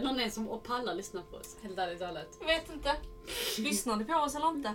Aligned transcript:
det 0.00 0.06
någon 0.06 0.20
ens 0.20 0.34
som 0.34 0.60
pallar 0.64 0.94
lyssna 0.94 1.22
på 1.30 1.36
oss? 1.36 1.56
Helt 1.62 1.78
ärligt 1.78 1.98
talat. 1.98 2.36
Jag 2.40 2.46
vet 2.46 2.70
inte. 2.72 2.96
Lyssnar 3.58 3.96
ni 3.96 4.04
på 4.04 4.14
oss 4.14 4.34
eller 4.34 4.48
inte? 4.48 4.74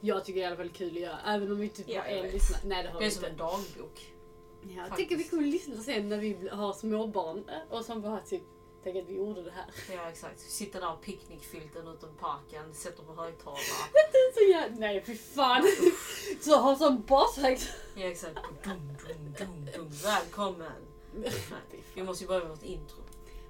Jag 0.00 0.24
tycker 0.24 0.40
det 0.40 0.44
är 0.44 0.44
i 0.44 0.46
alla 0.46 0.56
fall 0.56 0.68
kul 0.68 0.96
att 0.96 1.02
göra, 1.02 1.18
även 1.26 1.52
om 1.52 1.58
vi 1.58 1.68
typ 1.68 1.88
Ja, 1.88 2.02
har 2.02 2.08
en 2.08 2.30
lyssnare. 2.30 2.60
Nej 2.64 2.82
det 2.82 2.88
har 2.88 3.00
Det 3.00 3.06
är 3.06 3.10
som 3.10 3.24
en 3.24 3.36
dagbok. 3.36 4.12
Ja, 4.62 4.86
jag 4.88 4.96
tycker 4.96 5.16
vi 5.16 5.24
kommer 5.24 5.42
lyssna 5.42 5.76
sen 5.76 6.08
när 6.08 6.18
vi 6.18 6.48
har 6.52 6.72
småbarn 6.72 7.44
och 7.70 7.84
som 7.84 8.02
bara 8.02 8.20
typ, 8.20 8.42
tänk 8.84 8.96
att 8.96 9.08
vi 9.08 9.16
gjorde 9.16 9.42
det 9.42 9.50
här. 9.50 9.94
Ja 9.94 10.08
exakt. 10.10 10.40
Sitter 10.40 10.80
där 10.80 10.96
picknickfilten 10.96 11.88
utom 11.88 12.16
parken, 12.20 12.74
sätter 12.74 13.02
på 13.02 13.14
högtalare. 13.14 13.60
Så 14.34 14.40
jag, 14.52 14.78
nej 14.78 15.02
fy 15.06 15.16
fan. 15.16 15.62
Så 16.40 16.56
har 16.56 16.76
sån 16.76 17.02
bashögt. 17.02 17.68
Ja 17.94 18.06
exakt. 18.06 18.38
Dum, 18.64 18.96
dum, 19.08 19.34
dum, 19.38 19.68
dum. 19.76 19.88
Välkommen! 20.04 20.72
Nej, 21.14 21.32
vi 21.94 22.02
måste 22.02 22.24
ju 22.24 22.28
börja 22.28 22.40
med 22.40 22.50
vårt 22.50 22.62
intro. 22.62 22.96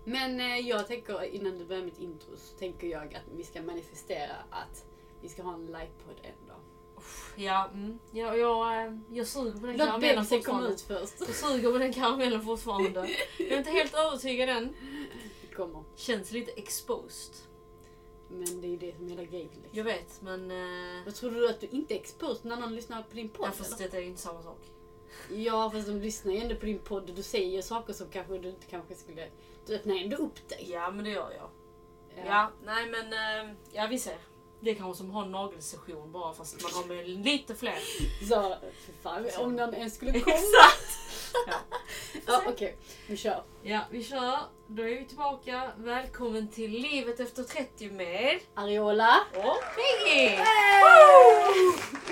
Men 0.05 0.41
eh, 0.41 0.59
jag 0.69 0.87
tänker 0.87 1.25
innan 1.25 1.59
du 1.59 1.65
börjar 1.65 1.85
mitt 1.85 1.99
intro 2.01 2.37
så 2.37 2.57
tänker 2.59 2.87
jag 2.87 3.15
att 3.15 3.23
vi 3.37 3.45
ska 3.45 3.63
manifestera 3.63 4.33
att 4.51 4.85
vi 5.23 5.29
ska 5.29 5.43
ha 5.43 5.55
en 5.55 5.67
livepodd 5.67 6.17
en 6.23 6.47
dag. 6.49 6.57
Ja, 7.37 7.71
mm. 7.75 7.99
jag, 8.13 8.39
jag, 8.39 8.87
eh, 8.87 8.93
jag 9.11 9.27
suger 9.27 9.61
på 9.61 9.67
den 9.67 9.77
Låt 9.77 9.87
karamellen 9.87 10.17
bebisen 10.17 10.43
komma 10.43 10.69
fortfarande. 10.69 11.05
ut 11.05 11.11
först. 11.11 11.21
Jag 11.21 11.37
suger 11.37 11.73
på 11.73 11.79
den 11.79 11.93
karamellen 11.93 12.43
fortfarande. 12.43 13.11
Jag 13.39 13.49
är 13.49 13.59
inte 13.59 13.71
helt 13.71 13.95
övertygad 13.95 14.49
än. 14.49 14.75
Det 15.41 15.55
kommer. 15.55 15.85
Känns 15.97 16.33
lite 16.33 16.51
exposed. 16.51 17.35
Men 18.29 18.61
det 18.61 18.67
är 18.67 18.71
ju 18.71 18.77
det 18.77 18.97
som 18.97 19.07
är 19.07 19.11
hela 19.11 19.25
grejen. 19.25 19.49
Liksom. 19.55 19.71
Jag 19.73 19.85
vet 19.85 20.23
men... 20.23 20.51
Eh, 20.51 21.05
Vad 21.05 21.15
tror 21.15 21.31
du 21.31 21.49
att 21.49 21.61
du 21.61 21.67
inte 21.67 21.95
är 21.95 21.99
exposed 21.99 22.45
när 22.45 22.57
någon 22.57 22.75
lyssnar 22.75 23.03
på 23.03 23.15
din 23.15 23.29
podd? 23.29 23.47
ja, 23.47 23.53
fast 23.53 23.81
eller? 23.81 23.91
det 23.91 23.97
är 23.97 24.01
ju 24.01 24.07
inte 24.07 24.21
samma 24.21 24.43
sak. 24.43 24.61
Ja 25.31 25.71
fast 25.71 25.87
de 25.87 25.93
lyssnar 25.93 26.33
ju 26.33 26.39
ändå 26.39 26.55
på 26.55 26.67
din 26.67 26.79
podd 26.79 27.11
och 27.11 27.17
du 27.17 27.23
säger 27.23 27.63
saker 27.63 27.93
som 27.93 28.07
kanske 28.11 28.39
du 28.39 28.49
inte 28.49 28.67
kanske 28.67 28.95
skulle... 28.95 29.29
Du 29.67 29.75
öppnar 29.77 29.97
ändå 29.97 30.17
upp 30.17 30.49
dig. 30.49 30.69
Ja 30.73 30.91
men 30.91 31.05
det 31.05 31.11
gör 31.11 31.31
jag. 31.37 31.51
Ja, 32.27 32.51
nej 32.65 32.87
men 32.91 33.13
eh, 33.13 33.55
ja 33.73 33.87
vi 33.87 33.99
ser. 33.99 34.19
Det 34.61 34.71
är 34.71 34.75
kanske 34.75 34.99
som 34.99 35.09
att 35.09 35.15
ha 35.15 35.25
en 35.25 35.31
nagelsession 35.33 36.13
bara 36.13 36.35
fast 36.35 36.63
man 36.63 36.73
har 36.73 36.85
med 36.95 37.09
lite 37.09 37.55
fler. 37.55 37.79
Så, 38.29 38.57
för 38.87 38.93
fan, 39.03 39.27
om 39.39 39.57
någon 39.57 39.75
ens 39.75 39.95
skulle 39.95 40.21
komma. 40.21 40.37
Exakt! 40.37 40.99
Ja. 41.47 41.55
Ja 42.27 42.43
okej, 42.47 42.77
vi 43.07 43.17
kör. 43.17 43.43
ja 43.63 43.81
vi 43.91 44.05
kör. 44.05 44.39
Då 44.67 44.83
är 44.83 44.87
vi 44.87 45.05
tillbaka. 45.05 45.71
Välkommen 45.77 46.49
till 46.49 46.71
Livet 46.71 47.21
efter 47.21 47.43
30 47.43 47.91
med 47.91 48.41
Ariola. 48.55 49.17
och 49.35 49.59
Piggy! 49.77 50.27
Undrar 50.27 52.10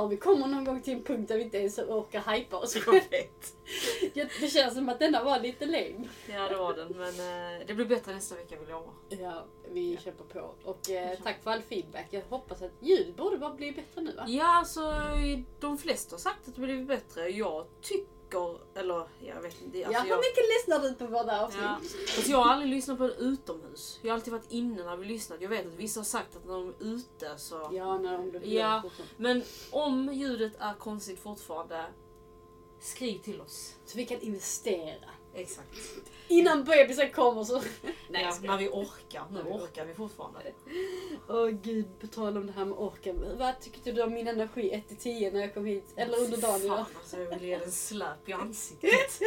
om 0.00 0.08
vi 0.08 0.16
kommer 0.16 0.46
någon 0.46 0.64
gång 0.64 0.80
till 0.82 0.92
en 0.92 1.02
punkt 1.02 1.28
där 1.28 1.36
vi 1.36 1.42
inte 1.42 1.58
ens 1.58 1.78
orkar 1.78 2.32
hypa 2.34 2.56
oss. 2.56 2.76
Ja, 4.14 4.24
Det 4.40 4.48
känns 4.48 4.74
som 4.74 4.88
att 4.88 4.98
denna 4.98 5.24
var 5.24 5.40
lite 5.40 5.66
lame. 5.66 6.08
Ja 6.28 6.48
det 6.48 6.56
var 6.56 6.74
den 6.74 6.88
men 6.96 7.08
eh, 7.60 7.66
det 7.66 7.74
blir 7.74 7.84
bättre 7.86 8.14
nästa 8.14 8.34
vecka 8.34 8.56
vill 8.60 8.68
jag 8.68 8.80
lova. 8.80 8.92
Ja, 9.32 9.44
vi 9.72 9.94
Ja. 9.94 10.00
kämpar 10.00 10.24
på. 10.24 10.54
Och 10.64 10.90
eh, 10.90 11.18
tack 11.22 11.42
för 11.42 11.50
all 11.50 11.62
feedback. 11.62 12.06
Jag 12.10 12.22
hoppas 12.28 12.62
att 12.62 12.72
ljudet 12.80 13.16
borde 13.16 13.38
bara 13.38 13.54
bli 13.54 13.72
bättre 13.72 14.00
nu 14.00 14.12
va? 14.12 14.24
Ja 14.28 14.46
alltså 14.58 14.94
de 15.60 15.78
flesta 15.78 16.14
har 16.14 16.18
sagt 16.20 16.48
att 16.48 16.54
det 16.54 16.60
blivit 16.60 16.88
bättre. 16.88 17.28
Jag 17.28 17.66
tycker, 17.82 18.06
eller 18.74 19.08
jag 19.20 19.42
vet 19.42 19.62
inte. 19.62 19.78
ja, 19.78 19.86
Alltså, 19.86 20.02
hur 20.02 20.10
jag, 20.10 20.18
mycket 20.18 20.44
lyssnar 20.56 20.78
du 20.88 20.94
på 20.94 21.06
våra 21.06 21.40
avsnitt? 21.44 21.62
Ja. 21.62 21.74
Alltså 22.16 22.30
jag 22.30 22.38
har 22.38 22.52
aldrig 22.52 22.70
lyssnat 22.70 22.98
på 22.98 23.06
det 23.06 23.14
utomhus. 23.14 23.98
Jag 24.02 24.10
har 24.10 24.14
alltid 24.14 24.32
varit 24.32 24.52
inne 24.52 24.84
när 24.84 24.96
vi 24.96 25.06
lyssnat. 25.06 25.40
Jag 25.40 25.48
vet 25.48 25.66
att 25.66 25.74
vissa 25.74 26.00
har 26.00 26.04
sagt 26.04 26.36
att 26.36 26.46
när 26.46 26.54
de 26.54 26.68
är 26.68 26.74
ute 26.94 27.38
så... 27.38 27.68
Ja, 27.72 27.98
när 27.98 28.18
de 28.18 28.30
blir 28.30 28.54
Ja. 28.54 28.82
ja. 28.84 28.90
Men 29.16 29.42
om 29.70 30.12
ljudet 30.12 30.52
är 30.58 30.74
konstigt 30.74 31.18
fortfarande, 31.18 31.84
skriv 32.80 33.18
till 33.18 33.40
oss. 33.40 33.74
Så 33.86 33.96
vi 33.98 34.06
kan 34.06 34.20
investera. 34.20 35.10
Exakt. 35.34 35.76
Innan 36.28 36.64
bebisen 36.64 37.10
kommer 37.10 37.44
så... 37.44 37.62
Nej, 38.08 38.22
ja, 38.22 38.36
när 38.42 38.58
vi 38.58 38.68
orkar. 38.68 39.24
Nu 39.32 39.40
orkar 39.40 39.84
vi 39.84 39.94
fortfarande. 39.94 40.40
Åh 41.28 41.48
gud, 41.48 41.86
på 42.00 42.06
tal 42.06 42.36
om 42.36 42.46
det 42.46 42.52
här 42.52 42.64
med 42.64 42.78
orken. 42.78 43.38
Vad 43.38 43.60
tyckte 43.60 43.92
du 43.92 44.02
om 44.02 44.12
min 44.12 44.28
energi 44.28 44.84
1-10 44.88 45.32
när 45.32 45.40
jag 45.40 45.54
kom 45.54 45.64
hit? 45.64 45.84
Eller 45.96 46.18
under 46.18 46.36
dagen 46.36 46.62
idag? 46.62 46.76
Fan 46.76 46.86
alltså 46.98 47.20
jag 47.20 47.30
vill 47.30 47.48
ge 47.48 47.56
dig 47.56 47.64
en 47.64 47.72
släp 47.72 48.28
i 48.28 48.32
ansiktet. 48.32 48.90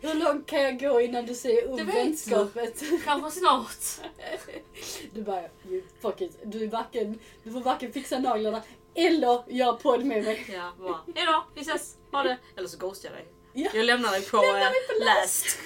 Hur 0.00 0.14
långt 0.14 0.46
kan 0.46 0.62
jag 0.62 0.80
gå 0.80 1.00
innan 1.00 1.26
du 1.26 1.34
säger 1.34 1.62
upp 1.62 1.80
vet 1.80 1.94
vänskapet? 1.94 2.82
Kanske 3.04 3.30
snart. 3.30 4.10
Du 5.12 5.22
bara, 5.22 5.42
you 5.68 5.82
fuck 6.00 6.20
it. 6.20 6.38
Du, 6.44 6.64
är 6.64 6.68
varken, 6.68 7.18
du 7.44 7.52
får 7.52 7.60
varken 7.60 7.92
fixa 7.92 8.18
naglarna 8.18 8.62
eller 8.94 9.42
göra 9.52 9.72
podd 9.72 10.04
med 10.04 10.24
mig. 10.24 10.46
Ja, 10.52 10.72
bara 10.78 11.00
hejdå, 11.14 11.44
vi 11.54 11.60
ses, 11.60 11.96
ha 12.12 12.22
det. 12.22 12.38
Eller 12.56 12.68
så 12.68 12.78
ghostar 12.78 13.08
jag 13.08 13.18
dig. 13.18 13.26
Ja. 13.56 13.70
Jag 13.74 13.86
dig 14.12 14.26
på, 14.30 14.36
Lämna 14.36 14.66
eh, 14.66 15.04
last. 15.04 15.58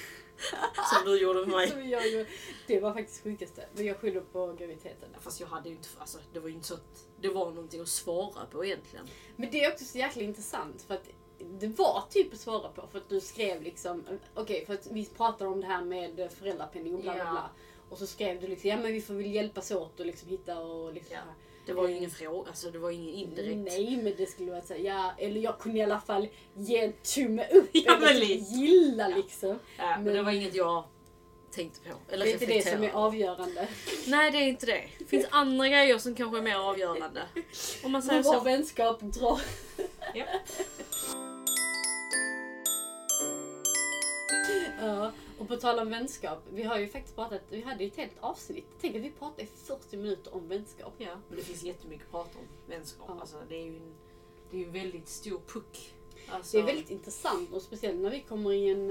Som 0.94 1.04
du 1.04 1.20
gjorde 1.22 1.40
med 1.46 1.48
mig. 1.48 2.26
Det 2.66 2.80
var 2.80 2.94
faktiskt 2.94 3.22
sjukaste. 3.22 3.64
Men 3.72 3.86
jag 3.86 3.96
skyller 3.96 4.20
på 4.20 4.46
graviditeten. 4.46 5.08
Fast 5.20 5.40
jag 5.40 5.46
hade 5.46 5.68
ju 5.68 5.74
inte, 5.74 5.88
alltså, 5.98 6.18
det 6.32 6.40
var 6.40 6.48
ju 6.48 6.54
inte 6.54 6.66
så 6.66 6.74
att 6.74 7.06
det 7.20 7.28
var 7.28 7.50
någonting 7.50 7.80
att 7.80 7.88
svara 7.88 8.46
på 8.50 8.64
egentligen. 8.64 9.08
Men 9.36 9.50
det 9.50 9.64
är 9.64 9.72
också 9.72 9.84
så 9.84 9.98
jäkla 9.98 10.22
intressant 10.22 10.82
för 10.82 10.94
att 10.94 11.04
det 11.60 11.66
var 11.66 12.04
typ 12.10 12.32
att 12.32 12.40
svara 12.40 12.68
på 12.68 12.86
för 12.92 12.98
att 12.98 13.08
du 13.08 13.20
skrev 13.20 13.62
liksom, 13.62 14.04
okej 14.34 14.66
för 14.66 14.74
att 14.74 14.86
vi 14.90 15.06
pratade 15.06 15.50
om 15.50 15.60
det 15.60 15.66
här 15.66 15.82
med 15.82 16.32
föräldrapenning 16.38 16.94
och 16.94 17.00
bla 17.00 17.14
bla 17.14 17.24
Ja. 17.24 17.30
bla. 17.30 17.50
Och 17.90 17.98
så 17.98 18.06
skrev 18.06 18.40
du 18.40 18.46
liksom, 18.46 18.70
ja 18.70 18.76
men 18.76 18.92
vi 18.92 19.00
får 19.00 19.14
väl 19.14 19.26
hjälpas 19.26 19.70
åt 19.70 20.00
och 20.00 20.06
liksom 20.06 20.28
hitta 20.28 20.58
och 20.58 20.92
liksom 20.92 21.16
Ja. 21.16 21.34
Så. 21.70 21.75
Det 21.75 21.81
var 21.81 21.88
ju 21.88 21.97
ingen 21.97 22.10
fråga, 22.10 22.48
alltså 22.48 22.70
det 22.70 22.78
var 22.78 22.91
ingen 22.91 23.14
indirekt. 23.14 23.56
Nej 23.78 23.97
men 24.03 24.14
det 24.16 24.26
skulle 24.26 24.50
vara 24.50 24.62
såhär, 24.62 24.81
ja 24.81 25.12
eller 25.19 25.41
jag 25.41 25.58
kunde 25.58 25.78
i 25.78 25.82
alla 25.82 26.00
fall 26.00 26.28
ge 26.54 26.78
en 26.78 26.92
tumme 26.92 27.47
upp 27.53 27.69
Ja, 27.72 27.97
eller 27.97 28.00
men 28.06 28.14
typ 28.20 28.28
lite. 28.28 28.54
gilla 28.54 29.10
Ja. 29.10 29.16
liksom. 29.16 29.48
Ja, 29.48 29.56
men, 29.94 30.04
Men- 30.04 30.14
det 30.14 30.22
var 30.22 30.32
inget 30.32 30.54
jag 30.54 30.84
tänkte 31.54 31.81
på. 31.81 31.97
Eller 32.12 32.25
Det 32.25 32.31
är 32.31 32.32
inte 32.32 32.47
det 32.47 32.66
som 32.69 32.84
är 32.84 32.91
avgörande. 32.91 33.69
Nej 34.06 34.31
det 34.31 34.38
är 34.38 34.48
inte 34.48 34.66
det. 34.66 34.84
Det 34.98 35.04
finns 35.04 35.26
andra 35.31 35.69
grejer 35.69 35.98
som 35.98 36.14
kanske 36.14 36.38
är 36.38 36.42
mer 36.42 36.56
avgörande. 36.56 37.22
Om 37.84 37.92
man 37.92 38.02
säger 38.02 38.16
Hur 38.22 38.25
vår 38.31 38.38
så. 38.38 38.44
vänskap 38.44 39.00
drar. 39.00 39.41
Ja. 40.14 40.25
Ja, 44.81 45.12
och 45.40 45.48
på 45.48 45.56
tal 45.56 45.78
om 45.78 45.90
vänskap. 45.90 46.38
Vi 46.50 46.62
har 46.62 46.78
ju 46.78 46.88
faktiskt 46.88 47.16
pratat, 47.16 47.40
vi 47.50 47.60
hade 47.60 47.84
ju 47.84 47.90
ett 47.90 47.96
helt 47.96 48.18
avsnitt. 48.20 48.66
Tänk 48.80 48.96
att 48.96 49.02
vi 49.02 49.10
pratade 49.10 49.42
i 49.42 49.46
40 49.46 49.96
minuter 49.96 50.34
om 50.34 50.48
vänskap. 50.48 50.94
ja. 50.98 51.16
Men 51.28 51.36
det 51.38 51.42
finns 51.44 51.62
jättemycket 51.62 52.06
att 52.06 52.10
prata 52.10 52.38
om 52.38 52.44
vänskap. 52.68 53.06
Ja. 53.08 53.20
Alltså, 53.20 53.36
det 53.48 53.54
är 53.56 53.64
ju 53.64 53.76
en, 53.76 53.94
det 54.50 54.62
är 54.62 54.66
en 54.66 54.72
väldigt 54.72 55.08
stor 55.08 55.40
puck. 55.46 55.94
Alltså, 56.28 56.56
Det 56.56 56.62
är 56.62 56.66
väldigt 56.66 56.90
intressant 56.90 57.52
och 57.52 57.62
speciellt 57.62 58.00
när 58.00 58.10
vi 58.10 58.20
kommer 58.20 58.52
i 58.52 58.68
en, 58.70 58.90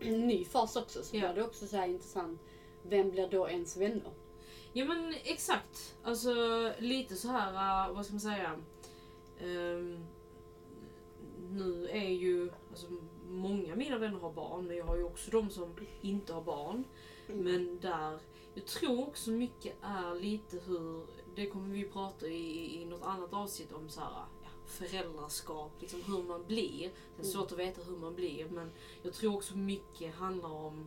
en 0.00 0.26
ny 0.26 0.44
fas 0.44 0.76
också 0.76 1.02
så 1.02 1.16
Ja. 1.16 1.20
blir 1.20 1.34
det 1.34 1.48
också 1.48 1.66
så 1.66 1.76
här 1.76 1.88
intressant. 1.88 2.40
Vem 2.82 3.10
blir 3.10 3.28
då 3.28 3.48
ens 3.48 3.76
vänner? 3.76 4.12
Ja 4.72 4.84
men 4.84 5.14
exakt. 5.24 5.96
Alltså 6.02 6.34
lite 6.78 7.16
så 7.16 7.28
här, 7.28 7.88
uh, 7.88 7.94
vad 7.96 8.04
ska 8.04 8.12
man 8.14 8.20
säga. 8.20 8.60
Ehm, 9.40 10.06
nu 11.50 11.88
är 11.92 12.08
ju, 12.10 12.50
alltså 12.70 12.86
många 13.28 13.72
av 13.72 13.78
mina 13.78 13.98
vänner 13.98 14.18
har 14.18 14.32
barn 14.32 14.66
men 14.66 14.76
jag 14.76 14.84
har 14.84 14.96
ju 14.96 15.04
också 15.04 15.30
de 15.30 15.50
som 15.50 15.74
inte 16.00 16.32
har 16.32 16.42
barn. 16.42 16.84
Men 17.26 17.78
där, 17.80 18.18
jag 18.54 18.66
tror 18.66 19.08
också 19.08 19.30
mycket 19.30 19.74
är 19.82 20.20
lite 20.20 20.58
hur, 20.66 21.06
det 21.34 21.46
kommer 21.46 21.74
vi 21.74 21.84
prata 21.84 22.26
i, 22.26 22.82
i 22.82 22.84
något 22.84 23.02
annat 23.02 23.32
avsnitt 23.32 23.72
om 23.72 23.88
så 23.88 24.00
här, 24.00 24.10
ja, 24.42 24.48
föräldraskap, 24.66 25.70
liksom 25.80 26.02
hur 26.02 26.22
man 26.22 26.44
blir. 26.46 26.90
Det 27.16 27.22
är 27.22 27.26
svårt 27.26 27.52
att 27.52 27.58
veta 27.58 27.82
hur 27.82 27.96
man 27.96 28.14
blir 28.14 28.48
men 28.48 28.70
jag 29.02 29.12
tror 29.12 29.34
också 29.36 29.56
mycket 29.56 30.14
handlar 30.14 30.52
om, 30.52 30.86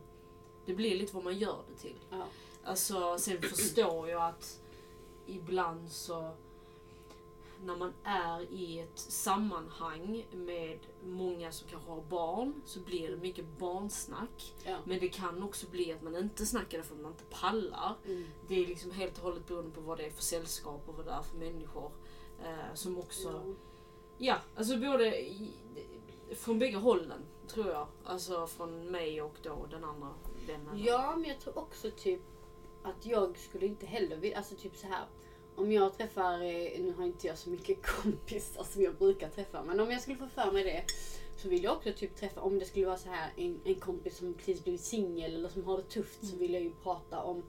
det 0.66 0.74
blir 0.74 0.98
lite 0.98 1.14
vad 1.14 1.24
man 1.24 1.38
gör 1.38 1.58
det 1.68 1.76
till. 1.76 1.98
Ja. 2.10 2.26
Alltså 2.64 3.18
sen 3.18 3.42
förstår 3.42 4.08
jag 4.08 4.22
att 4.28 4.60
ibland 5.26 5.90
så 5.90 6.30
när 7.64 7.76
man 7.76 7.92
är 8.04 8.52
i 8.52 8.78
ett 8.80 8.98
sammanhang 8.98 10.26
med 10.32 10.78
många 11.04 11.52
som 11.52 11.68
kanske 11.68 11.90
har 11.90 12.02
barn 12.02 12.62
så 12.64 12.80
blir 12.80 13.10
det 13.10 13.16
mycket 13.16 13.58
barnsnack. 13.58 14.54
Ja. 14.64 14.78
Men 14.84 15.00
det 15.00 15.08
kan 15.08 15.42
också 15.42 15.66
bli 15.70 15.92
att 15.92 16.02
man 16.02 16.16
inte 16.16 16.46
snackar 16.46 16.78
därför 16.78 16.94
att 16.94 17.00
man 17.00 17.10
inte 17.10 17.24
pallar. 17.24 17.96
Mm. 18.06 18.24
Det 18.48 18.54
är 18.54 18.66
liksom 18.66 18.90
helt 18.90 19.18
och 19.18 19.24
hållet 19.24 19.46
beroende 19.46 19.70
på 19.70 19.80
vad 19.80 19.98
det 19.98 20.06
är 20.06 20.10
för 20.10 20.22
sällskap 20.22 20.88
och 20.88 20.94
vad 20.94 21.06
det 21.06 21.12
är 21.12 21.22
för 21.22 21.36
människor. 21.36 21.92
Eh, 22.44 22.74
som 22.74 22.98
också, 22.98 23.28
Ja. 23.28 23.54
ja, 24.18 24.38
alltså 24.56 24.76
både 24.76 25.20
i, 25.20 25.50
från 26.34 26.58
bägge 26.58 26.76
hållen 26.76 27.22
tror 27.48 27.68
jag. 27.68 27.86
Alltså 28.04 28.46
från 28.46 28.90
mig 28.90 29.22
och 29.22 29.34
då 29.42 29.66
den 29.70 29.84
andra 29.84 30.08
vännen. 30.46 30.84
Ja, 30.84 31.16
men 31.16 31.28
jag 31.28 31.40
tror 31.40 31.58
också 31.58 31.90
typ 31.90 32.20
att 32.82 33.06
jag 33.06 33.38
skulle 33.38 33.66
inte 33.66 33.86
heller 33.86 34.16
vilja, 34.16 34.36
alltså 34.36 34.54
typ 34.54 34.76
så 34.76 34.86
här. 34.86 35.04
Om 35.60 35.72
jag 35.72 35.98
träffar, 35.98 36.32
eh, 36.34 36.80
nu 36.80 36.94
har 36.96 37.04
inte 37.04 37.26
jag 37.26 37.38
så 37.38 37.50
mycket 37.50 37.82
kompisar 38.02 38.64
som 38.64 38.82
jag 38.82 38.94
brukar 38.94 39.28
träffa, 39.28 39.64
men 39.64 39.80
om 39.80 39.90
jag 39.90 40.02
skulle 40.02 40.16
få 40.16 40.28
för 40.28 40.52
mig 40.52 40.64
det 40.64 40.84
så 41.36 41.48
vill 41.48 41.64
jag 41.64 41.76
också 41.76 41.92
typ 41.92 42.16
träffa, 42.16 42.40
om 42.40 42.58
det 42.58 42.64
skulle 42.64 42.86
vara 42.86 42.96
så 42.96 43.08
här 43.08 43.32
en, 43.36 43.60
en 43.64 43.74
kompis 43.74 44.16
som 44.16 44.34
precis 44.34 44.64
blivit 44.64 44.80
singel 44.80 45.34
eller 45.34 45.48
som 45.48 45.64
har 45.64 45.76
det 45.76 45.82
tufft 45.82 46.26
så 46.26 46.36
vill 46.36 46.54
jag 46.54 46.62
ju 46.62 46.72
prata 46.82 47.22
om 47.22 47.42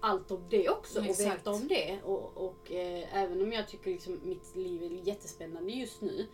allt 0.00 0.30
om 0.30 0.44
det 0.50 0.68
också 0.68 0.98
och 0.98 1.06
Exakt. 1.06 1.38
veta 1.38 1.50
om 1.50 1.68
det. 1.68 1.98
Och, 2.04 2.36
och 2.36 2.72
eh, 2.72 3.16
även 3.22 3.42
om 3.42 3.52
jag 3.52 3.68
tycker 3.68 3.90
liksom 3.90 4.20
mitt 4.24 4.56
liv 4.56 4.82
är 4.82 5.08
jättespännande 5.08 5.72
just 5.72 6.00
nu 6.00 6.26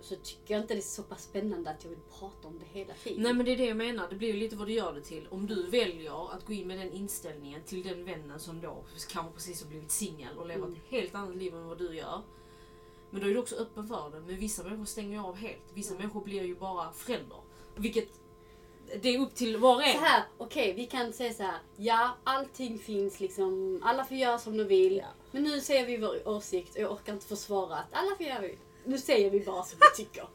så 0.00 0.16
tycker 0.16 0.54
jag 0.54 0.62
inte 0.62 0.74
det 0.74 0.80
är 0.80 0.82
så 0.82 1.02
pass 1.02 1.22
spännande 1.24 1.70
att 1.70 1.84
jag 1.84 1.90
vill 1.90 1.98
prata 2.18 2.48
om 2.48 2.58
det 2.58 2.78
hela 2.78 2.94
tiden. 3.04 3.22
Nej 3.22 3.34
men 3.34 3.46
det 3.46 3.52
är 3.52 3.56
det 3.56 3.66
jag 3.66 3.76
menar, 3.76 4.06
det 4.10 4.16
blir 4.16 4.28
ju 4.28 4.40
lite 4.40 4.56
vad 4.56 4.66
du 4.68 4.72
gör 4.72 4.92
det 4.92 5.00
till. 5.00 5.28
Om 5.30 5.46
du 5.46 5.66
väljer 5.66 6.32
att 6.34 6.46
gå 6.46 6.52
in 6.52 6.68
med 6.68 6.78
den 6.78 6.92
inställningen 6.92 7.62
till 7.66 7.82
den 7.82 8.04
vännen 8.04 8.40
som 8.40 8.60
då 8.60 8.84
kanske 9.10 9.32
precis 9.34 9.62
har 9.62 9.70
blivit 9.70 9.90
singel 9.90 10.38
och 10.38 10.46
lever 10.46 10.62
Mm. 10.66 10.72
ett 10.76 10.90
helt 10.90 11.14
annat 11.14 11.36
liv 11.36 11.54
än 11.54 11.68
vad 11.68 11.78
du 11.78 11.94
gör. 11.96 12.22
Men 13.10 13.20
då 13.22 13.26
är 13.28 13.30
du 13.34 13.38
också 13.40 13.56
öppen 13.56 13.88
för 13.88 14.10
det. 14.10 14.20
Men 14.20 14.36
vissa 14.36 14.62
människor 14.62 14.84
stänger 14.84 15.10
ju 15.18 15.24
av 15.24 15.36
helt. 15.36 15.62
Vissa 15.74 15.94
Ja. 15.94 15.98
människor 15.98 16.20
blir 16.20 16.42
ju 16.42 16.54
bara 16.54 16.92
förälder. 16.92 17.38
Vilket, 17.76 18.08
det 19.02 19.08
är 19.14 19.20
upp 19.20 19.34
till 19.34 19.56
var 19.56 19.74
och 19.74 19.82
en. 19.82 19.92
Så 19.92 19.98
här, 20.04 20.22
okej 20.38 20.72
vi 20.72 20.86
kan 20.86 21.12
säga 21.12 21.32
så 21.32 21.42
här. 21.42 21.58
Ja, 21.76 22.16
allting 22.24 22.78
finns 22.78 23.20
liksom. 23.20 23.80
Alla 23.84 24.04
får 24.04 24.16
göra 24.16 24.38
som 24.38 24.56
de 24.56 24.64
vill. 24.64 24.96
Ja. 24.96 25.06
Men 25.30 25.42
nu 25.42 25.60
säger 25.60 25.86
vi 25.86 25.96
vår 25.96 26.28
åsikt 26.28 26.74
och 26.74 26.80
jag 26.82 26.92
orkar 26.92 27.12
inte 27.12 27.26
försvara 27.26 27.76
att 27.76 27.86
alla 27.92 28.16
får 28.16 28.26
göra. 28.26 28.48
Nu 28.88 28.98
säger 28.98 29.30
vi 29.30 29.40
bara 29.40 29.62
som 29.64 29.78
vi 29.80 30.04
tycker. 30.04 30.28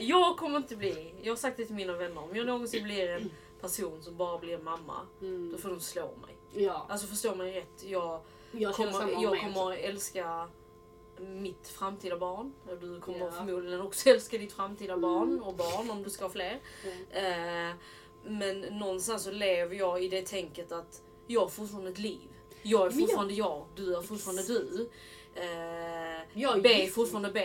Jag 0.00 0.36
kommer 0.36 0.56
inte 0.56 0.76
bli, 0.76 1.14
jag 1.22 1.32
har 1.32 1.36
sagt 1.36 1.56
det 1.56 1.64
till 1.66 1.74
mina 1.74 1.92
vänner, 1.96 2.22
om 2.22 2.36
jag 2.36 2.46
någonsin 2.46 2.84
blir 2.84 3.08
en 3.08 3.30
person 3.60 4.02
som 4.02 4.16
bara 4.16 4.38
blir 4.38 4.58
mamma, 4.58 5.00
då 5.20 5.26
Mm. 5.26 5.58
får 5.58 5.68
de 5.68 5.80
slå 5.80 6.02
mig. 6.26 6.64
Ja, 6.64 6.86
Alltså 6.88 7.06
förstå 7.06 7.34
mig 7.34 7.52
rätt, 7.52 7.84
jag 7.84 8.20
jag 8.52 8.74
kommer, 8.74 9.14
om 9.16 9.22
jag 9.22 9.40
kommer 9.40 9.76
älska 9.76 10.48
mitt 11.18 11.68
framtida 11.68 12.16
barn. 12.16 12.52
Du 12.80 13.00
kommer 13.00 13.18
Ja. 13.18 13.30
förmodligen 13.30 13.80
också 13.80 14.08
älska 14.08 14.38
ditt 14.38 14.52
framtida 14.52 14.96
barn 14.96 15.40
och 15.42 15.54
barn 15.54 15.90
om 15.90 16.02
du 16.02 16.10
ska 16.10 16.24
ha 16.24 16.30
fler. 16.30 16.60
också. 16.84 17.16
Eh, 17.18 17.72
men 18.24 18.60
någonstans 18.60 19.22
så 19.22 19.30
lever 19.30 19.76
jag 19.76 20.04
i 20.04 20.08
det 20.08 20.26
tänket 20.26 20.72
att 20.72 21.02
jag 21.26 21.40
har 21.40 21.48
fortfarande 21.48 21.90
ett 21.90 21.98
liv. 21.98 22.28
Jag 22.62 22.86
är 22.86 22.90
Men 22.90 22.98
jag- 22.98 23.08
fortfarande 23.08 23.34
jag, 23.34 23.66
du 23.76 23.96
är 23.96 24.02
fortfarande 24.02 24.42
du. 24.42 24.90
Eh, 25.34 26.22
Jag 26.34 26.56
är 26.58 26.60
B 26.62 26.86
fortfarande 26.86 27.30
B. 27.32 27.40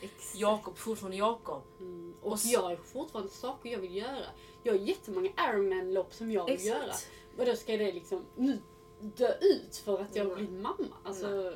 Exakt. 0.00 0.34
Jakob 0.34 0.76
fortfarande 0.78 1.16
Jakob. 1.16 1.62
Mm. 1.80 2.14
Och, 2.22 2.32
Och 2.32 2.38
jag 2.44 2.62
har 2.62 2.76
fortfarande 2.76 3.30
saker 3.30 3.70
jag 3.70 3.78
vill 3.78 3.96
göra. 3.96 4.26
Jag 4.62 4.72
har 4.72 4.78
jättemånga 4.80 5.30
Ironman-lopp 5.50 6.14
som 6.14 6.32
jag 6.32 6.46
vill 6.46 6.66
göra. 6.66 6.92
Och 7.38 7.46
då 7.46 7.56
ska 7.56 7.76
det 7.76 7.92
liksom 7.92 8.24
nu 8.36 8.62
dö 9.00 9.34
ut 9.40 9.76
för 9.76 9.98
att 10.02 10.16
jag 10.16 10.26
Nej. 10.26 10.36
blir 10.36 10.48
mamma. 10.48 10.96
Alltså, 11.04 11.26
Nej. 11.28 11.54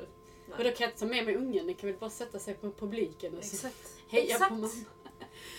och 0.57 0.63
då 0.63 0.63
kan 0.63 0.75
jag 0.79 0.87
inte 0.89 0.99
ta 0.99 1.05
med 1.05 1.25
mig 1.25 1.35
ungen, 1.35 1.65
den 1.65 1.75
kan 1.75 1.89
väl 1.89 1.99
bara 1.99 2.09
sätta 2.09 2.39
sig 2.39 2.53
på 2.53 2.71
publiken 2.71 3.37
och 3.37 3.43
så 3.43 3.55
Exakt. 3.55 3.97
heja 4.07 4.23
Exakt. 4.23 4.49
på 4.49 4.55
mamma. 4.55 4.69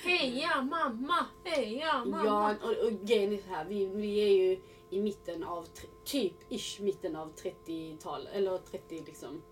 Heja 0.04 0.62
mamma! 0.62 1.26
Heja 1.44 2.04
mamma! 2.04 2.56
Ja, 2.62 2.68
och, 2.68 2.86
och 2.86 2.92
grejen 3.06 3.32
är 3.32 3.36
så 3.36 3.48
här, 3.48 3.64
vi, 3.64 3.86
vi 3.86 4.18
är 4.20 4.28
ju 4.28 4.60
i 4.90 5.00
mitten 5.00 5.44
av, 5.44 5.66
typ 6.04 6.32
ish 6.48 6.80
mitten 6.80 7.16
av 7.16 7.32
30-tal, 7.34 8.28
eller 8.32 8.58
30 8.58 9.02
liksom. 9.06 9.42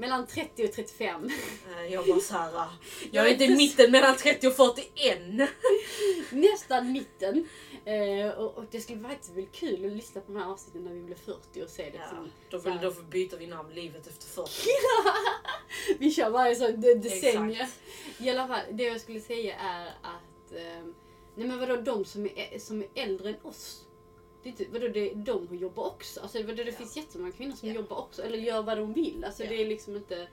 Mellan 0.00 0.26
30 0.26 0.64
och 0.64 0.72
35. 0.72 1.30
Eh, 1.78 1.92
Jag 1.92 2.06
bara 2.06 2.20
såhär, 2.20 2.68
jag 3.10 3.26
är 3.26 3.30
inte 3.32 3.44
i 3.44 3.56
mitten 3.56 3.90
mellan 3.90 4.16
30 4.16 4.46
och 4.48 4.56
41. 4.56 5.18
Nästan 6.30 6.92
mitten. 6.92 7.48
Eh, 7.84 8.30
och, 8.30 8.58
och 8.58 8.64
det 8.70 8.80
skulle 8.80 9.00
faktiskt 9.08 9.34
bli 9.34 9.48
kul 9.52 9.86
att 9.86 9.92
lyssna 9.92 10.20
på 10.20 10.32
de 10.32 10.38
här 10.38 10.50
avsnitten 10.50 10.84
när 10.84 10.92
vi 10.92 11.00
blir 11.00 11.16
40 11.16 11.62
och 11.62 11.68
se 11.70 11.82
det 11.90 11.98
Ja, 11.98 12.24
då, 12.50 12.58
då 12.82 13.02
byter 13.02 13.36
vi 13.38 13.46
namn 13.46 13.74
livet 13.74 14.06
efter 14.06 14.26
40. 14.26 14.50
Vi 15.98 16.10
kör 16.10 16.30
varje 16.30 16.56
sån 16.56 16.80
de- 16.80 16.94
decennium. 16.94 17.66
I 18.18 18.30
alla 18.30 18.48
fall, 18.48 18.60
det 18.70 18.82
jag 18.84 19.00
skulle 19.00 19.20
säga 19.20 19.54
är 19.56 19.86
att... 19.86 20.52
ehm, 20.56 20.94
nej 21.34 21.46
men 21.48 21.58
vadå, 21.58 21.76
de 21.76 22.04
som 22.04 22.24
är, 22.26 22.58
som 22.58 22.82
är 22.82 22.88
äldre 22.94 23.28
än 23.28 23.36
oss. 23.42 23.84
Det 24.42 24.48
är 24.48 24.50
inte, 24.50 24.64
vadå, 24.72 24.88
det, 24.88 25.14
de 25.14 25.48
jobbar 25.56 25.84
också. 25.86 26.20
Alltså, 26.20 26.38
vadå, 26.42 26.54
det 26.54 26.70
Ja. 26.70 26.72
finns 26.76 26.96
jättemånga 26.96 27.32
kvinnor 27.32 27.54
som 27.56 27.68
Ja. 27.68 27.74
jobbar 27.74 27.96
också. 27.96 28.22
Eller 28.22 28.38
gör 28.38 28.62
vad 28.62 28.78
de 28.78 28.92
vill. 28.92 29.24
Alltså, 29.24 29.42
Ja. 29.44 29.50
det 29.50 29.62
är 29.62 29.66
liksom 29.66 29.96
inte... 29.96 30.28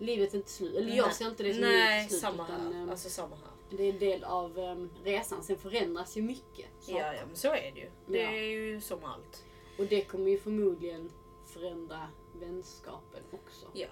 Livet 0.00 0.32
är 0.34 0.36
inte 0.38 0.50
slut. 0.50 0.74
Eller 0.76 0.96
jag 0.96 1.14
ser 1.14 1.28
inte 1.28 1.42
det 1.42 1.52
som 1.54 1.60
Nej, 1.62 1.96
livets 1.96 2.08
slut. 2.08 2.20
samma 2.20 2.44
utan, 2.44 2.60
här. 2.72 2.82
ehm, 2.82 2.90
Alltså 2.90 3.08
samma 3.10 3.36
här. 3.36 3.76
Det 3.76 3.82
är 3.84 3.92
en 3.92 3.98
del 3.98 4.24
av 4.24 4.58
ehm, 4.58 4.90
resan. 5.04 5.42
Sen 5.42 5.58
förändras 5.58 6.16
ju 6.16 6.22
mycket. 6.22 6.66
Ja, 6.86 7.14
ja, 7.14 7.26
men 7.26 7.36
så 7.36 7.48
är 7.48 7.72
det 7.74 7.80
ju. 7.80 7.90
Det 8.06 8.22
är 8.24 8.42
ju 8.42 8.80
som 8.80 9.04
allt. 9.04 9.44
Och 9.78 9.84
det 9.86 10.00
kommer 10.04 10.30
ju 10.30 10.38
förmodligen 10.38 11.10
förändra 11.46 12.08
vänskapen 12.40 13.22
också. 13.32 13.66
Ja, 13.72 13.88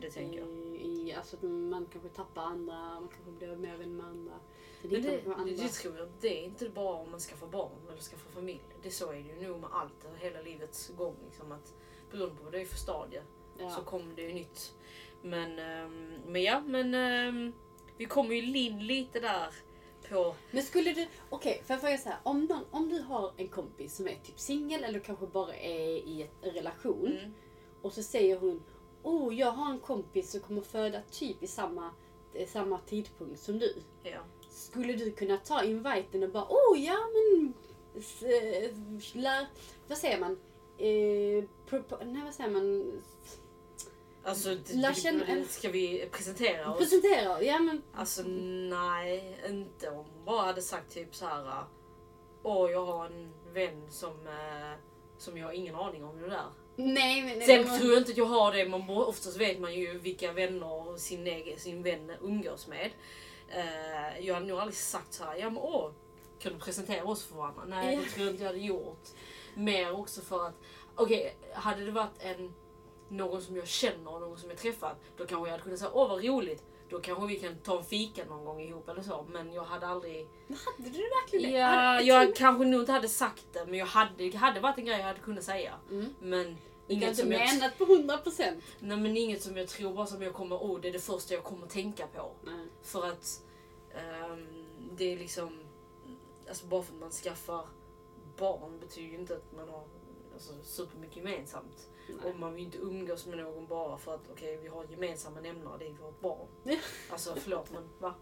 det 0.00 0.10
tänker 0.10 0.38
jag. 0.38 0.48
I, 0.76 1.14
alltså 1.16 1.36
att 1.36 1.42
man 1.42 1.86
kanske 1.92 2.08
tappar 2.08 2.42
andra, 2.42 2.74
man 3.00 3.08
kanske 3.08 3.30
blir 3.30 3.56
mer 3.56 3.76
vän 3.76 3.96
med 3.96 4.06
andra. 4.06 4.34
Men 4.82 4.90
det, 4.90 5.00
det, 5.00 5.34
andra. 5.34 5.44
det 5.44 5.68
tror 5.68 5.98
jag, 5.98 6.08
det 6.20 6.40
är 6.40 6.44
inte 6.44 6.68
bara 6.68 6.94
om 6.94 7.10
man 7.10 7.20
skaffar 7.20 7.46
barn 7.46 7.72
eller 7.88 8.02
skaffar 8.02 8.30
familj. 8.30 8.60
Det 8.82 8.90
så 8.90 9.10
är 9.10 9.14
det 9.14 9.20
ju 9.20 9.48
nog 9.48 9.60
med 9.60 9.70
allt, 9.72 10.06
hela 10.18 10.40
livets 10.40 10.88
gång. 10.96 11.16
Liksom, 11.24 11.52
att 11.52 11.74
beroende 12.10 12.36
på 12.36 12.44
vad 12.44 12.52
det 12.52 12.60
är 12.60 12.64
för 12.64 12.76
stadie 12.76 13.22
ja. 13.58 13.70
så 13.70 13.80
kommer 13.80 14.14
det 14.14 14.22
ju 14.22 14.34
nytt. 14.34 14.74
Men, 15.22 15.58
ehm, 15.58 16.14
men 16.26 16.42
ja, 16.42 16.60
men 16.60 16.94
ehm, 16.94 17.52
vi 17.96 18.04
kommer 18.04 18.34
ju 18.34 18.66
in 18.66 18.86
lite 18.86 19.20
där 19.20 19.54
på... 20.08 20.34
Men 20.50 20.62
skulle 20.62 20.92
du, 20.92 21.06
okej 21.30 21.62
får 21.66 21.74
jag 21.74 21.80
fråga 21.80 21.98
så 21.98 22.08
här, 22.08 22.18
om, 22.22 22.44
någon, 22.44 22.64
om 22.70 22.88
du 22.88 23.00
har 23.00 23.32
en 23.36 23.48
kompis 23.48 23.96
som 23.96 24.08
är 24.08 24.14
typ 24.14 24.38
singel 24.38 24.84
eller 24.84 25.00
kanske 25.00 25.26
bara 25.26 25.54
är 25.54 25.88
i 25.88 26.28
en 26.42 26.50
relation 26.50 27.16
Mm, 27.18 27.34
och 27.82 27.92
så 27.92 28.02
säger 28.02 28.38
hon 28.38 28.62
Oh, 29.06 29.34
jag 29.34 29.50
har 29.52 29.70
en 29.72 29.78
kompis 29.80 30.30
som 30.30 30.40
kommer 30.40 30.62
föda 30.62 31.02
typ 31.10 31.42
i 31.42 31.46
samma, 31.46 31.90
eh, 32.34 32.48
samma 32.48 32.78
tidpunkt 32.78 33.40
som 33.40 33.58
du. 33.58 33.74
ja. 34.02 34.18
Skulle 34.50 34.92
du 34.92 35.10
kunna 35.10 35.36
ta 35.36 35.62
inviten 35.64 36.22
och 36.22 36.30
bara 36.30 36.44
oh 36.48 36.78
ja 36.80 36.96
men 37.14 37.54
eh, 38.30 38.70
lär, 39.14 39.46
vad 39.88 39.98
säger 39.98 40.20
man? 40.20 40.38
Eh, 40.78 41.44
propo- 41.68 42.04
nej 42.04 42.22
vad 42.24 42.34
säger 42.34 42.50
man? 42.50 42.92
Alltså, 44.24 44.56
känna 44.94 45.44
ska 45.44 45.70
vi 45.70 46.08
presentera 46.12 46.72
oss? 46.72 46.78
Presentera, 46.78 47.42
ja 47.42 47.58
men 47.58 47.82
Alltså 47.94 48.22
nej, 48.70 49.38
inte 49.48 49.90
om 49.90 49.96
hon 49.96 50.24
bara 50.24 50.42
hade 50.42 50.62
sagt 50.62 50.94
typ 50.94 51.14
så 51.14 51.26
här. 51.26 51.64
Åh, 52.42 52.70
jag 52.70 52.86
har 52.86 53.06
en 53.06 53.32
vän 53.52 53.86
som, 53.90 54.26
eh, 54.26 54.78
som 55.18 55.38
jag 55.38 55.46
har 55.46 55.52
ingen 55.52 55.74
aning 55.74 56.04
om 56.04 56.20
det 56.20 56.28
där. 56.28 56.46
Nej 56.76 57.22
men 57.22 57.40
Sen 57.46 57.62
men- 57.64 57.78
tror 57.78 57.90
jag 57.92 58.00
inte 58.00 58.10
att 58.12 58.16
jag 58.18 58.24
har 58.26 58.52
det, 58.52 58.68
man, 58.68 58.90
oftast 58.90 59.36
vet 59.36 59.60
man 59.60 59.74
ju 59.74 59.98
vilka 59.98 60.32
vänner 60.32 60.96
sin, 60.96 61.26
egen, 61.26 61.58
sin 61.58 61.82
vän 61.82 62.12
umgås 62.20 62.66
med. 62.66 62.90
Eh, 63.48 64.26
jag 64.26 64.34
hade 64.34 64.46
nog 64.46 64.58
aldrig 64.58 64.76
sagt 64.76 65.12
så 65.14 65.24
här, 65.24 65.36
ja 65.36 65.50
men 65.50 65.58
åh, 65.62 65.90
kan 66.38 66.52
du 66.52 66.58
presentera 66.58 67.04
oss 67.04 67.24
för 67.24 67.36
varandra? 67.36 67.62
Nej, 67.66 67.94
Ja. 67.94 68.00
det 68.00 68.10
tror 68.10 68.26
jag 68.26 68.34
inte 68.34 68.42
jag 68.44 68.50
hade 68.50 68.60
gjort. 68.64 69.08
Mer 69.54 69.92
också 70.00 70.20
för 70.20 70.46
att, 70.46 70.54
okej, 70.94 71.36
hade 71.52 71.84
det 71.84 71.90
varit 71.92 72.12
en, 72.18 72.54
någon 73.08 73.42
som 73.42 73.56
jag 73.56 73.68
känner 73.68 74.14
och 74.14 74.20
någon 74.20 74.38
som 74.38 74.50
jag 74.50 74.58
träffat, 74.58 74.96
då 75.16 75.26
kanske 75.26 75.46
jag 75.46 75.50
hade 75.52 75.62
kunnat 75.62 75.78
säga, 75.78 75.90
åh 75.94 76.08
vad 76.08 76.24
roligt. 76.24 76.64
Då 76.90 77.00
kanske 77.00 77.26
vi 77.26 77.36
kan 77.40 77.58
ta 77.58 77.78
en 77.78 77.84
fika 77.84 78.24
någon 78.24 78.44
gång 78.44 78.60
ihop 78.60 78.88
eller 78.88 79.02
så. 79.02 79.26
Men 79.32 79.52
jag 79.52 79.62
hade 79.64 79.86
aldrig... 79.86 80.28
Men 80.46 80.58
hade 80.58 80.88
du 80.90 81.02
verkligen 81.02 81.52
det? 81.52 81.58
Ja, 81.58 82.00
jag 82.00 82.36
kanske 82.36 82.64
nog 82.64 82.80
inte 82.80 82.92
hade 82.92 83.08
sagt 83.08 83.46
det, 83.52 83.66
men 83.66 83.78
jag 83.78 83.86
hade, 83.86 84.10
det 84.16 84.36
hade 84.36 84.60
varit 84.60 84.78
en 84.78 84.84
grej 84.84 84.98
jag 84.98 85.06
hade 85.06 85.20
kunnat 85.20 85.44
säga. 85.44 85.74
Mm. 85.90 86.14
Men 86.20 86.44
Du 86.44 86.46
kan 86.46 86.56
inget 86.88 87.08
inte 87.08 87.22
som, 87.22 87.32
jag, 87.32 87.54
menat 87.54 87.78
på 87.78 87.84
100 87.84 88.18
procent. 88.18 88.64
nej, 88.80 88.96
men 88.96 89.16
inget 89.16 89.42
som 89.42 89.56
jag 89.56 89.68
tror 89.68 89.94
bara 89.94 90.06
som 90.06 90.22
jag 90.22 90.34
kommer, 90.34 90.56
oh, 90.56 90.80
det 90.80 90.88
är 90.88 90.92
det 90.92 90.98
första 90.98 91.34
jag 91.34 91.44
kommer 91.44 91.66
tänka 91.66 92.06
på. 92.06 92.32
Nej. 92.44 92.66
För 92.82 93.06
att 93.06 93.42
ehm, 93.94 94.64
det 94.96 95.12
är 95.12 95.18
liksom, 95.18 95.60
alltså 96.48 96.66
bara 96.66 96.82
för 96.82 96.94
att 96.94 97.00
man 97.00 97.10
skaffar 97.10 97.66
barn 98.38 98.80
betyder 98.80 99.08
ju 99.08 99.18
inte 99.18 99.36
att 99.36 99.56
man 99.56 99.68
har 99.68 99.84
alltså, 100.34 100.52
supermycket 100.62 101.16
gemensamt. 101.16 101.88
Nej. 102.08 102.32
Och 102.32 102.38
man 102.38 102.54
vill 102.54 102.64
inte 102.64 102.78
umgås 102.78 103.26
med 103.26 103.38
någon 103.38 103.66
bara 103.66 103.98
för 103.98 104.14
att 104.14 104.30
okej 104.32 104.58
vi 104.62 104.68
har 104.68 104.84
gemensamma 104.90 105.40
nämnare, 105.40 105.78
det 105.78 105.86
är 105.86 105.90
vårt 105.92 106.20
barn. 106.20 106.46
Alltså 107.10 107.34
förlåt 107.36 107.70
men 107.72 107.82
va? 108.00 108.14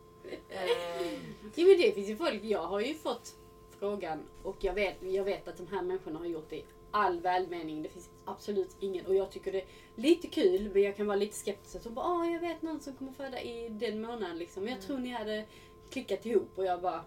Ehm, 0.51 1.21
Jo 1.55 1.69
men 1.69 1.77
det 1.79 1.93
finns 1.95 2.09
ju 2.09 2.17
folk, 2.17 2.45
jag 2.45 2.63
har 2.63 2.81
ju 2.81 2.95
fått 2.95 3.35
frågan 3.79 4.23
och 4.43 4.57
jag 4.61 4.75
vet, 4.75 4.97
jag 5.03 5.25
vet 5.25 5.49
att 5.49 5.57
de 5.57 5.67
här 5.67 5.83
människorna 5.83 6.19
har 6.19 6.27
gjort 6.27 6.51
det 6.51 6.57
i 6.57 6.65
all 6.91 7.21
välmening. 7.21 7.83
Det 7.83 7.89
finns 7.89 8.11
absolut 8.25 8.77
ingen 8.81 9.07
och 9.07 9.15
jag 9.15 9.31
tycker 9.31 9.53
det 9.53 9.61
är 9.61 9.67
lite 9.95 10.27
kul 10.29 10.71
men 10.75 10.83
jag 10.83 10.97
kan 10.97 11.07
vara 11.07 11.17
lite 11.17 11.37
skeptisk. 11.37 11.83
Så 11.83 11.91
bara, 11.91 12.07
Åh, 12.09 12.33
jag 12.33 12.41
vet 12.41 12.63
någon 12.63 12.81
som 12.81 12.95
kommer 12.97 13.13
föda 13.13 13.41
i 13.43 13.69
den 13.69 14.01
månaden 14.01 14.39
liksom. 14.39 14.63
Men 14.65 14.73
jag 14.73 14.79
Mm. 14.79 14.87
tror 14.87 14.99
ni 14.99 15.09
hade 15.11 15.45
klickat 15.91 16.27
ihop 16.27 16.49
och 16.57 16.65
jag 16.65 16.81
bara 16.81 17.05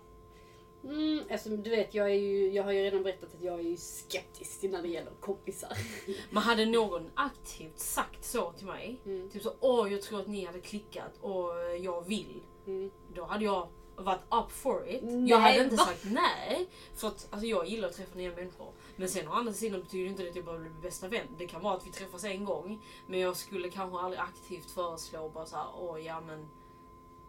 Mm, 0.87 1.23
alltså, 1.31 1.49
du 1.49 1.69
vet, 1.69 1.93
jag, 1.93 2.09
är 2.11 2.15
ju, 2.15 2.51
jag 2.53 2.63
har 2.63 2.71
ju 2.71 2.81
redan 2.83 3.03
berättat 3.03 3.35
att 3.35 3.41
jag 3.43 3.59
är 3.59 3.63
ju 3.63 3.77
skeptisk 3.77 4.63
när 4.63 4.81
det 4.81 4.87
gäller 4.87 5.11
kompisar. 5.19 5.77
Men 6.31 6.43
hade 6.43 6.65
någon 6.65 7.11
aktivt 7.15 7.79
sagt 7.79 8.25
så 8.25 8.51
till 8.51 8.65
mig, 8.67 9.01
Mm, 9.05 9.29
typ 9.29 9.43
så 9.43 9.53
åh 9.59 9.91
jag 9.93 10.01
tror 10.01 10.19
att 10.19 10.27
ni 10.27 10.45
hade 10.45 10.59
klickat 10.59 11.17
och 11.21 11.51
jag 11.81 12.07
vill. 12.07 12.41
mm. 12.67 12.91
Då 13.15 13.25
hade 13.25 13.45
jag 13.45 13.67
varit 13.95 14.21
up 14.45 14.51
for 14.51 14.89
it. 14.89 15.03
Nej, 15.03 15.29
jag 15.29 15.39
hade 15.39 15.63
inte 15.63 15.75
va? 15.75 15.83
sagt 15.85 16.05
nej. 16.05 16.67
För 16.95 17.07
att 17.07 17.27
alltså, 17.31 17.47
jag 17.47 17.67
gillar 17.67 17.87
att 17.87 17.95
träffa 17.95 18.15
nya 18.17 18.35
människor. 18.35 18.71
Men 18.95 19.09
sen 19.09 19.27
å 19.27 19.31
andra 19.31 19.53
sidan 19.53 19.81
betyder 19.81 20.09
inte 20.09 20.23
det 20.23 20.29
att 20.29 20.35
jag 20.35 20.45
bara 20.45 20.57
blir 20.59 20.71
bästa 20.81 21.07
vän. 21.07 21.27
Det 21.37 21.47
kan 21.47 21.61
vara 21.61 21.75
att 21.77 21.87
vi 21.87 21.91
träffas 21.91 22.23
en 22.23 22.45
gång. 22.45 22.83
Men 23.07 23.19
jag 23.19 23.37
skulle 23.37 23.69
kanske 23.69 23.99
aldrig 23.99 24.19
aktivt 24.21 24.71
föreslå 24.71 25.29
bara 25.29 25.45
såhär, 25.45 25.65
åh 25.79 26.01
ja 26.05 26.21
men 26.21 26.39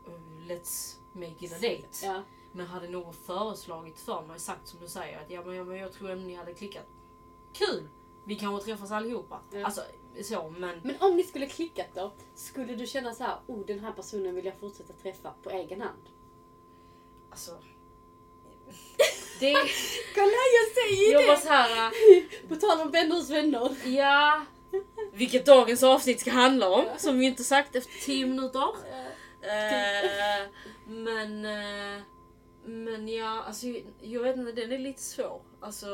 uh, 0.09 0.47
let's 0.49 0.97
make 1.13 1.45
it 1.45 1.53
a 1.53 1.57
date. 1.61 1.89
Ja. 2.07 2.23
Men 2.59 2.67
hade 2.67 2.89
någon 2.89 3.15
föreslagit 3.15 4.01
för 4.01 4.23
mig, 4.23 4.39
sagt 4.39 4.69
som 4.69 4.81
du 4.81 4.89
säger, 4.89 5.19
att 5.19 5.31
ja 5.31 5.43
men, 5.45 5.55
ja, 5.55 5.65
men 5.65 5.77
jag 5.79 5.93
tror 5.93 6.11
att 6.11 6.19
ni 6.19 6.35
hade 6.35 6.55
klickat. 6.55 6.87
Kul! 7.53 7.89
Vi 8.25 8.35
kanske 8.35 8.71
träffas 8.71 8.91
allihopa. 8.91 9.41
Ja. 9.51 9.65
Alltså 9.65 9.83
så 10.23 10.55
men 10.59 10.81
Men 10.85 10.97
om 11.01 11.17
ni 11.17 11.23
skulle 11.23 11.47
klickat 11.47 11.87
då, 11.95 12.13
skulle 12.35 12.75
du 12.75 12.87
känna 12.87 13.15
så 13.15 13.25
här, 13.25 13.37
oh 13.47 13.67
den 13.67 13.79
här 13.81 13.93
personen 13.93 14.35
vill 14.35 14.45
jag 14.45 14.55
fortsätta 14.61 14.93
träffa 14.93 15.35
på 15.43 15.51
egen 15.51 15.81
hand? 15.81 16.03
alltså. 17.31 17.51
Det, 19.41 19.53
Kolla 20.15 20.33
jag 20.59 20.75
säger 20.75 21.13
jag 21.13 21.23
det! 21.23 21.27
var 21.27 21.37
så 21.37 21.49
här. 21.49 21.93
På 22.49 22.57
tal 22.57 22.81
om 22.81 22.91
vänners 22.91 23.31
vänner. 23.31 23.77
ja. 23.85 24.45
Vilket 25.13 25.47
dagens 25.47 25.83
avsnitt 25.83 26.21
ska 26.21 26.31
handla 26.31 26.69
om, 26.69 26.85
som 26.97 27.19
vi 27.19 27.27
inte 27.27 27.45
sagt 27.45 27.77
efter 27.77 28.05
10 28.05 28.27
minuter. 28.27 28.69
Eh, 29.41 30.49
men, 30.87 31.45
eh, 31.45 32.03
men 32.69 33.09
ja, 33.09 33.43
alltså 33.47 33.67
jag 34.01 34.23
vet 34.23 34.37
inte, 34.37 34.53
den 34.53 34.73
är 34.73 34.79
lite 34.79 35.03
svår. 35.03 35.43
Alltså, 35.61 35.87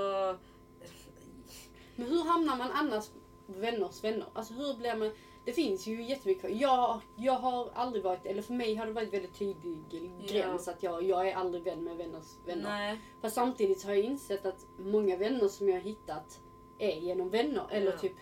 Men 1.97 2.07
hur 2.09 2.25
hamnar 2.25 2.57
man 2.57 2.71
annars 2.71 3.05
vänners 3.47 4.05
vänner? 4.05 4.27
Alltså 4.33 4.55
hur 4.55 4.75
blir 4.75 4.97
man... 4.97 5.13
Det 5.45 5.53
finns 5.53 5.87
ju 5.87 6.03
jättemycket. 6.05 6.61
Jag, 6.61 7.01
jag 7.17 7.33
har 7.33 7.71
aldrig 7.75 8.05
varit, 8.05 8.27
eller 8.27 8.43
för 8.43 8.53
mig 8.55 8.75
har 8.75 8.87
det 8.87 8.93
varit 8.93 9.13
väldigt 9.13 9.39
tydlig 9.39 10.11
gräns 10.29 10.69
att 10.69 10.83
jag, 10.83 11.03
jag 11.03 11.29
är 11.29 11.35
aldrig 11.35 11.65
vän 11.65 11.85
med 11.85 11.97
vänners 11.97 12.25
vänner. 12.47 12.63
nej. 12.63 13.01
Fast 13.23 13.35
samtidigt 13.35 13.85
har 13.85 13.95
jag 13.95 14.05
insett 14.05 14.47
att 14.47 14.67
många 14.79 15.17
vänner 15.17 15.49
som 15.49 15.69
jag 15.69 15.77
har 15.77 15.83
hittat 15.83 16.41
är 16.79 16.97
genom 16.97 17.31
vänner. 17.31 17.67
Eller 17.71 17.91
Ja. 17.93 17.99
typ, 17.99 18.13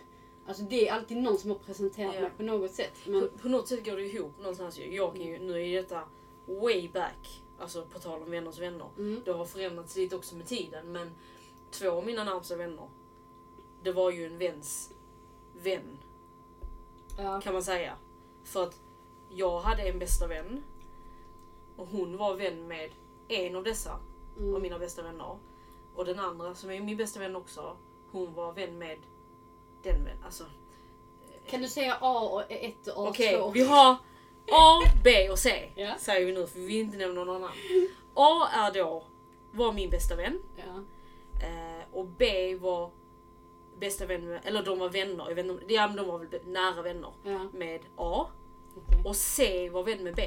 alltså 0.46 0.62
det 0.62 0.88
är 0.88 0.92
alltid 0.92 1.16
någon 1.16 1.38
som 1.38 1.50
har 1.50 1.58
presenterat 1.58 2.14
Ja. 2.14 2.20
mig 2.20 2.30
på 2.36 2.42
något 2.42 2.70
sätt. 2.70 2.92
Men, 3.06 3.20
På, 3.20 3.38
på 3.38 3.48
något 3.48 3.68
sätt 3.68 3.84
går 3.84 3.96
det 3.96 4.06
ihop 4.06 4.38
någonstans. 4.38 4.78
Jag 4.78 5.12
kan 5.16 5.24
ju, 5.26 5.38
nu 5.38 5.68
är 5.68 5.82
detta 5.82 6.00
way 6.46 6.88
back, 6.88 7.42
alltså 7.62 7.84
på 7.84 7.98
tal 7.98 8.22
om 8.22 8.30
vänners 8.30 8.58
vänner. 8.58 8.88
mm, 8.98 9.22
Det 9.24 9.32
har 9.32 9.44
förändrats 9.44 9.96
lite 9.96 10.16
också 10.16 10.34
med 10.34 10.46
tiden 10.46 10.92
men 10.92 11.14
två 11.70 11.90
av 11.90 12.06
mina 12.06 12.24
närmsta 12.24 12.56
vänner, 12.56 12.88
det 13.82 13.92
var 13.92 14.10
ju 14.10 14.26
en 14.26 14.38
väns 14.38 14.92
vän 15.52 15.98
ja, 17.18 17.40
kan 17.40 17.52
man 17.52 17.62
säga. 17.62 17.96
För 18.44 18.62
att 18.62 18.80
jag 19.30 19.60
hade 19.60 19.82
en 19.82 19.98
bästa 19.98 20.26
vän 20.26 20.62
och 21.76 21.86
hon 21.86 22.16
var 22.16 22.34
vän 22.34 22.68
med 22.68 22.90
en 23.28 23.56
av 23.56 23.64
dessa 23.64 23.92
av 23.92 24.42
mm, 24.42 24.62
mina 24.62 24.78
bästa 24.78 25.02
vänner. 25.02 25.38
Och 25.94 26.04
den 26.04 26.18
andra 26.18 26.54
som 26.54 26.70
är 26.70 26.80
min 26.80 26.96
bästa 26.96 27.20
vän 27.20 27.36
också, 27.36 27.76
hon 28.10 28.34
var 28.34 28.52
vän 28.52 28.78
med 28.78 28.98
den 29.82 30.04
vän. 30.04 30.24
Alltså, 30.24 30.44
Kan 31.46 31.62
du 31.62 31.68
säga 31.68 31.98
A 32.00 32.20
och 32.20 32.42
1 32.48 32.86
och 32.86 33.06
A2? 33.06 33.08
Okej, 33.08 33.50
vi 33.54 33.64
har 33.64 33.96
A, 34.50 34.82
B 35.04 35.30
och 35.30 35.38
C. 35.38 35.70
Ja. 35.74 35.94
Säger 35.98 36.26
vi 36.26 36.32
nu 36.32 36.46
för 36.46 36.58
vi 36.58 36.66
vill 36.66 36.76
inte 36.76 36.96
nämna 36.96 37.24
någon 37.24 37.36
annan. 37.36 37.50
A 38.14 38.48
är 38.52 38.72
då, 38.72 39.04
var 39.52 39.72
min 39.72 39.90
bästa 39.90 40.16
vän. 40.16 40.38
Ja. 40.56 40.82
Eh, 41.46 41.84
och 41.92 42.06
B 42.06 42.54
var 42.56 42.90
bästa 43.80 44.06
vän 44.06 44.38
eller 44.44 44.62
de 44.62 44.78
var 44.78 44.88
vänner, 44.88 45.24
jag 45.28 45.34
vet 45.34 45.46
inte, 45.46 45.74
ja, 45.74 45.88
de 45.88 46.06
var 46.06 46.18
väl 46.18 46.40
nära 46.46 46.82
vänner 46.82 47.12
Ja. 47.24 47.46
med 47.52 47.80
A. 47.96 48.26
Okej, 48.76 49.02
Och 49.04 49.16
C 49.16 49.70
var 49.70 49.82
vän 49.84 50.04
med 50.04 50.14
B. 50.14 50.22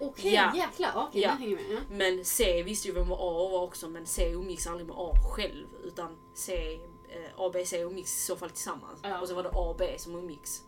Okej, 0.00 0.32
Ja. 0.34 0.52
jäklar. 0.56 0.92
Okej, 1.08 1.20
Ja. 1.22 1.34
med. 1.38 1.58
Ja. 1.70 1.78
Men 1.90 2.24
C 2.24 2.62
visste 2.62 2.88
ju 2.88 2.94
vem 2.94 3.08
var 3.08 3.16
A 3.16 3.48
var 3.50 3.62
också 3.62 3.88
men 3.88 4.06
C 4.06 4.32
umgicks 4.34 4.66
aldrig 4.66 4.86
med 4.86 4.96
A 4.98 5.12
själv 5.36 5.66
utan 5.84 6.16
C, 6.34 6.78
eh, 7.08 7.30
A, 7.36 7.50
B, 7.52 7.64
C 7.66 7.82
umgicks 7.82 8.16
i 8.22 8.26
så 8.26 8.36
fall 8.36 8.50
tillsammans. 8.50 9.00
Ja. 9.02 9.20
Och 9.20 9.28
så 9.28 9.34
var 9.34 9.42
det 9.42 9.48
A 9.48 9.68
och 9.70 9.76
B 9.76 9.94
som 9.98 10.14
umgicks. 10.14 10.62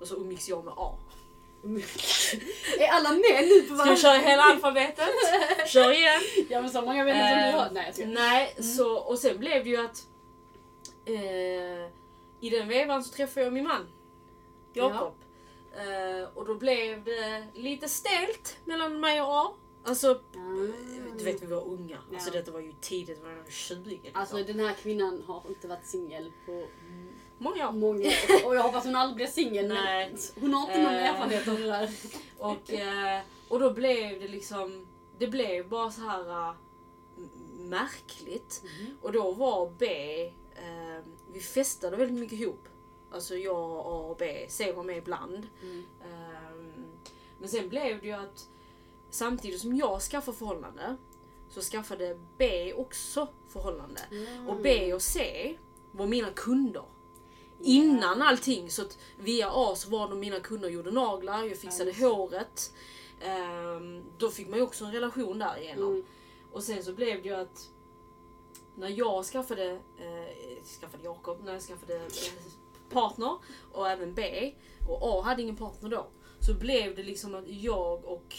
Och 0.00 0.08
så 0.08 0.16
umgicks 0.16 0.48
jag 0.48 0.64
med 0.64 0.74
A. 0.76 0.98
är 2.78 2.88
alla 2.90 3.10
med 3.10 3.48
nu 3.48 3.62
på 3.62 3.76
Ska 3.76 3.90
vi 3.90 3.96
köra 3.96 4.18
hela 4.18 4.42
alfabetet? 4.42 5.08
Kör 5.66 5.92
igen! 5.92 6.20
Ja 6.48 6.60
men 6.60 6.70
så 6.70 6.82
många 6.82 7.04
vänner 7.04 7.28
som 7.30 7.38
du 7.38 7.48
Eh, 7.48 7.54
har. 7.64 7.70
Nej 7.70 7.84
jag 7.86 7.94
skojar. 7.94 8.10
Nej, 8.10 8.54
så, 8.62 8.96
och 8.98 9.18
sen 9.18 9.38
blev 9.38 9.64
det 9.64 9.70
ju 9.70 9.76
att 9.76 10.06
eh, 11.04 11.86
i 12.40 12.50
den 12.50 12.68
vevan 12.68 13.04
så 13.04 13.14
träffade 13.14 13.44
jag 13.46 13.52
min 13.52 13.64
man 13.64 13.86
Jakob. 14.72 15.14
Eh, 15.76 16.28
och 16.34 16.46
då 16.46 16.54
blev 16.54 17.04
det 17.04 17.46
lite 17.54 17.88
stelt 17.88 18.56
mellan 18.64 19.00
mig 19.00 19.22
och 19.22 19.28
A. 19.28 19.52
Alltså, 19.84 20.10
Ah. 20.10 20.72
du 21.18 21.24
vet 21.24 21.42
vi 21.42 21.46
var 21.46 21.64
unga. 21.68 21.98
Ja. 22.10 22.16
Alltså 22.16 22.30
detta 22.30 22.50
var 22.50 22.60
ju 22.60 22.72
tidigt, 22.80 23.22
var 23.22 23.50
20 23.50 23.90
liksom. 23.90 24.10
Alltså 24.14 24.36
den 24.36 24.60
här 24.60 24.74
kvinnan 24.74 25.22
har 25.26 25.42
inte 25.48 25.68
varit 25.68 25.86
singel 25.86 26.32
på 26.46 26.66
Många 27.38 27.70
många. 27.72 28.10
Och 28.44 28.56
jag 28.56 28.62
hoppas 28.62 28.84
hon 28.84 28.96
aldrig 28.96 29.16
blir 29.16 29.26
singel. 29.26 29.68
Nej. 29.68 30.16
Hon 30.40 30.54
har 30.54 30.62
inte 30.62 30.82
någon 30.82 30.94
Eh. 30.94 31.10
erfarenhet 31.10 31.48
av 31.48 31.54
det 31.58 31.66
där. 31.66 31.90
Och, 32.38 32.72
eh, 32.72 33.20
och 33.48 33.60
då 33.60 33.72
blev 33.72 34.20
det 34.20 34.28
liksom, 34.28 34.86
det 35.18 35.26
blev 35.26 35.68
bara 35.68 35.90
så 35.90 36.00
här 36.00 36.54
m- 37.16 37.30
märkligt. 37.58 38.62
Och 39.02 39.12
då 39.12 39.32
var 39.32 39.72
B, 39.78 39.86
eh, 40.54 41.04
vi 41.32 41.40
festade 41.40 41.96
väldigt 41.96 42.18
mycket 42.18 42.38
ihop. 42.40 42.68
Alltså 43.12 43.36
jag, 43.36 43.56
A 43.86 44.06
och 44.10 44.16
B, 44.16 44.46
C 44.48 44.72
var 44.72 44.82
med 44.84 44.96
ibland. 44.96 45.46
Mm. 45.62 45.84
Ehm, 46.04 46.72
men 47.40 47.48
sen 47.48 47.68
blev 47.68 48.00
det 48.00 48.06
ju 48.06 48.12
att 48.12 48.48
samtidigt 49.10 49.60
som 49.60 49.76
jag 49.76 50.02
skaffade 50.02 50.36
förhållande 50.36 50.96
så 51.50 51.60
skaffade 51.60 52.18
B 52.38 52.72
också 52.76 53.28
förhållande. 53.48 54.00
Mm. 54.10 54.48
Och 54.48 54.56
B 54.56 54.94
och 54.94 55.02
C 55.02 55.54
var 55.92 56.06
mina 56.06 56.30
kunder. 56.30 56.84
Innan 57.62 58.22
allting 58.22 58.70
så 58.70 58.82
att 58.82 58.98
via 59.18 59.50
A 59.50 59.74
så 59.76 59.90
var 59.90 60.08
de 60.08 60.20
mina 60.20 60.40
kunder 60.40 60.68
och 60.68 60.74
gjorde 60.74 60.90
naglar, 60.90 61.44
jag 61.44 61.58
fixade 61.58 61.90
just 61.90 62.02
håret. 62.02 62.72
Ehm, 63.20 64.04
då 64.18 64.30
fick 64.30 64.48
man 64.48 64.58
ju 64.58 64.64
också 64.64 64.84
en 64.84 64.92
relation 64.92 65.38
därigenom. 65.38 65.90
Mm. 65.92 66.04
Och 66.52 66.62
sen 66.62 66.82
så 66.82 66.92
blev 66.92 67.22
det 67.22 67.28
ju 67.28 67.34
att 67.34 67.68
när 68.76 68.88
jag 68.88 69.24
skaffade, 69.24 69.70
eh, 69.72 70.64
skaffade 70.80 71.04
Jakob, 71.04 71.44
när 71.44 71.52
jag 71.52 71.62
skaffade 71.62 71.96
eh, 71.96 72.10
partner 72.90 73.36
och 73.72 73.88
även 73.88 74.14
B 74.14 74.52
och 74.88 74.98
A 75.02 75.22
hade 75.24 75.42
ingen 75.42 75.56
partner 75.56 75.90
då. 75.90 76.06
Så 76.40 76.54
blev 76.54 76.96
det 76.96 77.02
liksom 77.02 77.34
att 77.34 77.48
jag 77.48 78.04
och 78.04 78.36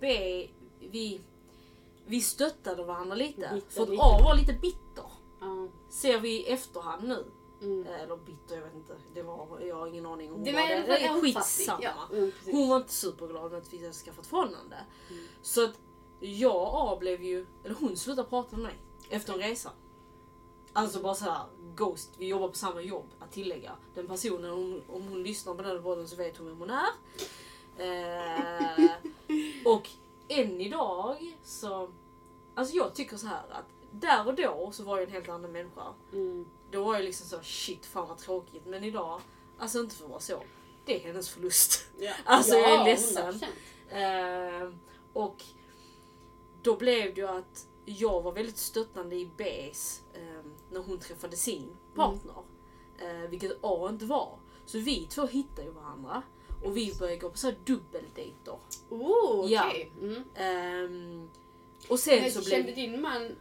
B, 0.00 0.48
vi, 0.80 1.20
vi 2.06 2.20
stöttade 2.20 2.84
varandra 2.84 3.14
lite. 3.14 3.50
Bitter 3.54 3.70
för 3.70 3.82
att. 3.82 3.98
A 3.98 4.20
var 4.24 4.34
lite 4.34 4.52
bitter. 4.52 5.06
Ja. 5.40 5.68
Ser 5.90 6.20
vi 6.20 6.28
i 6.28 6.46
efterhand 6.46 7.08
nu. 7.08 7.24
Mm. 7.62 7.86
Eh, 7.86 8.02
Eller 8.02 8.16
bitter, 8.16 8.54
jag 8.56 8.62
vet 8.62 8.74
inte. 8.74 8.96
Det 9.14 9.22
var, 9.22 9.60
jag 9.60 9.76
har 9.76 9.86
ingen 9.86 10.06
aning 10.06 10.28
om 10.30 10.34
hon 10.34 10.44
Det 10.44 10.52
var 10.52 10.60
fall 10.60 10.68
det. 10.86 11.06
är 11.06 11.20
skitsamma. 11.20 11.82
Ja, 11.82 12.16
mm. 12.16 12.32
Hon 12.44 12.68
var 12.68 12.76
inte 12.76 12.92
superglad 12.92 13.54
att 13.54 13.72
vi 13.72 13.78
hade 13.78 13.92
skaffat 13.92 14.26
förhållande. 14.26 14.76
Mm. 15.10 15.24
Så 15.42 15.64
att 15.64 15.78
jag 16.20 16.56
och 16.56 16.92
A 16.92 16.96
blev 17.00 17.22
ju, 17.22 17.46
eller 17.64 17.74
hon 17.74 17.96
slutade 17.96 18.28
prata 18.28 18.56
med 18.56 18.62
mig 18.62 18.74
efter 19.10 19.32
en 19.32 19.38
resa. 19.38 19.70
Alltså 20.72 21.00
bara 21.00 21.14
såhär, 21.14 21.42
Ghost, 21.74 22.10
vi 22.18 22.26
jobbar 22.28 22.48
på 22.48 22.54
samma 22.54 22.80
jobb, 22.80 23.06
att 23.18 23.32
tillägga. 23.32 23.72
Den 23.94 24.06
personen, 24.08 24.50
om, 24.50 24.80
om 24.88 25.02
hon 25.08 25.22
lyssnar 25.22 25.54
på 25.54 25.62
den 25.62 25.70
här 25.76 25.82
podden 25.82 26.08
så 26.08 26.16
vet 26.16 26.36
hon 26.36 26.46
vem 26.46 26.58
hon 26.58 26.70
är. 26.70 26.88
Eh, 27.78 28.90
och 29.64 29.88
än 30.28 30.60
idag 30.60 31.36
så, 31.44 31.90
alltså 32.54 32.76
jag 32.76 32.94
tycker 32.94 33.16
så 33.16 33.26
här 33.26 33.44
att 33.50 33.64
där 33.90 34.26
och 34.26 34.34
då 34.34 34.70
så 34.72 34.82
var 34.84 34.98
jag 34.98 35.06
en 35.08 35.12
helt 35.12 35.28
annan 35.28 35.52
människa. 35.52 35.82
Mm. 36.12 36.46
Då 36.72 36.84
var 36.84 36.94
jag 36.94 37.04
liksom 37.04 37.26
så 37.26 37.38
shit 37.42 37.86
fan 37.86 38.08
vad 38.08 38.18
tråkigt. 38.18 38.66
Men 38.66 38.84
idag, 38.84 39.20
alltså 39.58 39.80
inte 39.80 39.94
för 39.94 40.04
att 40.04 40.10
vara 40.10 40.20
så. 40.20 40.42
Det 40.86 40.96
är 40.96 41.00
hennes 41.06 41.28
förlust. 41.28 41.86
Ja. 41.98 42.12
Alltså, 42.24 42.54
jag 42.54 42.80
är 42.80 42.84
ledsen. 42.84 43.40
100%. 43.90 44.62
Eh, 44.62 44.72
och 45.12 45.44
då 46.62 46.76
blev 46.76 47.14
det 47.14 47.20
ju 47.20 47.28
att 47.28 47.66
jag 47.84 48.22
var 48.22 48.32
väldigt 48.32 48.56
stöttande 48.56 49.16
i 49.16 49.30
B's 49.36 50.00
eh, 50.14 50.44
när 50.70 50.80
hon 50.80 50.98
träffade 50.98 51.36
sin 51.36 51.76
partner. 51.94 52.36
Eh, 52.98 53.30
vilket 53.30 53.52
A 53.60 53.88
inte 53.90 54.04
var. 54.04 54.38
Så 54.66 54.78
vi 54.78 55.06
två 55.06 55.26
hittade 55.26 55.62
ju 55.62 55.70
varandra. 55.70 56.22
Och 56.64 56.76
vi 56.76 56.94
började 56.98 57.16
gå 57.18 57.30
på 57.30 57.38
så 57.38 57.46
här 57.46 57.56
dubbeldejter. 57.64 58.58
Oh, 58.88 59.52
Ja. 59.52 59.68
okej. 59.68 59.92
Mm. 60.00 60.24
Ehm, 60.34 61.30
och 61.88 61.98
sen 61.98 62.30
så 62.30 62.42
Kände 62.42 62.62
blev 62.62 62.74
din 62.74 63.00
man 63.00 63.36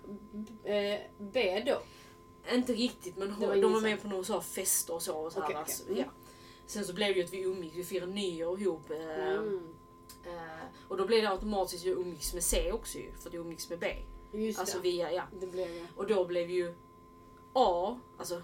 eh, 0.64 1.00
B 1.18 1.64
då? 1.66 1.82
Inte 2.54 2.74
riktigt 2.74 3.18
men 3.18 3.32
hon, 3.32 3.50
var 3.50 3.56
de 3.56 3.74
var 3.74 3.82
med 3.82 4.02
på 4.02 4.08
några 4.08 4.24
så 4.24 4.34
här 4.34 4.42
och 4.96 5.02
så. 5.02 5.16
Och 5.18 5.32
så 5.34 5.40
här, 5.40 5.48
Okej, 5.48 5.56
alltså. 5.56 5.84
Mm. 5.88 5.98
ja. 5.98 6.06
Sen 6.66 6.86
så 6.86 6.94
blev 6.94 7.08
det 7.08 7.20
ju 7.20 7.24
att 7.26 7.34
vi 7.34 7.42
umgicks, 7.44 7.76
vi 7.76 7.84
firade 7.84 8.12
nyår 8.12 8.62
ihop. 8.62 8.90
Eh, 8.92 9.34
Mm. 9.34 9.74
eh, 10.26 10.66
och 10.88 10.98
då 10.98 11.06
blev 11.06 11.22
det 11.22 11.30
automatiskt 11.30 11.84
att 11.84 11.90
jag 11.90 12.00
umgicks 12.00 12.34
med 12.34 12.44
C 12.44 12.72
också 12.72 12.98
ju, 12.98 13.12
för 13.12 13.28
att 13.30 13.34
jag 13.34 13.42
umgicks 13.46 13.70
med 13.70 13.80
B. 13.80 13.88
Just 14.34 14.60
Alltså 14.60 14.78
det. 14.78 14.84
via, 14.84 15.12
ja. 15.12 15.24
Det 15.40 15.48
blev 15.48 15.68
det. 15.68 15.88
Och 15.96 16.08
då 16.08 16.26
blev 16.26 16.50
ju 16.50 16.76
A, 17.54 18.00
alltså 18.18 18.42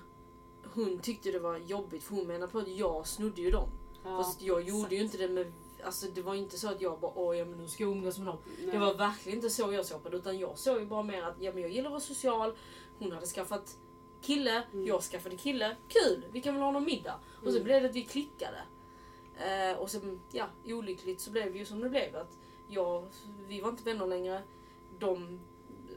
hon 0.74 1.00
tyckte 1.00 1.32
det 1.32 1.40
var 1.40 1.58
jobbigt 1.58 2.04
för 2.04 2.16
hon 2.16 2.28
menade 2.28 2.52
på 2.52 2.60
att 2.60 2.68
jag 2.68 3.08
snodde 3.08 3.42
ju 3.42 3.52
dem. 3.52 3.70
Ja, 4.04 4.24
Fast 4.24 4.42
jag 4.42 4.62
gjorde 4.62 4.78
exakt. 4.78 4.94
ju 4.94 4.98
inte 4.98 5.18
det 5.18 5.28
med, 5.30 5.54
alltså 5.84 6.08
det 6.14 6.22
var 6.22 6.36
inte 6.36 6.58
så 6.58 6.68
att 6.70 6.82
jag 6.82 7.00
bara 7.00 7.12
åh 7.16 7.38
ja 7.38 7.46
men 7.46 7.58
nu 7.58 7.68
ska 7.68 7.84
jag 7.84 7.92
umgås 7.92 8.18
med 8.18 8.28
dem. 8.28 8.38
Nej. 8.60 8.72
Det 8.72 8.78
var 8.78 8.94
verkligen 8.94 9.38
inte 9.38 9.50
så 9.50 9.74
jag 9.74 9.86
såg 9.86 10.04
på 10.04 10.10
det 10.10 10.18
utan 10.18 10.40
jag 10.40 10.58
såg 10.60 10.80
ju 10.80 10.86
bara 10.86 11.04
mer 11.04 11.24
att 11.24 11.36
ja, 11.40 11.52
men 11.54 11.62
jag 11.62 11.72
gillar 11.72 11.86
att 11.86 11.92
vara 11.92 12.02
social, 12.02 12.56
hon 13.00 13.12
hade 13.12 13.26
skaffat 13.26 13.78
kille, 14.22 14.64
Mm. 14.74 14.86
jag 14.86 15.02
skaffade 15.04 15.38
kille, 15.38 15.76
kul, 15.88 16.26
vi 16.32 16.42
kan 16.42 16.54
väl 16.54 16.64
ha 16.64 16.72
någon 16.72 16.86
middag. 16.86 17.20
Och 17.40 17.44
så 17.52 17.58
Mm. 17.58 17.64
blev 17.64 17.82
det 17.82 17.90
att 17.90 17.96
vi 17.96 18.02
klickade. 18.04 18.62
Eh, 19.40 19.78
och 19.78 19.90
sen, 19.92 20.22
ja, 20.32 20.48
olyckligt 20.66 21.22
så 21.22 21.32
blev 21.32 21.54
det 21.54 21.60
ju 21.60 21.66
som 21.66 21.80
det 21.80 21.90
blev. 21.90 22.16
Att 22.16 22.38
jag, 22.70 23.08
vi 23.48 23.62
var 23.62 23.70
inte 23.70 23.84
vänner 23.84 24.08
längre. 24.08 24.42
De 25.00 25.40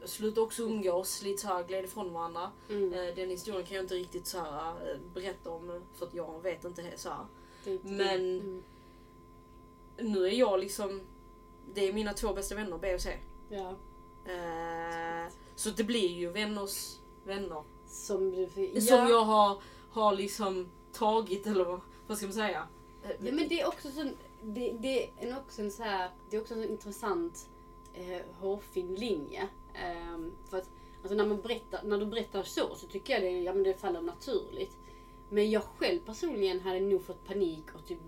slutade 0.05 0.41
också 0.41 0.63
umgås, 0.63 1.21
lite 1.23 1.41
såhär 1.41 1.63
gled 1.63 1.85
ifrån 1.85 2.13
varandra. 2.13 2.51
Mm. 2.69 2.93
Eh, 2.93 3.15
den 3.15 3.29
historien 3.29 3.65
kan 3.65 3.75
jag 3.75 3.83
inte 3.83 3.95
riktigt 3.95 4.27
så 4.27 4.39
här, 4.39 4.69
eh, 4.91 4.97
berätta 5.13 5.49
om 5.49 5.81
för 5.95 6.05
att 6.05 6.13
jag 6.13 6.41
vet 6.43 6.63
inte 6.65 6.83
så 6.95 7.09
här. 7.09 7.25
Men- 7.83 8.39
Mm. 8.39 8.63
Nu 9.97 10.25
är 10.25 10.31
jag 10.31 10.59
liksom, 10.59 11.01
det 11.73 11.87
är 11.89 11.93
mina 11.93 12.13
två 12.13 12.33
bästa 12.33 12.55
vänner 12.55 12.77
B 12.77 12.93
och 12.95 13.01
C. 13.01 13.17
Ja. 13.49 13.69
Eh, 14.25 15.31
så 15.55 15.69
det 15.69 15.83
blir 15.83 16.09
ju 16.09 16.29
vänners 16.29 16.97
vänner. 17.25 17.63
Som. 17.91 18.47
Ja. 18.73 18.81
Som 18.81 18.97
jag 18.97 19.23
har, 19.23 19.61
har 19.91 20.15
liksom 20.15 20.71
tagit, 20.93 21.47
eller 21.47 21.79
vad, 22.07 22.17
ska 22.17 22.25
man 22.25 22.33
säga? 22.33 22.67
Eh, 23.03 23.09
Ja, 23.19 23.31
men 23.31 23.47
det 23.47 23.61
är 23.61 23.67
också 23.67 23.91
så, 23.91 24.03
det, 24.41 24.75
det 24.79 25.09
är 25.19 25.37
också 25.37 25.61
en 25.61 25.71
så 25.71 25.83
här, 25.83 26.09
det 26.29 26.37
är 26.37 26.41
också 26.41 26.53
en 26.53 26.63
intressant 26.63 27.49
eh, 27.93 28.21
hårfin 28.39 28.95
linje. 28.95 29.47
Ehm, 29.73 30.31
för 30.49 30.57
att 30.57 30.69
alltså 31.01 31.15
när, 31.15 31.25
man 31.25 31.41
berättar, 31.41 31.83
när 31.83 31.97
du 31.97 32.05
berättar 32.05 32.43
så 32.43 32.75
så 32.75 32.87
tycker 32.87 33.13
jag 33.13 33.21
det, 33.21 33.29
ja, 33.29 33.53
men 33.53 33.63
det 33.63 33.73
faller 33.73 34.01
naturligt. 34.01 34.77
Men 35.29 35.51
jag 35.51 35.63
själv 35.63 35.99
personligen 35.99 36.59
hade 36.59 36.79
nog 36.79 37.03
fått 37.03 37.27
panik 37.27 37.65
och 37.75 37.85
typ 37.85 37.99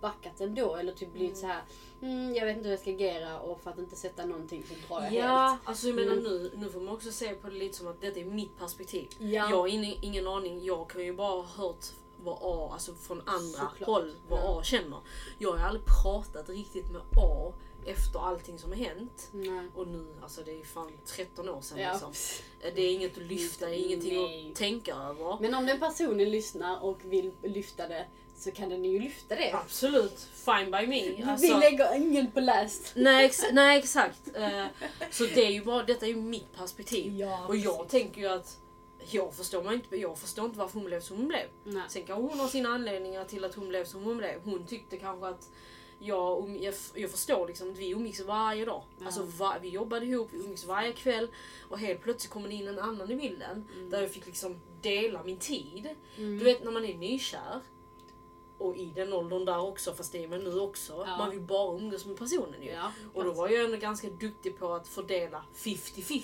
backat 0.00 0.40
ändå. 0.40 0.74
Eller 0.76 0.92
typ 0.92 1.12
blivit 1.12 1.28
Mm. 1.28 1.40
så 1.40 1.46
här, 1.46 1.62
mm, 2.02 2.34
jag 2.34 2.46
vet 2.46 2.56
inte 2.56 2.68
hur 2.68 2.72
jag 2.74 2.80
ska 2.80 2.90
agera 2.90 3.40
och 3.40 3.60
för 3.60 3.70
att 3.70 3.78
inte 3.78 3.96
sätta 3.96 4.26
någonting 4.26 4.64
så 4.68 4.74
drar 4.94 5.02
jag 5.02 5.12
Ja, 5.12 5.48
helt. 5.48 5.60
alltså 5.68 5.86
jag 5.86 5.96
menar 5.96 6.12
Mm. 6.12 6.24
nu, 6.24 6.52
nu 6.56 6.68
får 6.70 6.80
man 6.80 6.94
också 6.94 7.12
se 7.12 7.34
på 7.34 7.48
det 7.48 7.54
lite 7.56 7.76
som 7.78 7.88
att 7.88 8.00
detta 8.00 8.20
är 8.20 8.24
mitt 8.24 8.58
perspektiv. 8.58 9.08
Ja. 9.18 9.26
Jag 9.28 9.56
har 9.56 9.66
ingen, 9.68 9.94
ingen 10.02 10.26
aning, 10.26 10.64
jag 10.64 10.90
kan 10.90 11.04
ju 11.04 11.12
bara 11.12 11.28
ha 11.42 11.42
hört 11.42 11.86
vad 12.24 12.38
A, 12.40 12.70
alltså 12.72 12.94
från 12.94 13.20
andra 13.26 13.58
Såklart. 13.58 13.86
håll, 13.88 14.14
vad 14.28 14.38
Ja. 14.40 14.58
A 14.60 14.62
känner. 14.64 14.98
Jag 15.38 15.52
har 15.52 15.66
aldrig 15.66 15.84
pratat 16.02 16.48
riktigt 16.48 16.90
med 16.92 17.00
A 17.16 17.52
efter 17.86 18.18
allting 18.18 18.58
som 18.58 18.70
har 18.70 18.76
hänt. 18.78 19.28
Nej. 19.32 19.68
Och 19.74 19.88
nu, 19.88 20.06
alltså 20.22 20.42
det 20.44 20.60
är 20.60 20.64
fan 20.64 20.92
13 21.06 21.48
år 21.48 21.60
sedan 21.60 21.78
Ja. 21.78 21.92
liksom. 21.92 22.12
Det 22.74 22.80
är 22.82 22.92
inget 22.92 23.16
att 23.16 23.22
lyfta, 23.22 23.66
det 23.66 23.74
är 23.74 23.86
ingenting 23.86 24.22
Nej. 24.22 24.50
att 24.50 24.56
tänka 24.56 24.94
över. 24.94 25.38
Men 25.40 25.54
om 25.54 25.66
den 25.66 25.78
personen 25.80 26.30
lyssnar 26.30 26.84
och 26.84 26.98
vill 27.04 27.32
lyfta 27.42 27.88
det 27.88 28.06
så 28.38 28.50
kan 28.50 28.68
den 28.68 28.84
ju 28.84 28.98
lyfta 29.00 29.34
det. 29.34 29.52
Absolut, 29.52 30.28
fine 30.34 30.70
by 30.70 30.86
me. 30.86 31.16
Vi 31.16 31.24
Alltså, 31.26 31.58
lägger 31.58 31.96
ingen 31.96 32.30
på 32.30 32.40
läst. 32.40 32.92
nej, 32.96 33.26
ex, 33.26 33.42
nej 33.52 33.78
exakt. 33.78 34.36
Eh, 34.36 34.66
så 35.10 35.24
det 35.24 35.46
är 35.46 35.50
ju 35.50 35.64
bara, 35.64 35.82
detta 35.82 36.06
är 36.06 36.10
ju 36.10 36.16
mitt 36.16 36.56
perspektiv. 36.56 37.16
Ja, 37.16 37.46
Och 37.48 37.56
jag 37.56 37.76
precis. 37.76 37.90
tänker 37.90 38.20
ju 38.20 38.28
att 38.28 38.58
jag 39.10 39.34
förstår, 39.34 39.62
mig 39.62 39.74
inte, 39.74 39.96
jag 39.96 40.18
förstår 40.18 40.44
inte 40.44 40.58
varför 40.58 40.74
hon 40.74 40.84
blev 40.84 41.00
som 41.00 41.16
hon 41.16 41.28
blev. 41.28 41.46
Nej. 41.64 41.82
Sen 41.88 42.02
kanske 42.02 42.28
hon 42.28 42.40
har 42.40 42.48
sina 42.48 42.68
anledningar 42.68 43.24
till 43.24 43.44
att 43.44 43.54
hon 43.54 43.68
blev 43.68 43.84
som 43.84 44.02
hon 44.02 44.16
blev. 44.16 44.40
Hon 44.44 44.66
tyckte 44.66 44.96
kanske 44.96 45.26
att 45.26 45.48
jag, 46.00 46.58
jag, 46.94 47.10
förstår 47.10 47.46
liksom 47.46 47.70
att 47.72 47.78
vi 47.78 47.90
umgicks 47.90 48.20
varje 48.20 48.64
dag. 48.64 48.82
Ja. 48.98 49.06
Alltså 49.06 49.22
va, 49.22 49.56
vi 49.62 49.68
jobbade 49.68 50.06
ihop, 50.06 50.28
vi 50.32 50.38
umgicks 50.38 50.64
varje 50.64 50.92
kväll. 50.92 51.28
Och 51.68 51.78
helt 51.78 52.02
plötsligt 52.02 52.32
kommer 52.32 52.48
det 52.48 52.54
in 52.54 52.68
en 52.68 52.78
annan 52.78 53.10
i 53.10 53.16
bilden. 53.16 53.68
Där 53.90 54.00
jag 54.00 54.10
fick 54.10 54.26
liksom 54.26 54.60
dela 54.82 55.22
min 55.22 55.38
tid. 55.38 55.88
Mm. 56.16 56.38
Du 56.38 56.44
vet 56.44 56.64
när 56.64 56.70
man 56.70 56.84
är 56.84 56.94
nykär. 56.94 57.60
Och 58.58 58.76
i 58.76 58.84
den 58.94 59.12
åldern 59.12 59.44
där 59.44 59.58
också, 59.60 59.92
fast 59.94 60.12
det 60.12 60.24
är 60.24 60.28
man 60.28 60.38
nu 60.44 60.60
också. 60.60 61.04
Ja. 61.06 61.16
Man 61.16 61.30
vill 61.30 61.40
bara 61.40 61.78
umgås 61.78 62.06
med 62.06 62.16
personen 62.18 62.62
ju. 62.62 62.70
Ja, 62.70 62.92
Och 63.14 63.24
då 63.24 63.32
var 63.32 63.48
jag 63.48 63.64
ändå 63.64 63.76
ganska 63.76 64.10
duktig 64.10 64.58
på 64.58 64.72
att 64.72 64.88
fördela 64.88 65.44
50-50. 65.54 66.22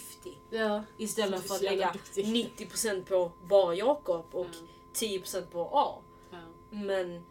ja. 0.51 0.85
Istället 0.97 1.47
för 1.49 1.55
att 1.55 1.63
lägga 1.63 1.93
duktig. 1.93 2.25
90% 2.27 3.05
på 3.05 3.31
bara 3.45 3.75
Jakob 3.75 4.25
och 4.33 4.47
Ja. 4.47 4.67
10% 4.95 5.47
på 5.51 5.69
A. 5.73 5.95
Ja. 6.31 6.37
Men 6.71 7.25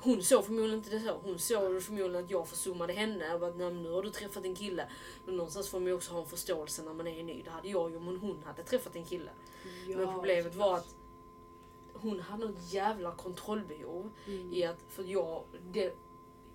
hon 0.00 0.22
såg 0.22 0.44
förmodligen 0.44 0.78
inte 0.78 0.90
det 0.90 1.00
så. 1.00 1.20
Hon 1.22 1.38
såg 1.38 1.82
förmodligen 1.82 2.24
att 2.24 2.30
jag 2.30 2.48
försummade 2.48 2.92
henne 2.92 3.34
och 3.34 3.40
bara, 3.40 3.50
"Nej, 3.54 3.72
nu 3.74 3.90
har 3.90 4.02
du 4.02 4.10
träffat 4.10 4.44
en 4.44 4.54
kille. 4.54 4.88
Men 5.26 5.36
någonstans 5.36 5.68
får 5.68 5.80
man 5.80 5.86
ju 5.86 5.92
också 5.94 6.12
ha 6.12 6.20
en 6.20 6.26
förståelse 6.26 6.82
när 6.82 6.94
man 6.94 7.06
är 7.06 7.22
ny. 7.22 7.42
Det 7.42 7.50
hade 7.50 7.68
jag 7.68 7.90
ju 7.90 7.96
om 7.96 8.06
hon 8.20 8.42
hade 8.46 8.62
träffat 8.62 8.96
en 8.96 9.04
kille. 9.04 9.30
men 9.96 10.12
problemet 10.12 10.54
var 10.54 10.76
att 10.76 10.94
hon 12.04 12.20
hade 12.20 12.46
något 12.46 12.72
jävla 12.72 13.14
kontrollbehov 13.14 14.10
Mm. 14.26 14.52
i 14.52 14.64
att, 14.64 14.78
för 14.88 15.02
jag, 15.04 15.42
det, 15.72 15.96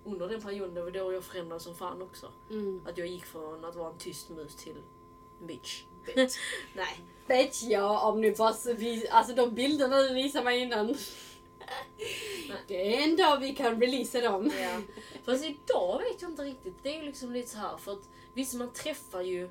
under 0.04 0.28
den 0.28 0.40
perioden, 0.40 0.74
det 0.74 0.82
var 0.82 0.90
då 0.90 1.12
jag 1.12 1.24
förändrades 1.24 1.62
som 1.62 1.74
fan 1.74 2.02
också. 2.02 2.32
Mm. 2.50 2.82
Att 2.86 2.98
jag 2.98 3.06
gick 3.06 3.24
från 3.24 3.64
att 3.64 3.76
vara 3.76 3.90
en 3.90 3.98
tyst 3.98 4.30
mus 4.30 4.56
till 4.56 4.82
bitch. 5.46 5.82
Bitch. 6.06 6.36
Nej. 6.74 7.00
Bitch, 7.28 7.62
ja 7.62 8.08
om 8.08 8.20
ni 8.20 8.30
bara 8.30 8.54
alltså 9.10 9.34
de 9.34 9.54
bilderna 9.54 9.96
du 10.02 10.14
visade 10.14 10.44
mig 10.44 10.60
innan. 10.60 10.94
Det 12.66 12.96
är 12.96 13.02
en 13.04 13.16
dag 13.16 13.40
vi 13.40 13.54
kan 13.54 13.80
releasa 13.80 14.20
dem. 14.20 14.50
Ja. 14.60 14.80
Fast 15.24 15.44
idag 15.44 15.98
vet 15.98 16.22
jag 16.22 16.30
inte 16.30 16.42
riktigt. 16.42 16.74
Det 16.82 16.96
är 16.96 17.02
liksom 17.02 17.32
lite 17.32 17.48
så 17.48 17.58
här 17.58 17.76
för 17.76 17.92
att 17.92 18.08
visst 18.34 18.54
man 18.54 18.72
träffar 18.72 19.20
ju, 19.20 19.50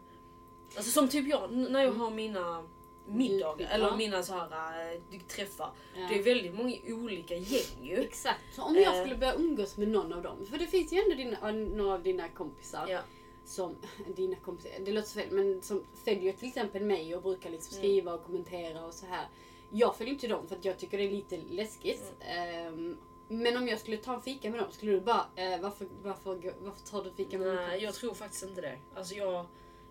alltså 0.76 0.92
som 0.92 1.08
typ 1.10 1.28
jag, 1.28 1.52
när 1.52 1.84
jag 1.84 1.92
har 1.92 2.10
mina 2.10 2.64
middagar 3.10 3.66
Mm, 3.66 3.72
eller 3.76 3.86
ja. 3.86 3.96
mina 3.96 4.24
så 4.24 4.34
här 4.34 4.94
äh, 4.94 5.20
träffar. 5.28 5.72
Ja. 5.96 6.08
Det 6.10 6.20
är 6.20 6.24
väldigt 6.24 6.54
många 6.56 6.76
olika 6.88 7.36
gäng 7.36 7.82
ju. 7.84 7.96
Exakt. 7.98 8.40
Så 8.56 8.62
om 8.64 8.76
jag 8.76 8.96
Eh. 8.96 9.02
skulle 9.02 9.16
börja 9.18 9.34
umgås 9.36 9.78
med 9.78 9.88
någon 9.88 10.14
av 10.14 10.22
dem, 10.22 10.46
för 10.46 10.58
det 10.58 10.68
finns 10.68 10.94
ju 10.94 10.98
ändå 11.02 11.16
dina, 11.16 11.52
några 11.52 11.94
av 11.94 12.04
dina 12.04 12.28
kompisar 12.30 12.88
Ja. 12.88 13.00
som, 13.46 13.76
dina 14.16 14.36
kompisar, 14.36 14.72
det 14.86 14.92
låter 14.92 15.08
så 15.10 15.20
fel, 15.20 15.32
men 15.32 15.62
som 15.62 15.84
följer 16.06 16.34
till 16.34 16.48
exempel 16.48 16.82
mig 16.84 17.16
och 17.16 17.22
brukar 17.22 17.50
liksom 17.50 17.78
Mm. 17.78 17.82
skriva 17.82 18.14
och 18.14 18.24
kommentera 18.26 18.86
och 18.86 18.94
så 18.94 19.06
här. 19.06 19.28
Jag 19.72 19.96
följer 19.96 20.14
inte 20.14 20.28
dem 20.28 20.48
för 20.48 20.56
att 20.56 20.66
jag 20.66 20.78
tycker 20.78 20.98
det 20.98 21.04
är 21.04 21.12
lite 21.12 21.38
läskigt. 21.50 22.14
Ehm, 22.20 22.98
men 23.28 23.58
om 23.58 23.68
jag 23.68 23.80
skulle 23.80 23.98
ta 23.98 24.14
en 24.14 24.22
fika 24.22 24.50
med 24.50 24.60
dem, 24.60 24.72
skulle 24.72 24.92
du 24.92 25.02
bara, 25.02 25.26
eh, 25.36 25.62
varför, 25.62 25.88
varför, 26.04 26.54
varför 26.64 26.88
tar 26.92 27.04
du 27.04 27.12
fika 27.12 27.38
med 27.38 27.56
Nej, 27.56 27.84
jag 27.84 27.94
tror 27.94 28.14
faktiskt 28.14 28.44
inte 28.44 28.62
det. 28.62 28.78
Alltså 28.96 29.16
jag, 29.16 29.46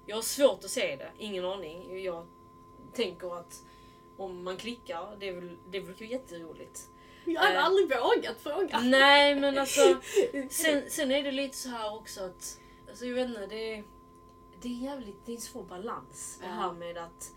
jag 0.06 0.16
har 0.16 0.22
svårt 0.22 0.64
att 0.64 0.70
se 0.70 0.96
det, 0.96 1.10
ingen 1.18 1.44
aning. 1.44 2.02
Jag 2.04 2.26
tänker 2.98 3.38
att 3.38 3.62
om 4.16 4.44
man 4.44 4.56
klickar, 4.56 5.16
det 5.20 5.28
är 5.28 5.32
väl, 5.32 5.56
det 5.70 5.78
är 5.78 5.82
väl 5.82 6.10
jätteroligt. 6.10 6.88
Jag 7.24 7.40
hade 7.40 7.54
eh. 7.54 7.64
aldrig 7.64 7.88
vågat 7.88 8.40
fråga. 8.40 8.80
Nej 8.80 9.34
men 9.34 9.58
alltså, 9.62 9.96
sen, 10.50 10.90
sen 10.90 11.10
är 11.10 11.22
det 11.22 11.32
lite 11.32 11.56
så 11.56 11.68
här 11.68 11.94
också 11.96 12.24
att, 12.24 12.60
alltså 12.88 13.06
jag 13.06 13.14
vet 13.14 13.28
inte, 13.28 13.46
det 13.46 13.74
är, 13.74 13.84
det 14.60 14.68
är 14.68 14.72
jävligt, 14.72 15.26
det 15.26 15.32
är 15.32 15.36
en 15.36 15.42
svår 15.42 15.62
balans 15.62 16.38
det 16.40 16.46
här 16.46 16.72
med 16.72 16.98
att... 16.98 17.32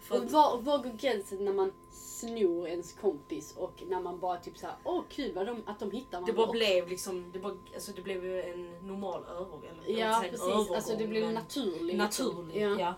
För 0.00 0.16
Och 0.16 0.30
var, 0.30 0.58
var 0.58 0.78
går 0.78 0.90
gränsen 0.90 1.44
när 1.44 1.52
man 1.52 1.72
snor 1.90 2.68
ens 2.68 2.92
kompis 2.92 3.54
och 3.56 3.82
när 3.88 4.00
man 4.00 4.18
bara 4.18 4.36
typ 4.36 4.58
såhär, 4.58 4.76
åh 4.84 5.02
kul 5.08 5.32
vad 5.34 5.46
de, 5.46 5.62
att 5.66 5.78
de 5.78 5.90
hittar 5.90 6.10
det 6.10 6.12
varandra 6.12 6.32
bara 6.32 6.42
också." 6.42 6.52
blev 6.52 6.88
liksom, 6.88 7.32
det, 7.32 7.38
bara, 7.38 7.56
alltså 7.74 7.92
det 7.92 8.02
blev 8.02 8.24
ju 8.24 8.42
en 8.42 8.88
normal 8.88 9.24
övergång. 9.24 9.62
Eller, 9.64 10.00
Ja 10.00 10.18
precis, 10.22 10.40
övergång, 10.42 10.74
alltså 10.74 10.96
det 10.96 11.06
blev 11.06 11.32
naturligt. 11.32 11.96
naturligt. 11.96 12.56
Ja. 12.56 12.76
Ja. 12.80 12.94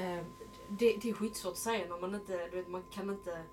Eh, 0.00 0.24
det, 0.68 0.96
det 0.96 1.10
är 1.10 1.14
skitsvårt 1.14 1.52
att 1.52 1.58
säga 1.58 1.88
när 1.88 2.00
man 2.00 2.14
inte, 2.14 2.48
du 2.48 2.56
vet, 2.56 2.68
man 2.68 2.82
kan 2.90 3.10
inte 3.10 3.44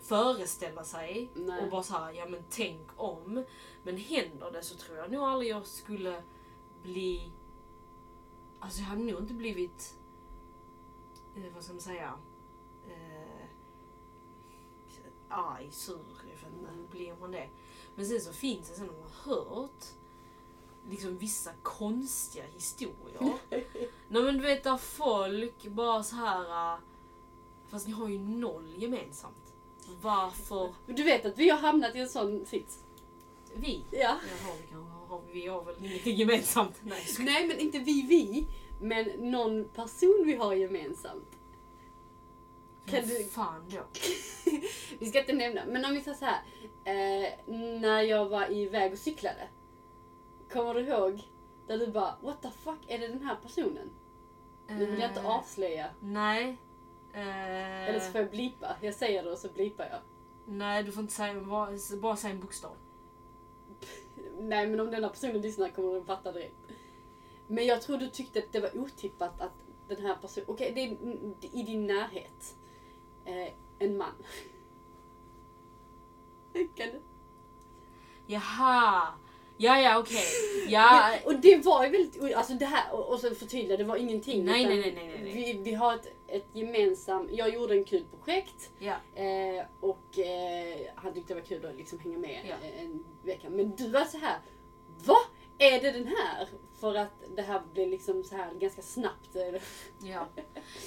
föreställa 0.00 0.84
sig 0.84 1.30
Nej. 1.34 1.64
och 1.64 1.70
bara 1.70 1.82
såhär, 1.82 2.12
ja 2.12 2.28
men 2.28 2.44
tänk 2.50 2.88
om. 2.96 3.44
Men 3.82 3.96
händer 3.96 4.50
det 4.52 4.62
så 4.62 4.76
tror 4.76 4.96
jag 4.96 5.12
nog 5.12 5.22
aldrig 5.22 5.50
jag 5.50 5.66
skulle 5.66 6.22
bli... 6.82 7.32
Alltså 8.60 8.80
jag 8.80 8.86
hade 8.86 9.02
nog 9.02 9.20
inte 9.20 9.34
blivit... 9.34 9.98
Eh, 11.36 11.54
vad 11.54 11.64
ska 11.64 11.72
man 11.72 11.82
säga? 11.82 12.14
Eh, 12.86 13.48
arg, 15.28 15.70
sur, 15.70 16.06
jag 16.20 16.48
vet 16.48 16.58
inte. 16.58 16.90
Blir 16.90 17.16
man 17.20 17.30
det? 17.30 17.48
Men 17.94 18.06
sen 18.06 18.20
så 18.20 18.32
finns 18.32 18.68
det, 18.68 18.74
sen 18.74 18.88
har 18.88 18.96
man 18.96 19.10
hört 19.24 19.84
liksom 20.90 21.18
vissa 21.18 21.50
konstiga 21.62 22.44
historier. 22.54 23.38
Nej 24.08 24.22
men 24.22 24.34
du 24.34 24.40
vet 24.40 24.64
där 24.64 24.76
folk 24.76 25.66
bara 25.66 26.02
så 26.02 26.16
här. 26.16 26.72
äh, 26.74 26.78
Fast 27.70 27.86
ni 27.86 27.92
har 27.92 28.08
ju 28.08 28.18
noll 28.18 28.74
gemensamt. 28.76 29.54
Varför 30.02 30.74
Du 30.86 31.02
vet 31.02 31.26
att 31.26 31.38
vi 31.38 31.48
har 31.50 31.58
hamnat 31.58 31.96
i 31.96 31.98
en 31.98 32.08
sån 32.08 32.46
sits. 32.46 32.84
vi? 33.54 33.84
Ja. 33.90 33.98
Jaha, 33.98 34.54
vi, 34.62 34.66
kan, 34.66 34.82
har, 34.86 35.22
vi 35.32 35.46
har 35.46 35.64
väl 35.64 35.74
ingenting 35.84 36.16
gemensamt? 36.16 36.74
Nej. 36.82 37.04
Nej 37.18 37.46
men 37.48 37.58
inte 37.58 37.78
vi 37.78 38.02
vi, 38.02 38.46
men 38.80 39.30
någon 39.30 39.64
person 39.68 40.22
vi 40.26 40.34
har 40.34 40.54
gemensamt. 40.54 41.28
Kan 42.86 43.08
du- 43.08 43.24
fan 43.24 43.64
då? 43.70 43.80
Vi 44.98 45.06
ska 45.06 45.20
inte 45.20 45.32
nämna, 45.32 45.62
men 45.66 45.84
om 45.84 45.92
vi 45.94 46.00
säger 46.00 46.16
så 46.16 46.24
här. 46.24 46.42
Eh, 46.84 47.30
när 47.80 48.02
jag 48.02 48.28
var 48.28 48.52
iväg 48.52 48.92
och 48.92 48.98
cyklade. 48.98 49.48
Kommer 50.52 50.74
du 50.74 50.80
ihåg? 50.80 51.22
Där 51.66 51.78
du 51.78 51.86
bara, 51.86 52.16
what 52.22 52.42
the 52.42 52.50
fuck, 52.50 52.78
är 52.88 52.98
det 52.98 53.08
den 53.08 53.22
här 53.22 53.36
personen? 53.42 53.90
Nu 54.68 54.86
vill 54.86 55.00
jag 55.00 55.10
inte 55.10 55.20
Eh, 55.20 55.26
avslöja. 55.26 55.90
Nej. 56.00 56.58
Eh, 57.12 57.88
Eller 57.88 58.00
så 58.00 58.12
får 58.12 58.20
jag 58.20 58.30
blipa. 58.30 58.76
Jag 58.80 58.94
säger 58.94 59.22
det 59.24 59.30
och 59.30 59.38
så 59.38 59.48
blipar 59.48 59.84
jag. 59.90 60.00
Nej, 60.46 60.82
du 60.82 60.92
får 60.92 61.00
inte 61.02 61.14
säga, 61.14 61.40
bara, 61.40 61.70
bara 62.00 62.16
säga 62.16 62.34
en 62.34 62.40
bokstav. 62.40 62.76
Nej 64.40 64.66
men 64.66 64.80
om 64.80 64.90
den 64.90 65.02
här 65.04 65.10
personen 65.10 65.40
lyssnar 65.40 65.68
kommer 65.68 65.94
den 65.94 66.04
fatta 66.04 66.32
direkt. 66.32 66.56
Men 67.46 67.66
jag 67.66 67.82
tror 67.82 67.98
du 67.98 68.08
tyckte 68.08 68.38
att 68.38 68.52
det 68.52 68.60
var 68.60 68.78
otippat 68.78 69.40
att 69.40 69.52
den 69.88 70.06
här 70.06 70.16
personen, 70.16 70.48
okej 70.48 70.72
det 70.74 70.80
är 70.80 71.58
i 71.60 71.62
din 71.62 71.86
närhet. 71.86 72.56
Eh, 73.24 73.52
en 73.78 73.96
man. 73.96 74.14
kan 76.74 76.86
du? 76.86 77.00
Jaha! 78.26 79.08
Ja, 79.58 79.80
ja, 79.80 79.98
okej. 79.98 80.24
Ja, 80.70 81.10
Men, 81.10 81.34
och 81.34 81.40
det 81.40 81.56
var 81.56 81.84
ju 81.84 81.90
väldigt, 81.90 82.34
alltså 82.34 82.52
det 82.54 82.64
här, 82.66 82.94
och, 82.94 83.08
och 83.12 83.20
så 83.20 83.34
förtydliga, 83.34 83.76
det 83.76 83.84
var 83.84 83.96
ingenting. 83.96 84.44
Nej, 84.44 84.66
nej, 84.66 84.76
nej, 84.80 84.92
nej, 84.96 85.20
nej. 85.22 85.32
Vi, 85.34 85.52
vi 85.62 85.74
har 85.74 85.94
ett, 85.94 86.06
ett 86.28 86.46
gemensamt, 86.52 87.30
jag 87.32 87.54
gjorde 87.54 87.74
en 87.74 87.84
kul 87.84 88.04
projekt 88.16 88.70
ja. 88.78 88.94
eh, 89.22 89.64
och 89.80 90.18
eh, 90.18 90.76
han 90.94 91.14
tyckte 91.14 91.34
det 91.34 91.40
var 91.40 91.46
kul 91.46 91.66
att 91.66 91.76
liksom 91.76 91.98
hänga 91.98 92.18
med 92.18 92.40
Ja. 92.48 92.54
en 92.82 93.04
vecka. 93.22 93.50
Men 93.50 93.76
du 93.76 93.90
var 93.90 94.04
så 94.04 94.18
här, 94.18 94.38
vad 95.04 95.18
är 95.58 95.80
det 95.80 95.90
den 95.92 96.06
här? 96.06 96.48
För 96.80 96.94
att 96.94 97.22
det 97.36 97.42
här 97.42 97.62
blev 97.72 97.88
liksom 97.88 98.24
så 98.24 98.36
här 98.36 98.54
ganska 98.54 98.82
snabbt. 98.82 99.36
Ja. 100.02 100.26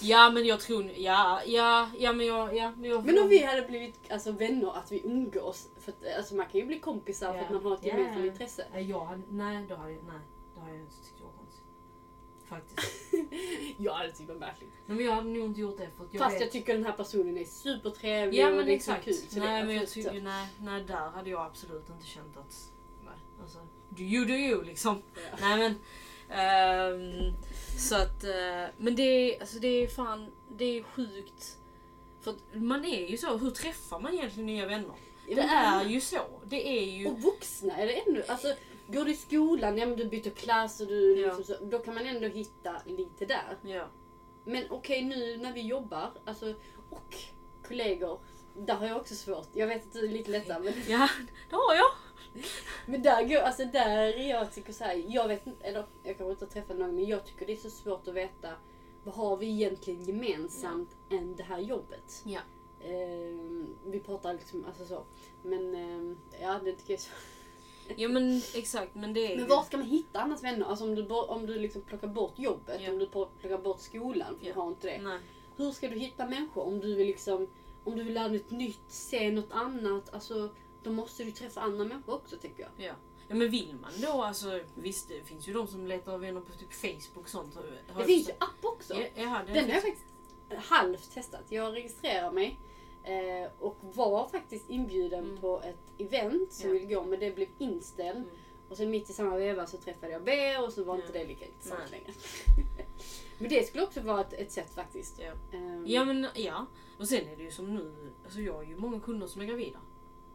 ja, 0.01 0.29
men 0.29 0.45
jag 0.45 0.59
tror... 0.59 0.91
Ja, 0.95 1.41
ja, 1.45 1.89
ja, 1.97 2.13
men 2.13 2.25
jag... 2.25 2.55
Ja, 2.55 2.71
men, 2.77 2.89
jag 2.89 3.05
Men 3.05 3.19
om 3.19 3.29
vi 3.29 3.43
hade 3.43 3.61
blivit 3.61 4.11
alltså, 4.11 4.31
vänner, 4.31 4.77
att 4.77 4.91
vi 4.91 5.01
umgås. 5.05 5.69
För 5.79 5.91
att, 5.91 6.17
alltså, 6.17 6.35
man 6.35 6.45
kan 6.45 6.59
ju 6.59 6.65
bli 6.65 6.79
kompisar 6.79 7.27
för 7.33 7.37
Ja. 7.39 7.43
att 7.45 7.51
man 7.51 7.63
har 7.65 7.73
ett 7.73 7.79
Ja. 7.83 7.97
gemensamt 7.97 8.25
intresse. 8.25 8.65
Jag 8.79 9.05
hade... 9.05 9.21
Nej, 9.29 9.65
då 9.69 9.75
hade 9.75 9.91
jag... 9.91 10.03
Nej, 10.03 10.19
då 10.55 10.61
hade 10.61 10.73
jag 10.73 10.81
inte 10.81 10.95
tyckt 10.95 11.17
det 11.17 11.23
var 11.23 11.31
konstigt. 11.31 11.65
Faktiskt. 12.49 13.13
Jag 13.77 13.93
hade 13.93 14.11
tyckt 14.11 14.27
det 14.27 14.33
var 14.33 14.39
märkligt. 14.39 14.69
Nej, 14.85 14.97
men 14.97 15.05
jag 15.05 15.13
hade 15.13 15.29
nog 15.29 15.45
inte 15.45 15.61
gjort 15.61 15.77
det 15.77 15.89
för 15.97 16.07
jag 16.11 16.19
Fast 16.21 16.35
vet... 16.35 16.41
jag 16.41 16.51
tycker 16.51 16.73
den 16.73 16.85
här 16.85 16.91
personen 16.91 17.37
är 17.37 17.45
supertrevlig 17.45 18.39
Ja 18.39 18.47
och 18.49 18.55
men 18.55 18.65
det 18.65 18.71
är 18.75 18.79
så 18.79 18.91
exakt. 18.91 19.05
kul. 19.05 19.13
Så 19.13 19.39
nej 19.39 19.61
det, 19.61 19.67
men 19.67 19.75
jag 19.75 19.87
tycker, 19.89 20.21
nej, 20.21 20.47
nej 20.59 20.83
där 20.83 21.09
hade 21.09 21.29
jag 21.29 21.45
absolut 21.45 21.89
inte 21.89 22.05
känt 22.05 22.37
att, 22.37 22.71
nej 23.05 23.13
alltså, 23.41 23.59
do 23.97 24.03
you 24.03 24.25
do 24.25 24.33
you 24.33 24.63
liksom. 24.63 25.01
Ja. 25.15 25.37
Nej 25.41 25.57
men, 25.59 25.75
ehm, 26.37 27.33
så 27.77 27.95
att, 27.95 28.23
eh, 28.23 28.65
men 28.77 28.95
det 28.95 29.03
är, 29.03 29.39
alltså 29.41 29.59
det 29.59 29.67
är 29.67 29.87
fan, 29.87 30.31
det 30.57 30.65
är 30.79 30.83
sjukt. 30.83 31.57
För 32.21 32.35
man 32.53 32.85
är 32.85 33.07
ju 33.07 33.17
så, 33.17 33.37
hur 33.37 33.51
träffar 33.51 33.99
man 33.99 34.13
egentligen 34.13 34.45
nya 34.45 34.65
vänner? 34.67 34.91
Det 35.27 35.41
är 35.41 35.85
ju 35.85 36.01
så. 36.01 36.21
Det 36.45 36.67
är 36.79 36.85
ju, 36.97 37.07
Och 37.07 37.19
vuxna 37.21 37.77
är 37.77 37.87
det 37.87 37.93
ännu. 37.93 38.23
Alltså, 38.27 38.53
går 38.87 39.05
du 39.05 39.11
i 39.11 39.15
skolan, 39.15 39.77
ja 39.77 39.85
men 39.85 39.97
du 39.97 40.05
byter 40.05 40.29
klass 40.29 40.79
och 40.81 40.87
du 40.87 41.19
Ja. 41.19 41.27
liksom 41.37 41.43
så, 41.55 41.65
då 41.65 41.79
kan 41.79 41.93
man 41.93 42.05
ändå 42.05 42.27
hitta 42.27 42.81
lite 42.85 43.25
där. 43.25 43.57
ja. 43.61 43.87
Men 44.45 44.63
okej 44.69 45.03
nu 45.03 45.37
när 45.37 45.53
vi 45.53 45.61
jobbar, 45.61 46.11
alltså, 46.25 46.53
och 46.89 47.15
kollegor, 47.67 48.19
där 48.57 48.73
har 48.73 48.85
jag 48.87 48.97
också 48.97 49.15
svårt. 49.15 49.47
Jag 49.53 49.67
vet 49.67 49.87
att 49.87 49.93
du 49.93 50.05
är 50.05 50.11
lite 50.11 50.31
lättare 50.31 50.59
men, 50.63 50.73
Ja, 50.87 51.09
det 51.49 51.55
har 51.55 51.75
jag. 51.75 51.91
men 52.85 53.01
där 53.01 53.23
går, 53.27 53.37
alltså 53.37 53.65
där 53.65 53.97
är 54.19 54.29
jag 54.29 54.53
tycker 54.53 54.73
så 54.73 54.83
här, 54.83 55.03
jag 55.07 55.27
vet 55.27 55.47
inte, 55.47 55.65
eller 55.67 55.85
jag 56.03 56.17
kanske 56.17 56.31
inte 56.31 56.45
har 56.45 56.49
träffat 56.49 56.77
någon 56.77 56.95
men 56.95 57.05
jag 57.05 57.25
tycker 57.25 57.45
det 57.45 57.53
är 57.53 57.57
så 57.57 57.69
svårt 57.69 58.07
att 58.07 58.13
veta 58.13 58.49
vad 59.03 59.15
har 59.15 59.37
vi 59.37 59.47
egentligen 59.47 60.03
gemensamt 60.03 60.89
än 61.09 61.35
det 61.35 61.43
här 61.43 61.59
jobbet. 61.59 62.21
Ja. 62.25 62.39
Ehm, 62.83 63.75
vi 63.85 63.99
pratar 63.99 64.33
liksom, 64.33 64.65
alltså 64.65 64.85
så. 64.85 65.03
Men 65.43 65.75
ehm, 65.75 66.17
ja, 66.41 66.59
det 66.63 66.71
tycker 66.71 66.93
jag 66.93 66.99
är 66.99 67.03
så. 67.03 67.11
Ja 67.95 68.07
men 68.09 68.41
exakt, 68.55 68.95
men 68.95 69.13
det 69.13 69.33
är 69.33 69.37
Men 69.37 69.47
var 69.47 69.63
ska 69.63 69.77
man 69.77 69.85
hitta 69.85 70.19
annars 70.19 70.43
vänner? 70.43 70.65
Alltså 70.65 70.85
om 70.85 70.95
du, 70.95 71.07
om 71.09 71.45
du 71.45 71.59
liksom 71.59 71.81
plockar 71.81 72.07
bort 72.07 72.39
jobbet, 72.39 72.81
Ja. 72.83 72.91
om 72.91 72.99
du 72.99 73.07
plockar 73.07 73.57
bort 73.57 73.79
skolan, 73.79 74.35
för 74.39 74.47
Ja. 74.47 74.53
du 74.53 74.59
har 74.59 74.67
inte 74.67 74.87
det. 74.87 75.01
Nej. 75.01 75.19
Hur 75.57 75.71
ska 75.71 75.87
du 75.87 75.99
hitta 75.99 76.27
människor 76.27 76.63
om 76.67 76.79
du 76.79 76.95
vill 76.95 77.07
liksom, 77.07 77.47
om 77.83 77.95
du 77.97 78.03
vill 78.03 78.13
lära 78.13 78.29
dig 78.29 78.37
något 78.37 78.51
nytt, 78.51 78.81
se 78.87 79.31
något 79.31 79.51
annat, 79.51 80.13
alltså 80.13 80.49
då 80.83 80.91
måste 80.91 81.23
du 81.23 81.31
träffa 81.31 81.61
andra 81.61 81.85
människor 81.85 82.13
också 82.13 82.37
tycker 82.37 82.63
jag. 82.63 82.87
Ja. 82.87 82.93
ja 83.27 83.35
men 83.35 83.49
vill 83.49 83.75
man 83.81 83.91
då, 84.01 84.23
alltså 84.23 84.59
visst 84.75 85.07
det 85.07 85.23
finns 85.23 85.47
ju 85.47 85.53
de 85.53 85.67
som 85.67 85.87
letar 85.87 86.17
vänner 86.17 86.41
på 86.41 86.51
typ 86.53 86.73
Facebook 86.73 87.23
och 87.23 87.29
sånt. 87.29 87.55
har 87.55 88.01
Det 88.01 88.05
finns 88.05 88.29
ju 88.29 88.33
app 88.33 88.65
också. 88.65 88.93
Ja, 88.93 89.05
ja, 89.15 89.41
det 89.47 89.53
Den 89.53 89.63
har 89.65 89.71
jag 89.71 89.81
faktiskt 89.81 90.05
halvt 90.57 91.13
testat. 91.13 91.43
Jag 91.49 91.75
registrerar 91.75 92.31
mig 92.31 92.59
eh, 93.03 93.51
och 93.59 93.77
var 93.81 94.27
faktiskt 94.27 94.69
inbjuden 94.69 95.23
Mm. 95.23 95.37
på 95.37 95.61
ett 95.61 96.01
event 96.01 96.53
som 96.53 96.69
Ja. 96.69 96.73
ville 96.73 96.93
gå 96.95 97.03
men 97.03 97.19
det 97.19 97.31
blev 97.35 97.47
inställt. 97.57 98.17
Mm. 98.17 98.29
Och 98.69 98.77
sen 98.77 98.89
mitt 98.89 99.09
i 99.09 99.13
samma 99.13 99.35
veva 99.37 99.67
så 99.67 99.77
träffade 99.77 100.11
jag 100.11 100.23
B 100.23 100.57
och 100.57 100.73
så 100.73 100.83
var 100.83 100.95
inte 100.95 101.11
det 101.13 101.25
lika 101.25 101.45
intressant 101.45 101.91
längre. 101.91 102.11
men 103.39 103.49
det 103.49 103.67
skulle 103.67 103.83
också 103.83 104.01
vara 104.01 104.21
ett, 104.21 104.33
ett 104.33 104.51
sätt 104.51 104.75
faktiskt. 104.75 105.19
Ja. 105.19 105.57
Ehm, 105.57 105.87
ja 105.87 106.05
men 106.05 106.27
ja. 106.35 106.65
Och 106.99 107.07
sen 107.07 107.27
är 107.27 107.35
det 107.37 107.43
ju 107.43 107.51
som 107.51 107.75
nu, 107.75 108.11
alltså 108.23 108.41
jag 108.41 108.53
har 108.53 108.63
ju 108.63 108.75
många 108.75 108.99
kunder 108.99 109.27
som 109.27 109.41
är 109.41 109.45
gravida. 109.45 109.79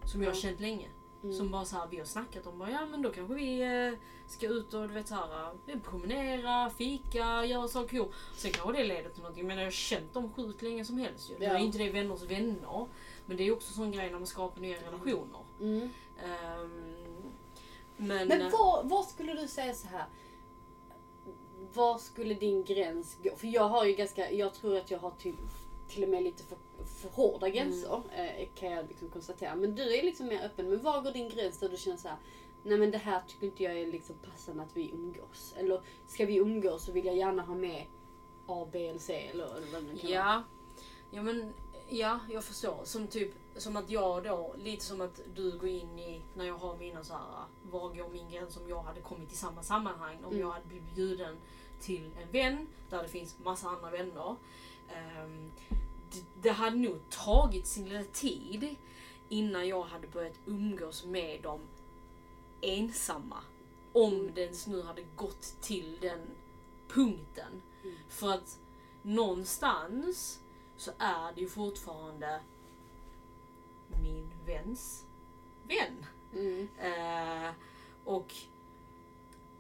Som 0.07 0.23
jag 0.23 0.31
har 0.31 0.35
känt 0.37 0.61
länge. 0.61 0.89
mm. 1.23 1.37
Som 1.37 1.51
bara 1.51 1.65
så 1.65 1.77
här, 1.77 1.87
vi 1.91 1.99
har 1.99 2.05
snackat 2.05 2.47
om 2.47 2.59
bara, 2.59 2.71
ja 2.71 2.87
men 2.87 3.03
då 3.03 3.11
kanske 3.13 3.35
vi 3.35 3.61
eh, 3.63 3.99
ska 4.27 4.47
ut 4.49 4.75
och 4.75 4.89
du 4.89 4.95
vet 4.95 5.09
så 5.09 5.15
här, 5.15 5.53
eh, 5.67 5.79
promenera, 5.81 6.71
fika, 6.71 7.45
göra 7.45 7.69
saker. 7.69 7.97
Jo. 7.97 8.13
Sen 8.37 8.51
kanske 8.53 8.73
det 8.83 8.85
leder 8.85 9.11
till 9.11 9.23
någonting. 9.23 9.47
Men 9.47 9.57
jag 9.59 9.65
har 9.65 9.71
känt 9.71 10.15
dem 10.15 10.33
sjukt 10.33 10.63
länge 10.63 10.85
som 10.85 10.99
helst 10.99 11.31
ju. 11.31 11.39
Nu 11.39 11.45
Ja. 11.45 11.51
är 11.55 11.59
inte 11.59 11.79
det 11.79 11.91
vänners 11.91 12.23
vänner. 12.23 12.87
Men 13.27 13.37
det 13.37 13.43
är 13.47 13.53
också 13.53 13.73
sån 13.73 13.93
grej 13.93 14.11
när 14.11 14.19
man 14.19 14.27
skapar 14.27 14.61
nya 14.61 14.77
relationer. 14.83 15.41
Mm. 15.61 15.91
Ehm, 16.25 16.83
men, 17.97 18.29
Men 18.29 18.41
eh, 18.43 18.51
var, 18.51 18.85
var 18.85 19.03
skulle 19.03 19.35
du 19.35 19.49
säga 19.49 19.75
så 19.75 19.89
här? 19.89 20.05
Var 21.75 21.99
skulle 21.99 22.35
din 22.35 22.65
gräns 22.65 23.17
gå? 23.23 23.37
För 23.37 23.47
jag 23.47 23.69
har 23.69 23.85
ju 23.85 23.93
ganska, 23.93 24.31
jag 24.33 24.55
tror 24.55 24.77
att 24.77 24.91
jag 24.91 24.99
har 24.99 25.11
till, 25.11 25.37
till 25.89 26.03
och 26.03 26.09
med 26.09 26.23
lite 26.23 26.43
för, 26.43 26.57
för 26.85 27.09
hårda 27.09 27.49
gränser. 27.49 28.03
Eh, 28.17 28.49
kan 28.55 28.71
jag 28.71 28.89
liksom 28.89 29.09
konstatera. 29.11 29.55
Men 29.55 29.75
du 29.75 29.83
är 29.99 30.03
liksom 30.03 30.27
mer 30.27 30.45
öppen. 30.45 30.69
Men 30.71 30.83
var 30.83 31.03
går 31.03 31.11
din 31.13 31.29
gräns 31.29 31.59
där 31.59 31.69
du 31.69 31.77
känner 31.77 31.97
så 31.97 32.09
här? 32.09 32.17
Nej 32.63 32.79
men 32.79 32.91
det 32.91 32.99
här 32.99 33.23
tycker 33.29 33.47
inte 33.47 33.63
jag 33.63 33.79
är 33.79 33.87
liksom 33.87 34.17
passande 34.31 34.63
att 34.63 34.77
vi 34.77 34.91
umgås. 34.91 35.55
Eller 35.57 35.81
ska 36.07 36.27
vi 36.27 36.37
umgås 36.37 36.85
så 36.85 36.93
vill 36.93 37.05
jag 37.07 37.17
gärna 37.17 37.43
ha 37.43 37.55
med 37.55 37.87
A, 38.47 38.69
B 38.73 38.87
eller 38.89 38.99
C 38.99 39.29
eller 39.33 39.47
vad 39.73 39.83
det 39.83 39.93
nu 39.93 39.99
kan 39.99 40.11
vara. 40.11 40.19
Ja. 40.21 40.43
Ja 41.11 41.23
men, 41.23 41.53
ja 41.89 42.21
jag 42.31 42.45
förstår. 42.45 42.81
Som 42.85 43.07
typ, 43.07 43.35
som 43.57 43.77
att 43.77 43.91
jag 43.91 44.25
då, 44.25 44.55
lite 44.59 44.85
som 44.85 45.01
att 45.01 45.21
du 45.35 45.59
går 45.59 45.69
in 45.69 45.99
i, 45.99 46.23
när 46.35 46.45
jag 46.45 46.55
har 46.55 46.77
mina 46.77 47.05
så 47.05 47.13
här, 47.13 47.45
var 47.63 47.95
går 47.95 48.09
min 48.09 48.31
gräns 48.31 48.57
om 48.57 48.69
jag 48.69 48.83
hade 48.83 49.01
kommit 49.01 49.33
i 49.33 49.37
samma 49.37 49.63
sammanhang, 49.63 50.17
om 50.25 50.25
Mm. 50.25 50.41
jag 50.41 50.51
hade 50.51 50.67
blivit 50.67 50.95
bjuden 50.95 51.37
till 51.81 52.11
en 52.23 52.31
vän 52.31 52.67
där 52.91 53.03
det 53.03 53.09
finns 53.09 53.39
massa 53.39 53.69
andra 53.69 53.91
vänner. 53.91 54.37
Ehm, 54.89 55.53
det, 56.13 56.25
det 56.43 56.51
hade 56.51 56.77
nog 56.77 57.11
tagit 57.11 57.67
sin 57.67 57.89
lilla 57.89 58.05
tid 58.05 58.77
innan 59.29 59.69
jag 59.69 59.83
hade 59.83 60.07
börjat 60.09 60.41
umgås 60.47 61.05
med 61.05 61.43
dem 61.43 61.61
ensamma. 62.61 63.39
Om 63.93 64.15
Mm. 64.15 64.35
det 64.35 64.41
ens 64.41 64.67
nu 64.67 64.83
hade 64.83 65.03
gått 65.17 65.57
till 65.61 65.99
den 66.01 66.21
punkten. 66.89 67.63
Mm. 67.85 67.97
För 68.09 68.33
att 68.33 68.59
någonstans 69.03 70.41
så 70.77 70.91
är 70.99 71.33
det 71.35 71.41
ju 71.41 71.49
fortfarande 71.49 72.41
min 74.03 74.31
väns 74.47 75.05
vän. 75.63 76.07
Mm. 76.33 76.69
Eh, 76.79 77.53
och 78.05 78.35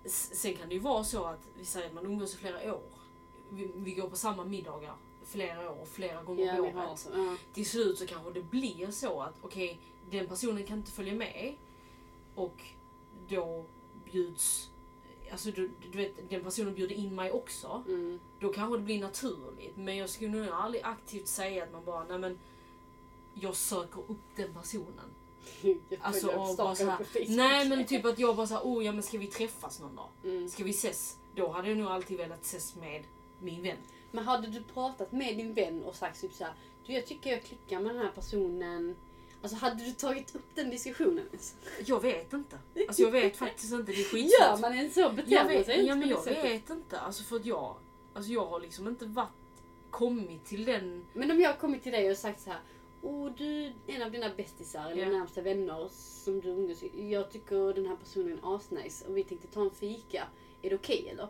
sen 0.04 0.56
kan 0.56 0.68
det 0.68 0.74
ju 0.74 0.80
vara 0.80 1.04
så 1.04 1.24
att 1.24 1.48
vi 1.58 1.64
säger 1.64 1.86
att 1.86 1.94
man 1.94 2.06
umgås 2.06 2.34
i 2.34 2.36
flera 2.36 2.74
år. 2.74 2.88
Vi, 3.50 3.70
vi 3.76 3.94
går 3.94 4.08
på 4.08 4.16
samma 4.16 4.44
middagar 4.44 4.96
flera 5.26 5.70
år, 5.70 5.84
flera 5.84 6.22
gånger 6.22 6.46
Ja, 6.46 6.62
om 6.62 6.74
har 6.74 6.86
året. 6.90 7.08
Ja. 7.14 7.36
Till 7.52 7.66
slut 7.66 7.98
så 7.98 8.06
kanske 8.06 8.32
det 8.32 8.42
blir 8.42 8.90
så 8.90 9.20
att 9.20 9.34
okej, 9.42 9.80
den 10.10 10.26
personen 10.26 10.64
kan 10.64 10.78
inte 10.78 10.92
följa 10.92 11.14
med 11.14 11.54
och 12.34 12.62
då 13.28 13.64
bjuds 14.04 14.70
Alltså 15.30 15.50
du, 15.50 15.70
du 15.92 15.98
vet, 15.98 16.30
den 16.30 16.42
personen 16.42 16.74
bjuder 16.74 16.94
in 16.94 17.14
mig 17.14 17.32
också. 17.32 17.84
Mm. 17.88 18.20
Då 18.40 18.52
kanske 18.52 18.76
det 18.76 18.82
blir 18.82 19.00
naturligt. 19.00 19.76
Men 19.76 19.96
jag 19.96 20.10
skulle 20.10 20.30
nog 20.30 20.48
aldrig 20.48 20.82
aktivt 20.84 21.28
säga 21.28 21.64
att 21.64 21.72
man 21.72 21.84
bara, 21.84 22.04
nej 22.04 22.18
men 22.18 22.38
jag 23.34 23.56
söker 23.56 24.00
upp 24.00 24.36
den 24.36 24.54
personen. 24.54 25.14
Alltså, 26.00 26.28
och 26.28 26.56
bara 26.56 26.74
så 26.74 26.84
här, 26.84 26.96
på 26.96 27.04
Facebook. 27.04 27.28
Nej 27.28 27.68
men 27.68 27.86
typ 27.86 28.04
att 28.04 28.18
jag 28.18 28.36
bara 28.36 28.46
såhär, 28.46 28.62
oh 28.64 28.84
ja 28.84 28.92
men 28.92 29.02
ska 29.02 29.18
vi 29.18 29.26
träffas 29.26 29.80
någon 29.80 29.96
dag? 29.96 30.08
Mm. 30.24 30.48
Ska 30.48 30.64
vi 30.64 30.70
ses? 30.70 31.18
Då 31.34 31.48
hade 31.48 31.68
jag 31.68 31.78
nog 31.78 31.86
alltid 31.86 32.16
velat 32.16 32.42
ses 32.42 32.76
med 32.76 33.04
min 33.40 33.62
vän. 33.62 33.76
Men 34.16 34.24
hade 34.24 34.46
du 34.48 34.62
pratat 34.62 35.12
med 35.12 35.36
din 35.36 35.54
vän 35.54 35.84
och 35.84 35.94
sagt 35.94 36.20
typ 36.20 36.32
såhär, 36.32 36.52
du 36.86 36.92
jag 36.92 37.06
tycker 37.06 37.30
jag 37.30 37.42
klickar 37.42 37.80
med 37.80 37.94
den 37.94 38.02
här 38.02 38.10
personen. 38.14 38.96
Alltså 39.42 39.56
hade 39.56 39.84
du 39.84 39.90
tagit 39.92 40.34
upp 40.34 40.54
den 40.54 40.70
diskussionen? 40.70 41.26
ens? 41.26 41.54
Jag 41.86 42.02
vet 42.02 42.32
inte. 42.32 42.58
Alltså 42.88 43.02
jag 43.02 43.10
vet 43.10 43.36
faktiskt 43.36 43.72
inte, 43.72 43.92
det 43.92 43.98
är 43.98 44.02
Gör 44.02 44.04
skitsvårt. 44.08 44.60
man 44.60 44.72
en 44.72 44.90
så 44.90 45.10
beter 45.10 45.48
vet, 45.48 45.66
sig 45.66 45.86
ja, 45.86 45.94
men 45.94 46.08
jag 46.08 46.22
sättet. 46.24 46.44
vet 46.44 46.70
inte. 46.70 46.98
Alltså 47.00 47.22
för 47.24 47.36
att 47.36 47.46
jag, 47.46 47.76
alltså 48.14 48.32
jag 48.32 48.46
har 48.46 48.60
liksom 48.60 48.88
inte 48.88 49.04
varit, 49.06 49.28
kommit 49.90 50.44
till 50.44 50.64
den... 50.64 51.04
Men 51.12 51.30
om 51.30 51.40
jag 51.40 51.48
har 51.50 51.56
kommit 51.56 51.82
till 51.82 51.92
dig 51.92 52.10
och 52.10 52.16
sagt 52.16 52.40
så 52.40 52.50
här. 52.50 52.60
Åh 53.02 53.30
du, 53.36 53.72
en 53.86 54.02
av 54.02 54.10
dina 54.10 54.30
bästisar 54.36 54.90
eller 54.90 55.02
Ja. 55.02 55.18
närmsta 55.18 55.40
vänner 55.40 55.88
som 55.90 56.40
du 56.40 56.48
umgås 56.48 56.82
med. 56.82 57.10
Jag 57.10 57.30
tycker 57.30 57.74
den 57.74 57.86
här 57.86 57.96
personen 57.96 58.38
är 58.42 58.56
asnice 58.56 59.04
och 59.08 59.16
vi 59.16 59.24
tänkte 59.24 59.48
ta 59.48 59.60
en 59.62 59.70
fika. 59.70 60.26
Är 60.62 60.70
det 60.70 60.76
okej 60.76 61.08
eller? 61.12 61.28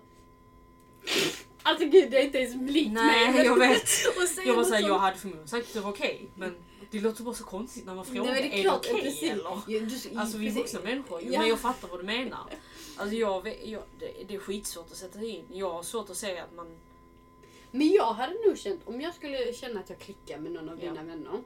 Alltså 1.67 1.85
gud 1.87 2.11
det 2.11 2.19
är 2.19 2.25
inte 2.25 2.39
ens 2.39 2.55
mig. 2.57 2.91
Nej, 2.93 3.33
men- 3.33 3.45
jag 3.45 3.59
vet. 3.59 3.83
och 4.17 4.29
säga 4.29 4.47
Jag 4.47 4.55
var 4.55 4.61
något 4.63 4.69
såhär, 4.69 4.81
sånt. 4.81 4.89
jag 4.93 4.99
hade 4.99 5.17
förmodligen 5.17 5.49
sagt 5.49 5.67
att 5.69 5.75
det 5.75 5.81
var 5.81 5.91
okej. 5.91 6.29
Men 6.35 6.57
det 6.91 7.01
låter 7.01 7.23
bara 7.23 7.35
så 7.35 7.45
konstigt 7.45 7.87
när 7.87 7.95
man 7.95 8.05
frågar, 8.05 8.25
Nej, 8.25 8.43
men 8.43 8.53
är 8.59 8.63
det 8.63 8.71
okej 8.71 9.03
precis. 9.03 9.31
eller? 9.31 9.45
Ja, 9.45 9.63
du- 9.67 10.19
Alltså 10.19 10.39
vi 10.39 10.47
är 10.47 10.51
precis. 10.51 10.75
vuxna 10.75 10.81
människor 10.91 11.21
ju, 11.23 11.33
Ja. 11.33 11.41
men 11.41 11.49
jag 11.49 11.59
fattar 11.61 11.89
vad 11.89 12.01
du 12.01 12.05
menar. 12.05 12.41
Alltså 12.97 13.17
jag, 13.17 13.43
vet- 13.45 13.67
jag, 13.67 13.83
det, 13.99 14.13
det 14.29 14.35
är 14.35 14.39
skitsvårt 14.39 14.91
att 14.91 14.97
sätta 14.97 15.19
sig 15.19 15.29
in. 15.29 15.45
Jag 15.53 15.71
har 15.73 15.83
svårt 15.83 16.11
att 16.11 16.17
säga 16.17 16.45
att 16.45 16.55
man... 16.55 16.77
Men 17.71 17.89
jag 17.93 18.13
hade 18.13 18.35
nog 18.47 18.59
känt, 18.59 18.81
om 18.85 19.01
jag 19.01 19.15
skulle 19.15 19.53
känna 19.53 19.81
att 19.81 19.91
jag 19.91 19.99
klickar 19.99 20.39
med 20.39 20.53
någon 20.53 20.69
av 20.69 20.85
Ja. 20.85 20.93
vänner 20.93 21.43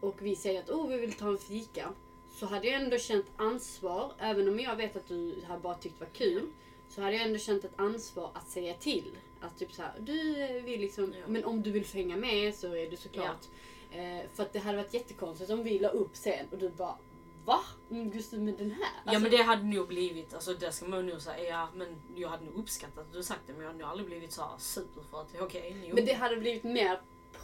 och 0.00 0.16
vi 0.18 0.36
säger 0.36 0.60
att 0.62 0.70
oh, 0.70 0.88
vi 0.88 0.96
vill 0.98 1.12
ta 1.12 1.28
en 1.28 1.38
fika. 1.38 1.92
så 2.38 2.46
hade 2.46 2.66
jag 2.66 2.82
ändå 2.82 2.98
känt 2.98 3.26
ansvar, 3.36 4.12
även 4.18 4.48
om 4.48 4.60
jag 4.60 4.76
vet 4.76 4.96
att 4.96 5.08
du 5.08 5.34
har 5.48 5.58
bara 5.58 5.74
tyckt 5.74 5.98
det 5.98 6.04
var 6.04 6.12
kul, 6.12 6.46
så 6.88 7.02
hade 7.02 7.16
jag 7.16 7.22
ändå 7.26 7.38
känt 7.38 7.64
ett 7.64 7.72
ansvar 7.76 8.30
att 8.34 8.48
säga 8.50 8.74
till. 8.74 9.10
Att 9.40 9.58
typ 9.58 9.72
såhär, 9.72 9.92
du 10.00 10.42
eh, 10.42 10.62
vill 10.62 10.80
liksom, 10.80 11.12
Ja. 11.20 11.24
men 11.26 11.44
om 11.44 11.62
du 11.62 11.70
vill 11.70 11.84
hänga 11.84 12.16
med 12.16 12.54
så 12.54 12.74
är 12.76 12.90
du 12.90 12.96
såklart. 12.96 13.44
Eh, 13.90 14.28
för 14.34 14.42
att 14.42 14.52
det 14.52 14.58
hade 14.58 14.76
varit 14.76 14.94
jättekonstigt 14.94 15.50
om 15.50 15.62
vi 15.64 15.78
la 15.78 15.88
upp 15.88 16.16
sen 16.16 16.46
och 16.52 16.58
du 16.58 16.68
bara, 16.70 16.98
va? 17.44 17.60
Du 17.88 17.94
med 18.38 18.54
den 18.58 18.70
här? 18.70 18.80
ja 18.80 19.10
Alltså, 19.10 19.20
men 19.22 19.30
det 19.30 19.42
hade 19.42 19.62
nog 19.64 19.88
blivit, 19.88 20.34
alltså 20.34 20.54
det 20.54 20.72
ska 20.72 20.86
man 20.86 21.06
nog 21.06 21.20
säga, 21.20 21.48
ja 21.48 21.68
men 21.74 21.96
jag 22.16 22.28
hade 22.28 22.44
nog 22.44 22.54
uppskattat 22.54 22.98
att 22.98 23.12
du 23.12 23.22
sagt 23.22 23.40
det 23.46 23.52
men 23.52 23.62
jag 23.62 23.68
hade 23.68 23.78
nog 23.78 23.88
aldrig 23.88 24.06
blivit 24.08 24.32
så 24.32 24.42
här 24.42 24.58
super 24.58 25.02
för 25.10 25.20
att 25.20 25.34
okej, 25.40 25.74
ni 25.80 25.92
men 25.92 26.04
det 26.04 26.12
hade 26.12 26.36
blivit 26.36 26.64
mer 26.64 27.00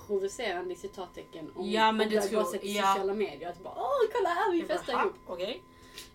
provocerande 0.07 0.73
i 0.75 0.77
citattecken 0.77 1.53
om, 1.55 1.71
Ja, 1.71 1.93
men 1.93 2.07
om 2.07 2.11
det 2.13 2.17
du 2.17 2.17
hade 2.21 2.29
tror- 2.31 2.45
sett 2.53 2.65
i 2.65 2.73
ja. 2.77 2.83
sociala 2.95 3.15
medier. 3.15 3.49
Att 3.51 3.63
bara, 3.63 3.75
åh 3.77 4.09
kolla 4.13 4.29
här 4.29 4.53
vi 4.53 4.63
festar 4.65 4.93
"Ha, 4.93 5.03
ihop. 5.03 5.15
Okej. 5.27 5.63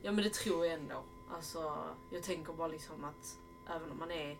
Ja 0.02 0.12
men 0.12 0.24
det 0.24 0.34
tror 0.34 0.66
jag 0.66 0.74
ändå. 0.74 1.04
Alltså, 1.32 1.78
jag 2.10 2.24
tänker 2.24 2.54
bara 2.54 2.68
liksom 2.68 3.04
att 3.04 3.38
även 3.76 3.92
om 3.92 3.98
man 4.00 4.12
är 4.12 4.38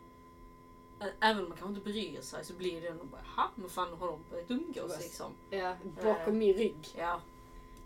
Även 1.19 1.43
om 1.43 1.49
man 1.49 1.57
kanske 1.57 1.67
inte 1.79 1.81
bryr 1.91 2.21
sig 2.21 2.45
så 2.45 2.53
blir 2.53 2.81
det 2.81 2.88
ändå 2.88 3.03
bara 3.03 3.21
ha 3.36 3.51
men 3.55 3.69
fan 3.69 3.93
har 3.99 4.07
de 4.07 4.19
börjat 4.31 4.51
umgås 4.51 4.99
liksom. 5.01 5.31
Ja, 5.49 5.75
bakom 6.03 6.38
min 6.38 6.53
rygg. 6.53 6.75
Ja. 6.97 7.21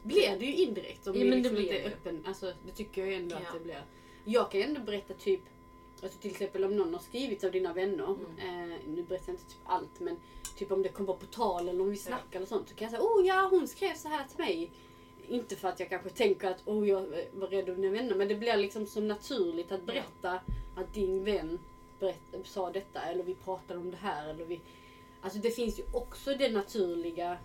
Blir 0.03 0.35
det 0.39 0.45
ju 0.45 0.55
indirekt 0.55 1.07
om 1.07 1.15
Ja, 1.15 1.25
men 1.25 1.29
liksom 1.37 1.55
det 1.55 1.61
inte 1.61 1.71
blir 1.71 1.79
är 1.79 1.83
det. 1.89 1.95
öppen. 1.95 2.23
Alltså 2.27 2.53
det 2.65 2.71
tycker 2.71 3.05
jag 3.05 3.13
ändå 3.13 3.35
Ja. 3.35 3.47
att 3.47 3.53
det 3.53 3.59
blir. 3.59 3.83
Jag 4.25 4.51
kan 4.51 4.61
ändå 4.61 4.81
berätta 4.81 5.13
typ, 5.13 5.41
alltså 6.03 6.19
till 6.19 6.31
exempel 6.31 6.63
om 6.63 6.75
någon 6.77 6.93
har 6.93 7.01
skrivit 7.01 7.43
av 7.43 7.51
dina 7.51 7.73
vänner. 7.73 8.05
Mm. 8.39 8.71
Eh, 8.71 8.77
nu 8.87 9.03
berättar 9.03 9.27
jag 9.27 9.33
inte 9.33 9.45
typ 9.49 9.61
allt 9.65 9.99
men 9.99 10.17
typ 10.57 10.71
om 10.71 10.81
det 10.83 10.89
kommer 10.89 11.13
på 11.13 11.25
tal 11.25 11.69
eller 11.69 11.81
om 11.81 11.89
vi 11.89 11.97
snackar 11.97 12.35
eller 12.39 12.45
sånt. 12.47 12.69
Så 12.69 12.75
kan 12.75 12.85
jag 12.85 12.91
säga, 12.91 13.03
oh 13.03 13.27
ja 13.27 13.47
hon 13.51 13.67
skrev 13.67 13.93
så 13.95 14.07
här 14.07 14.25
till 14.27 14.37
mig. 14.45 14.71
Inte 15.27 15.55
för 15.55 15.67
att 15.67 15.79
jag 15.79 15.89
kanske 15.89 16.09
tänker 16.09 16.49
att 16.51 16.67
oh, 16.67 16.87
jag 16.89 17.01
var 17.33 17.47
rädd 17.47 17.69
om 17.69 17.81
dina 17.81 17.93
vänner 17.93 18.15
men 18.15 18.27
det 18.27 18.35
blir 18.35 18.57
liksom 18.57 18.85
så 18.85 19.01
naturligt 19.01 19.71
att 19.71 19.83
berätta 19.83 20.39
att 20.75 20.93
din 20.93 21.23
vän 21.23 21.59
berätt, 22.01 22.47
sa 22.47 22.71
detta 22.71 23.01
eller 23.01 23.23
vi 23.23 23.35
pratade 23.35 23.79
om 23.79 23.91
det 23.91 23.97
här. 23.97 24.29
Eller 24.29 24.45
vi, 24.45 24.61
alltså 25.21 25.39
det 25.39 25.51
finns 25.51 25.79
ju 25.79 25.83
också 25.93 26.35
det 26.35 26.49
naturliga 26.49 27.37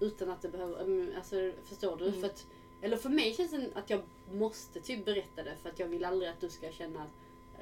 utan 0.00 0.30
att 0.30 0.42
det 0.42 0.48
behöver, 0.48 0.80
mm, 0.80 1.12
alltså 1.16 1.52
förstår 1.64 1.96
du? 1.96 2.06
Mm. 2.06 2.20
För 2.20 2.26
att, 2.26 2.46
eller 2.82 2.96
för 2.96 3.08
mig 3.08 3.34
känns 3.34 3.50
det 3.50 3.70
att 3.74 3.90
jag 3.90 4.00
måste 4.32 4.80
typ 4.80 5.04
berätta 5.04 5.42
det 5.42 5.56
för 5.62 5.70
att 5.70 5.78
jag 5.78 5.86
vill 5.86 6.04
aldrig 6.04 6.30
att 6.30 6.40
du 6.40 6.50
ska 6.50 6.72
känna 6.72 7.02
att 7.02 7.10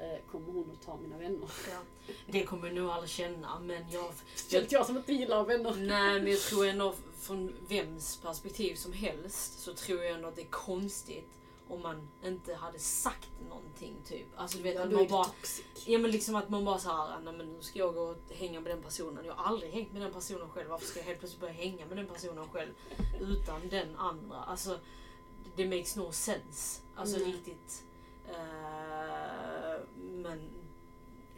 eh, 0.01 0.31
kommer 0.31 0.53
hon 0.53 0.71
att 0.71 0.85
ta 0.85 0.97
mina 0.97 1.17
vänner? 1.17 1.49
ja. 1.71 1.79
Det 2.27 2.43
kommer 2.43 2.67
jag 2.67 2.75
nog 2.75 2.89
aldrig 2.89 3.09
känna 3.09 3.59
men 3.59 3.91
jag... 3.91 4.11
Känns 4.49 4.71
jag 4.71 4.85
som 4.85 4.97
att 4.97 5.07
du 5.07 5.13
gillar 5.13 5.45
vänner? 5.45 5.75
Nej 5.75 6.21
men 6.21 6.31
jag 6.31 6.41
tror 6.41 6.67
ändå 6.67 6.95
från 7.19 7.53
vems 7.67 8.17
perspektiv 8.17 8.75
som 8.75 8.93
helst 8.93 9.59
så 9.59 9.73
tror 9.73 10.03
jag 10.03 10.11
ändå 10.11 10.27
att 10.27 10.35
det 10.35 10.41
är 10.41 10.49
konstigt 10.49 11.29
om 11.69 11.81
man 11.81 12.09
inte 12.23 12.55
hade 12.55 12.79
sagt 12.79 13.29
någonting 13.49 13.95
typ. 14.05 14.27
Alltså 14.35 14.57
du 14.57 14.63
vet 14.63 14.75
ja, 14.75 14.83
att 14.83 14.91
man 14.91 15.07
bara 15.07 15.23
toxic. 15.25 15.65
Ja 15.87 15.99
men 15.99 16.11
liksom 16.11 16.35
att 16.35 16.49
man 16.49 16.65
bara 16.65 16.77
såhär, 16.77 17.19
nej 17.23 17.33
men 17.33 17.53
nu 17.53 17.61
ska 17.61 17.79
jag 17.79 17.93
gå 17.93 18.01
och 18.01 18.17
hänga 18.29 18.59
med 18.59 18.71
den 18.71 18.81
personen. 18.83 19.25
Jag 19.25 19.33
har 19.33 19.45
aldrig 19.45 19.71
hängt 19.71 19.93
med 19.93 20.01
den 20.01 20.13
personen 20.13 20.49
själv. 20.49 20.69
Varför 20.69 20.85
ska 20.85 20.99
jag 20.99 21.05
helt 21.05 21.19
plötsligt 21.19 21.41
börja 21.41 21.53
hänga 21.53 21.85
med 21.85 21.97
den 21.97 22.07
personen 22.07 22.47
själv 22.49 22.71
utan 23.21 23.69
den 23.69 23.95
andra? 23.95 24.37
Alltså, 24.37 24.79
det 25.55 25.65
makes 25.65 25.95
no 25.95 26.11
sense. 26.11 26.81
Alltså 26.95 27.17
Nej. 27.17 27.27
riktigt. 27.27 27.83
Eh, 28.29 29.79
men 29.95 30.49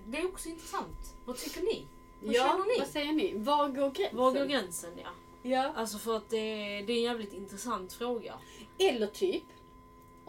det 0.07 0.17
är 0.19 0.25
också 0.27 0.49
intressant. 0.49 1.15
Vad 1.25 1.37
tycker 1.37 1.61
ni? 1.61 1.87
Vad 2.21 2.33
Ja, 2.35 2.43
känner 2.43 2.65
ni? 2.73 2.79
vad 2.79 2.87
säger 2.87 3.13
ni? 3.13 3.33
Var 3.37 3.69
går 3.69 3.89
gränsen? 3.91 4.17
Var 4.17 4.31
går 4.31 4.45
gränsen 4.45 4.91
ja? 4.97 5.09
Ja. 5.43 5.73
Alltså 5.75 5.97
för 5.97 6.17
att 6.17 6.29
det, 6.29 6.37
det 6.81 6.93
är 6.93 6.97
en 6.97 7.01
jävligt 7.01 7.33
intressant 7.33 7.93
fråga. 7.93 8.35
Eller 8.77 9.07
typ, 9.07 9.43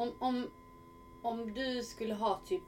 om, 0.02 0.12
om, 0.18 0.46
om 1.22 1.54
du 1.54 1.82
skulle 1.82 2.14
ha 2.14 2.40
typ, 2.46 2.62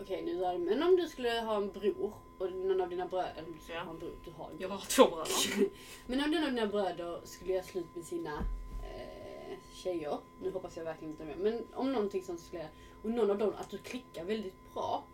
okej 0.00 0.22
nu 0.22 0.44
är 0.44 0.52
det, 0.52 0.58
men 0.58 0.82
om 0.82 0.96
du 0.96 1.08
skulle 1.08 1.30
ha 1.30 1.56
en 1.56 1.72
bror 1.72 2.12
och 2.38 2.52
någon 2.52 2.80
av 2.80 2.88
dina 2.88 3.06
bröder, 3.06 3.32
eller 3.36 3.46
om 3.48 3.52
du 3.52 3.58
skulle 3.60 3.78
Ja. 3.78 3.84
ha 3.84 3.90
en 3.90 3.98
bror, 3.98 4.12
du 4.24 4.30
har 4.30 4.50
en 4.50 4.56
Jag 4.58 4.70
bror. 4.70 4.78
har 4.78 4.86
två 4.86 5.06
bröder. 5.10 5.70
Men 6.06 6.24
om 6.24 6.30
någon 6.30 6.44
av 6.44 6.50
dina 6.50 6.66
bröder 6.66 7.20
skulle 7.24 7.52
göra 7.52 7.64
slut 7.64 7.86
med 7.94 8.04
sina 8.04 8.44
eh, 8.84 9.58
tjejer, 9.74 10.18
nu 10.42 10.50
hoppas 10.50 10.76
jag 10.76 10.84
verkligen 10.84 11.10
inte 11.12 11.24
det, 11.24 11.36
men 11.36 11.66
om 11.74 11.92
någonting 11.92 12.22
sånt 12.24 12.40
skulle 12.40 12.62
jag, 12.62 12.70
och 13.02 13.10
någon 13.10 13.30
av 13.30 13.38
dem, 13.38 13.54
att 13.58 13.70
du 13.70 13.78
klickar 13.78 14.24
väldigt 14.24 14.74
bra. 14.74 15.04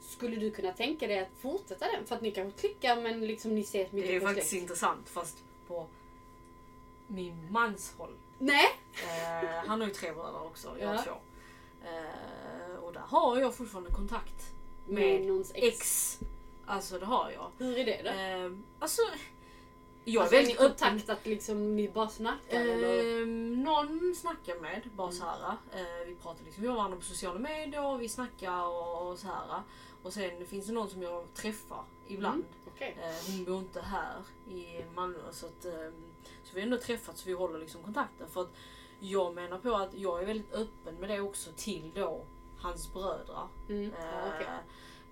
Skulle 0.00 0.36
du 0.36 0.50
kunna 0.50 0.72
tänka 0.72 1.06
dig 1.06 1.18
att 1.18 1.28
fortsätta 1.40 1.86
den? 1.92 2.06
För 2.06 2.14
att 2.16 2.22
ni 2.22 2.30
kanske 2.30 2.60
klickar 2.60 2.96
men 3.02 3.26
liksom 3.26 3.54
ni 3.54 3.60
ses 3.60 3.92
mycket 3.92 4.08
Det 4.08 4.12
är 4.12 4.14
ju 4.14 4.20
på 4.20 4.26
faktiskt 4.26 4.48
släkt. 4.48 4.62
intressant 4.62 5.08
fast 5.08 5.44
på 5.68 5.86
min 7.06 7.52
mans 7.52 7.94
håll. 7.98 8.14
Nej! 8.38 8.66
Eh, 8.94 9.66
han 9.66 9.80
har 9.80 9.88
ju 9.88 9.94
tre 9.94 10.12
bröder 10.12 10.42
också, 10.46 10.76
jag 10.80 10.88
har 10.88 10.94
Ja. 10.94 11.02
två. 11.02 11.10
Eh, 11.84 12.76
och 12.76 12.92
där 12.92 13.00
har 13.00 13.38
jag 13.38 13.54
fortfarande 13.54 13.90
kontakt 13.90 14.52
Med 14.86 14.94
med 15.20 15.26
någons 15.26 15.52
ex. 15.54 15.64
ex. 15.64 16.18
Alltså 16.66 16.98
det 16.98 17.06
har 17.06 17.30
jag. 17.30 17.50
Hur 17.58 17.78
är 17.78 17.84
det 17.84 18.00
då? 18.02 18.08
Eh, 18.10 18.52
alltså, 18.78 19.02
jag 20.04 20.20
alltså, 20.22 20.36
är 20.36 20.38
väldigt 20.38 20.60
öppen. 20.60 20.68
kontakt 20.88 21.08
att 21.08 21.26
liksom 21.26 21.76
ni 21.76 21.88
bara 21.88 22.08
snackar 22.08 22.60
eller? 22.60 23.20
Eh, 23.22 23.26
någon 23.64 24.14
snackar 24.16 24.60
med, 24.60 24.82
bara 24.96 25.08
Mm. 25.08 25.18
så 25.20 25.24
här. 25.24 25.56
Eh, 25.72 26.06
vi 26.06 26.14
pratar 26.14 26.44
liksom 26.44 26.64
med 26.64 26.74
varandra 26.74 26.96
på 26.96 27.02
sociala 27.04 27.38
medier, 27.38 27.84
och 27.86 28.02
vi 28.02 28.08
snackar 28.08 28.62
och, 28.66 29.10
och 29.10 29.18
så 29.18 29.26
här. 29.26 29.62
Och 30.02 30.12
sen 30.12 30.46
finns 30.46 30.66
det 30.66 30.72
någon 30.72 30.90
som 30.90 31.02
jag 31.02 31.34
träffar 31.34 31.84
ibland. 32.08 32.34
Mm, 32.44 32.72
Okej. 32.74 32.96
Eh, 33.02 33.32
hon 33.32 33.44
bor 33.44 33.58
inte 33.58 33.80
här 33.80 34.16
i 34.48 34.84
Malmö 34.94 35.18
så 35.32 35.46
att 35.46 35.64
eh, 35.64 35.72
så 35.72 35.90
vi 36.56 36.62
ändå 36.62 36.78
träffats 36.78 37.20
så 37.20 37.26
vi 37.26 37.32
håller 37.32 37.58
liksom 37.58 37.82
kontakten. 37.82 38.28
För 38.28 38.40
att 38.40 38.50
jag 39.00 39.34
menar 39.34 39.58
på 39.58 39.74
att 39.74 39.94
jag 39.94 40.22
är 40.22 40.26
väldigt 40.26 40.52
öppen 40.52 40.94
med 40.94 41.10
det 41.10 41.20
också 41.20 41.50
till 41.56 41.90
då 41.94 42.24
hans 42.58 42.92
bröder. 42.92 43.48
Mm. 43.68 43.92
Eh, 43.92 44.34
okej. 44.34 44.48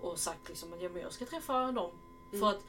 Och 0.01 0.19
sagt 0.19 0.49
liksom 0.49 0.73
att 0.73 0.83
jag 0.83 1.13
ska 1.13 1.25
träffa 1.25 1.73
dem. 1.73 1.91
Mm. 2.33 2.41
För 2.41 2.51
att 2.51 2.65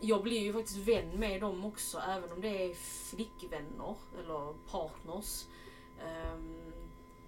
jag 0.00 0.22
blir 0.22 0.40
ju 0.40 0.52
faktiskt 0.52 0.78
vän 0.78 1.10
med 1.10 1.40
dem 1.40 1.64
också 1.64 1.98
även 1.98 2.32
om 2.32 2.40
det 2.40 2.70
är 2.70 2.74
flickvänner 2.74 3.94
eller 4.18 4.54
partners. 4.70 5.46
ehm, 6.04 6.72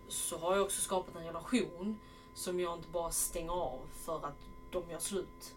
så 0.09 0.39
har 0.39 0.57
jag 0.57 0.65
också 0.65 0.81
skapat 0.81 1.17
en 1.17 1.25
relation 1.27 1.99
som 2.35 2.61
jag 2.61 2.79
inte 2.79 2.89
bara 2.89 3.11
stänger 3.11 3.53
av 3.53 3.81
för 3.93 4.27
att 4.27 4.49
de 4.71 4.91
gör 4.91 4.99
slut. 4.99 5.55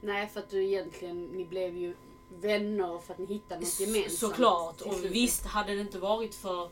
Nej 0.00 0.28
för 0.28 0.40
att 0.40 0.50
du 0.50 0.64
egentligen, 0.64 1.24
ni 1.24 1.44
blev 1.44 1.76
ju 1.76 1.96
vänner 2.28 2.98
för 2.98 3.12
att 3.12 3.18
ni 3.18 3.26
hittade 3.26 3.60
något 3.60 3.80
gemensamt. 3.80 4.12
Såklart. 4.18 4.80
Och 4.80 5.04
visst, 5.04 5.46
hade 5.46 5.74
det 5.74 5.80
inte 5.80 5.98
varit 5.98 6.34
för 6.34 6.68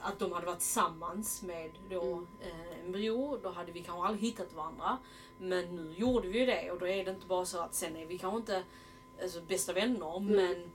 att 0.00 0.18
de 0.18 0.32
hade 0.32 0.46
varit 0.46 0.58
tillsammans 0.58 1.42
med 1.42 1.70
då, 1.90 2.02
Mm. 2.02 2.26
eh, 2.40 2.84
en 2.84 2.92
bror, 2.92 3.40
då 3.42 3.50
hade 3.50 3.72
vi 3.72 3.82
kanske 3.82 4.06
aldrig 4.08 4.24
hittat 4.30 4.52
varandra. 4.54 4.98
Men 5.38 5.76
nu 5.76 5.94
gjorde 5.96 6.28
vi 6.28 6.38
ju 6.38 6.46
det 6.46 6.70
och 6.70 6.78
då 6.78 6.88
är 6.88 7.04
det 7.04 7.10
inte 7.10 7.26
bara 7.26 7.44
så 7.44 7.58
att 7.60 7.74
sen 7.74 7.96
är 7.96 8.06
vi 8.06 8.18
kanske 8.18 8.36
inte 8.36 8.62
alltså, 9.22 9.40
bästa 9.40 9.72
vänner 9.72 10.16
Mm. 10.16 10.36
men 10.36 10.70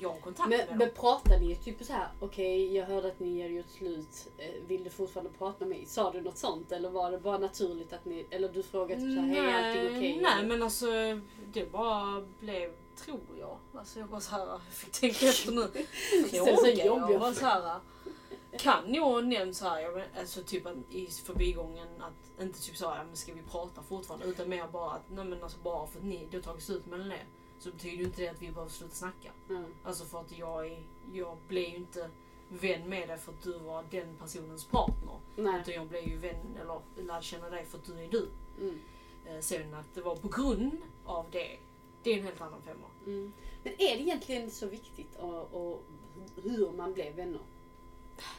jag 0.00 0.08
har 0.10 0.20
kontakt 0.20 0.48
Men, 0.48 0.58
med 0.58 0.66
men 0.70 0.78
dem. 0.78 0.88
pratade 0.94 1.40
ni 1.40 1.56
typ 1.56 1.84
så 1.84 1.92
här, 1.92 2.08
okej 2.20 2.76
jag 2.76 2.86
hörde 2.86 3.08
att 3.08 3.20
ni 3.20 3.42
hade 3.42 3.54
gjort 3.54 3.68
slut, 3.78 4.28
eh, 4.38 4.50
vill 4.66 4.84
du 4.84 4.90
fortfarande 4.90 5.30
prata 5.38 5.56
med 5.64 5.68
mig? 5.68 5.86
Sa 5.86 6.10
du 6.12 6.20
något 6.20 6.38
sånt 6.38 6.72
eller 6.72 6.90
var 6.90 7.10
det 7.10 7.18
bara 7.18 7.38
naturligt 7.38 7.92
att 7.92 8.04
ni, 8.04 8.26
eller 8.30 8.48
du 8.48 8.62
frågade 8.62 9.00
typ 9.00 9.14
så 9.14 9.20
här, 9.20 9.28
hej 9.28 9.38
är 9.38 9.68
allting 9.68 9.96
okej? 9.96 10.18
nej 10.22 10.32
Eller- 10.38 10.48
men 10.48 10.62
alltså 10.62 10.86
det 11.52 11.72
bara 11.72 12.24
blev, 12.40 12.72
tror 13.04 13.20
jag. 13.38 13.58
Alltså 13.74 13.98
jag 13.98 14.08
bara 14.08 14.20
så 14.20 14.30
här, 14.30 14.46
jag 14.46 14.62
fick 14.62 14.92
tänka 14.92 15.26
efter 15.26 15.52
nu. 15.52 15.62
Ställ 16.28 16.56
så 16.56 16.64
Fråga, 16.64 16.86
jobbiga 16.86 17.10
jag 17.10 17.18
var 17.18 17.32
så 17.32 17.44
här, 17.44 17.80
kan 18.58 18.94
jag 18.94 19.26
nämnt 19.26 19.56
så 19.56 19.68
här, 19.68 19.80
jag 19.80 19.94
men, 19.94 20.06
alltså 20.18 20.42
typ 20.42 20.66
att 20.66 20.76
i 20.90 21.06
förbigången 21.06 21.88
att 21.98 22.42
inte 22.42 22.62
typ 22.62 22.76
så 22.76 22.88
här, 22.88 22.96
ja, 22.96 23.04
men 23.04 23.16
ska 23.16 23.34
vi 23.34 23.42
prata 23.42 23.82
fortfarande 23.82 24.26
utan 24.26 24.48
mer 24.48 24.68
bara 24.68 24.90
att 24.90 25.10
nej 25.10 25.24
men 25.24 25.42
alltså 25.42 25.58
bara 25.58 25.86
för 25.86 25.98
att 25.98 26.04
ni, 26.04 26.28
det 26.30 26.36
har 26.36 26.42
tagit 26.42 26.62
slut 26.62 26.86
mellan 26.86 27.12
er 27.12 27.24
så 27.58 27.70
betyder 27.70 27.96
ju 27.96 28.04
inte 28.04 28.22
det 28.22 28.28
att 28.28 28.42
vi 28.42 28.50
behöver 28.50 28.70
sluta 28.70 28.94
snacka. 28.94 29.32
Ja. 29.48 29.62
Alltså 29.84 30.04
för 30.04 30.20
att 30.20 30.38
jag 30.38 30.66
är, 30.66 30.82
jag 31.12 31.36
blev 31.48 31.68
ju 31.68 31.76
inte 31.76 32.10
vän 32.48 32.88
med 32.88 33.08
dig 33.08 33.18
för 33.18 33.32
att 33.32 33.42
du 33.42 33.58
var 33.58 33.84
den 33.90 34.16
personens 34.16 34.64
partner. 34.64 35.20
Nej. 35.36 35.60
Utan 35.60 35.74
jag 35.74 35.88
blev 35.88 36.08
ju 36.08 36.16
vän, 36.16 36.58
eller 36.60 36.80
lärde 37.06 37.22
känna 37.22 37.50
dig 37.50 37.64
för 37.64 37.78
att 37.78 37.84
du 37.84 38.04
är 38.04 38.08
du. 38.08 38.28
Mm. 38.60 38.80
Eh, 39.26 39.40
sen 39.40 39.74
att 39.74 39.94
det 39.94 40.00
var 40.00 40.16
på 40.16 40.28
grund 40.28 40.78
av 41.04 41.26
det, 41.30 41.58
det 42.02 42.12
är 42.12 42.18
en 42.18 42.24
helt 42.24 42.40
annan 42.40 42.62
femma. 42.62 42.86
Mm. 43.06 43.32
Men 43.62 43.72
är 43.72 43.96
det 43.96 44.02
egentligen 44.02 44.50
så 44.50 44.66
viktigt 44.66 45.16
och, 45.16 45.54
och 45.54 45.82
hur 46.42 46.70
man 46.70 46.92
blev 46.92 47.14
vänner? 47.16 47.40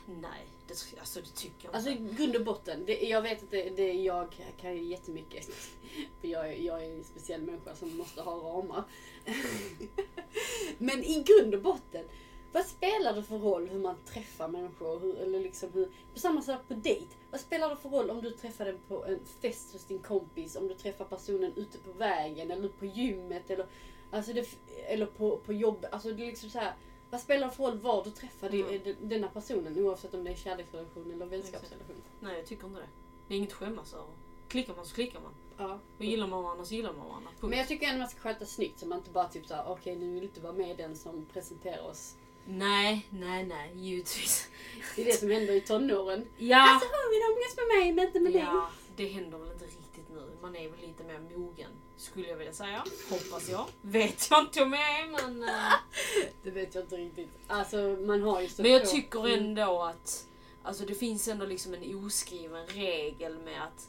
Nej, 0.05 0.45
det, 0.67 0.73
alltså, 0.99 1.19
det 1.21 1.35
tycker 1.35 1.65
jag 1.67 1.75
Alltså 1.75 1.89
i 1.89 1.93
inte. 1.93 2.15
grund 2.15 2.35
och 2.35 2.45
botten, 2.45 2.85
det, 2.85 3.01
jag 3.07 3.21
vet 3.21 3.43
att 3.43 3.51
det, 3.51 3.69
det, 3.69 3.93
jag 3.93 4.27
kan 4.61 4.75
ju 4.77 4.83
jättemycket. 4.83 5.45
För 6.21 6.27
jag, 6.27 6.47
är- 6.49 6.61
jag 6.61 6.83
är 6.85 6.91
en 6.97 7.03
speciell 7.03 7.41
människa 7.41 7.75
som 7.75 7.97
måste 7.97 8.21
ha 8.21 8.31
ramar. 8.35 8.83
Men 10.77 11.03
i 11.03 11.23
grund 11.23 11.55
och 11.55 11.61
botten, 11.61 12.05
vad 12.53 12.65
spelar 12.65 13.13
det 13.15 13.23
för 13.23 13.37
roll 13.37 13.67
hur 13.69 13.79
man 13.79 13.95
träffar 14.05 14.47
människor? 14.47 14.99
Hur, 14.99 15.17
eller 15.17 15.39
liksom 15.39 15.69
hur, 15.73 15.85
på 16.13 16.19
samma 16.19 16.41
sak 16.41 16.67
på 16.67 16.73
dejt. 16.73 17.07
Vad 17.31 17.41
spelar 17.41 17.69
det 17.69 17.75
för 17.75 17.89
roll 17.89 18.09
om 18.09 18.21
du 18.21 18.31
träffar 18.31 18.65
den 18.65 18.79
på 18.87 19.05
en 19.05 19.19
fest 19.41 19.73
hos 19.73 19.85
din 19.85 19.99
kompis? 19.99 20.55
Om 20.55 20.67
du 20.67 20.73
träffar 20.73 21.05
personen 21.05 21.53
ute 21.55 21.77
på 21.77 21.91
vägen 21.91 22.51
eller 22.51 22.69
på 22.69 22.85
gymmet? 22.85 23.49
Eller, 23.49 23.65
alltså 24.11 24.33
det, 24.33 24.47
eller 24.87 25.05
på, 25.05 25.37
på 25.37 25.53
jobbet? 25.53 25.93
Alltså 25.93 26.11
det 26.11 26.23
är 26.23 26.27
liksom 26.27 26.49
så 26.49 26.59
här, 26.59 26.73
vad 27.09 27.21
spelar 27.21 27.47
det 27.47 27.53
för 27.53 27.63
roll 27.63 27.77
var 27.79 28.03
du 28.03 28.09
träffar 28.09 28.49
Mm. 28.49 28.81
den- 28.83 29.09
denna 29.09 29.27
personen 29.27 29.77
oavsett 29.77 30.13
om 30.13 30.23
det 30.23 30.31
är 30.31 30.35
kärleksrelation 30.35 31.11
eller 31.13 31.25
vänskapsrelation? 31.25 32.01
Nej, 32.19 32.37
jag 32.37 32.45
tycker 32.45 32.67
inte 32.67 32.79
det. 32.79 32.87
Det 33.27 33.33
är 33.33 33.37
inget 33.37 33.49
att 33.49 33.55
skämmas 33.55 33.93
över. 33.93 34.05
Klickar 34.47 34.75
man 34.75 34.85
så 34.85 34.95
klickar 34.95 35.19
man. 35.19 35.31
Ja. 35.57 35.79
Och 35.97 36.05
gillar 36.05 36.27
man 36.27 36.43
varandra 36.43 36.65
så 36.65 36.73
gillar 36.75 36.93
man 36.93 37.07
varandra. 37.07 37.29
Punkt. 37.39 37.49
Men 37.49 37.59
jag 37.59 37.67
tycker 37.67 37.87
ändå 37.87 37.99
man 37.99 38.09
ska 38.09 38.19
sköta 38.19 38.45
snyggt 38.45 38.79
så 38.79 38.85
man 38.87 38.97
inte 38.97 39.11
bara 39.11 39.27
typ 39.29 39.45
såhär, 39.47 39.65
okej 39.67 39.95
nu 39.95 40.13
vill 40.13 40.23
inte 40.23 40.41
vara 40.41 40.53
med 40.53 40.77
den 40.77 40.95
som 40.95 41.25
presenterar 41.33 41.83
oss. 41.89 42.15
Nej, 42.45 43.07
nej, 43.09 43.45
nej, 43.45 43.71
givetvis. 43.75 44.47
Det 44.95 45.01
är 45.01 45.05
det 45.05 45.11
som 45.11 45.29
händer 45.31 45.53
i 45.53 45.61
tonåren. 45.61 46.27
Ja, 46.37 46.57
Alltså 46.73 46.87
hon 46.89 47.11
vill 47.11 47.21
umgås 47.31 47.55
med 47.57 47.79
mig 47.79 47.93
men 47.93 48.05
inte 48.07 48.19
med 48.19 48.33
dig. 48.33 48.41
ja, 48.41 48.69
det 48.95 49.07
händer 49.07 49.37
väl 49.37 49.51
inte 49.51 49.65
riktigt 49.65 50.09
nu. 50.13 50.29
Man 50.41 50.55
är 50.55 50.69
väl 50.69 50.79
lite 50.79 51.03
mer 51.03 51.19
mogen, 51.37 51.71
skulle 52.01 52.27
jag 52.27 52.37
vilja 52.37 52.53
säga. 52.53 52.83
Hoppas 53.09 53.49
jag. 53.49 53.65
Vet 53.81 54.27
jag 54.29 54.39
inte 54.43 54.61
om 54.63 54.73
jag 54.73 54.99
är, 54.99 55.07
men... 55.07 55.43
eh, 55.49 55.73
Det 56.43 56.51
vet 56.51 56.75
jag 56.75 56.83
inte 56.83 56.97
riktigt. 56.97 57.29
Alltså 57.47 57.77
man 57.77 58.21
har 58.23 58.41
ju 58.41 58.49
så 58.49 58.61
Men 58.61 58.71
jag 58.71 58.89
tycker 58.89 59.19
Mm. 59.27 59.39
ändå 59.45 59.81
att 59.83 60.27
alltså 60.63 60.85
det 60.85 60.95
finns 60.95 61.27
ändå 61.27 61.45
liksom 61.45 61.73
en 61.73 62.05
oskriven 62.05 62.67
regel 62.67 63.39
med 63.39 63.63
att 63.63 63.87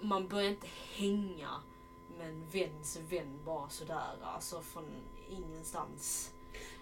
man 0.00 0.28
börjar 0.28 0.48
inte 0.48 0.66
hänga 0.94 1.50
med 2.18 2.28
en 2.28 2.46
väns 2.52 2.98
vän 3.10 3.38
bara 3.44 3.68
sådär, 3.68 4.16
alltså 4.22 4.60
från 4.62 4.84
ingenstans. 5.30 6.30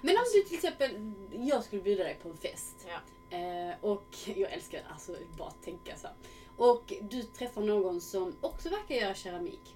Men 0.01 0.17
om 0.17 0.25
du 0.35 0.43
till 0.43 0.55
exempel, 0.55 1.13
jag 1.33 1.65
skulle 1.65 1.83
bjuda 1.83 2.05
dig 2.05 2.19
på 2.23 2.29
en 2.29 2.37
fest. 2.37 2.87
Ja. 2.89 3.37
Eh, 3.39 3.75
och 3.81 4.05
jag 4.25 4.53
älskar 4.53 4.83
alltså 4.93 5.17
bara 5.39 5.51
tänka 5.51 5.97
så. 5.97 6.09
Och 6.57 6.93
du 7.03 7.23
träffar 7.23 7.63
någon 7.63 8.01
som 8.01 8.37
också 8.41 8.69
verkar 8.69 8.95
göra 8.95 9.15
keramik. 9.15 9.74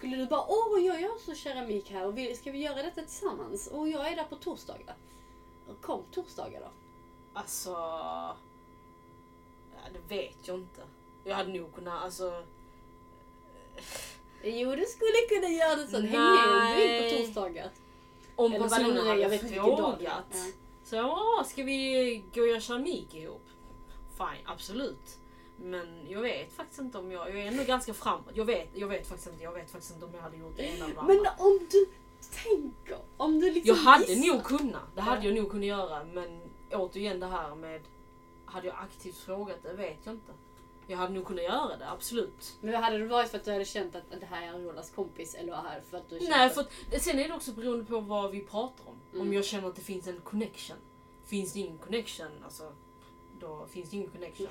Skulle 0.00 0.16
du 0.16 0.26
bara, 0.26 0.44
åh 0.48 0.80
jag 0.80 1.00
gör 1.00 1.12
också 1.12 1.34
keramik 1.34 1.90
här 1.90 2.06
och 2.06 2.18
vi, 2.18 2.34
ska 2.34 2.50
vi 2.50 2.58
göra 2.58 2.82
detta 2.82 3.00
tillsammans? 3.00 3.66
Och 3.66 3.88
jag 3.88 4.12
är 4.12 4.16
där 4.16 4.24
på 4.24 4.36
torsdagar. 4.36 4.96
Kom 5.80 6.04
torsdagar 6.12 6.60
då. 6.60 6.70
Alltså... 7.34 7.70
Ja, 7.70 8.36
det 9.92 10.14
vet 10.14 10.48
jag 10.48 10.58
inte. 10.58 10.80
Jag 11.24 11.36
hade 11.36 11.52
nog 11.52 11.74
kunnat, 11.74 12.02
alltså... 12.02 12.44
Jo 14.44 14.76
du 14.76 14.84
skulle 14.86 15.18
kunna 15.28 15.48
göra 15.48 15.76
det 15.76 15.86
så. 15.86 16.00
Häng 16.00 16.10
med 16.10 16.48
om 16.48 16.76
du 16.76 16.86
vill 16.86 17.18
på 17.18 17.24
torsdagar. 17.24 17.70
Om 18.36 18.52
Eller 18.52 18.68
personen 18.68 19.06
hade 19.06 19.20
jag 19.20 19.28
vet 19.28 19.50
frågat. 19.54 20.00
Ja. 20.00 20.22
Så 20.84 20.96
ja, 20.96 21.44
ska 21.46 21.62
vi 21.62 22.24
gå 22.34 22.40
och 22.40 22.48
göra 22.48 22.60
keramik 22.60 23.14
ihop? 23.14 23.46
Fine, 24.16 24.46
absolut. 24.46 25.19
Men 25.62 26.06
jag 26.08 26.20
vet 26.20 26.52
faktiskt 26.52 26.80
inte 26.80 26.98
om 26.98 27.12
jag, 27.12 27.30
jag 27.30 27.40
är 27.40 27.46
ändå 27.46 27.64
ganska 27.64 27.94
framåt. 27.94 28.30
Jag 28.34 28.44
vet, 28.44 28.68
jag 28.74 28.88
vet 28.88 29.06
faktiskt 29.06 29.28
inte, 29.32 29.44
jag 29.44 29.52
vet 29.52 29.70
faktiskt 29.70 29.92
inte 29.94 30.06
om 30.06 30.14
jag 30.14 30.22
hade 30.22 30.36
gjort 30.36 30.56
det 30.56 30.62
ena 30.62 30.84
eller 30.84 30.94
det 30.94 31.02
Men 31.02 31.16
andra. 31.18 31.30
om 31.38 31.58
du 31.70 31.86
tänker, 32.44 32.98
om 33.16 33.40
du 33.40 33.50
liksom 33.50 33.76
Jag 33.76 33.82
hade 33.82 34.12
gissar. 34.12 34.34
nog 34.34 34.44
kunnat, 34.44 34.82
det 34.94 35.00
hade 35.00 35.20
Ja. 35.26 35.32
jag 35.32 35.34
nog 35.42 35.50
kunnat 35.50 35.66
göra. 35.66 36.04
Men 36.04 36.40
återigen 36.72 37.20
det 37.20 37.26
här 37.26 37.54
med, 37.54 37.80
hade 38.44 38.66
jag 38.66 38.76
aktivt 38.76 39.16
frågat 39.16 39.62
det 39.62 39.72
vet 39.72 39.98
jag 40.04 40.14
inte. 40.14 40.32
Jag 40.86 40.98
hade 40.98 41.14
nog 41.14 41.26
kunnat 41.26 41.44
göra 41.44 41.76
det, 41.76 41.90
absolut. 41.90 42.56
Men 42.60 42.74
hade 42.82 42.98
det 42.98 43.06
varit 43.06 43.30
för 43.30 43.38
att 43.38 43.44
du 43.44 43.52
hade 43.52 43.64
känt 43.64 43.94
att 43.96 44.02
det 44.20 44.26
här 44.26 44.54
är 44.54 44.58
Rolas 44.58 44.90
kompis 44.90 45.34
eller 45.34 45.52
här 45.54 45.80
för 45.90 45.96
att 45.96 46.08
du 46.10 46.18
känt 46.18 46.30
Nej, 46.30 46.50
för 46.50 46.60
att, 46.60 47.02
sen 47.02 47.18
är 47.18 47.28
det 47.28 47.34
också 47.34 47.52
beroende 47.52 47.84
på 47.84 48.00
vad 48.00 48.30
vi 48.30 48.40
pratar 48.40 48.84
om. 48.88 48.94
Om 49.12 49.20
Mm. 49.20 49.32
jag 49.32 49.44
känner 49.44 49.68
att 49.68 49.76
det 49.76 49.82
finns 49.82 50.06
en 50.06 50.20
connection. 50.20 50.76
Finns 51.26 51.52
det 51.52 51.60
ingen 51.60 51.78
connection, 51.78 52.28
alltså 52.44 52.72
då 53.40 53.66
finns 53.70 53.90
det 53.90 53.96
ingen 53.96 54.10
connection. 54.10 54.48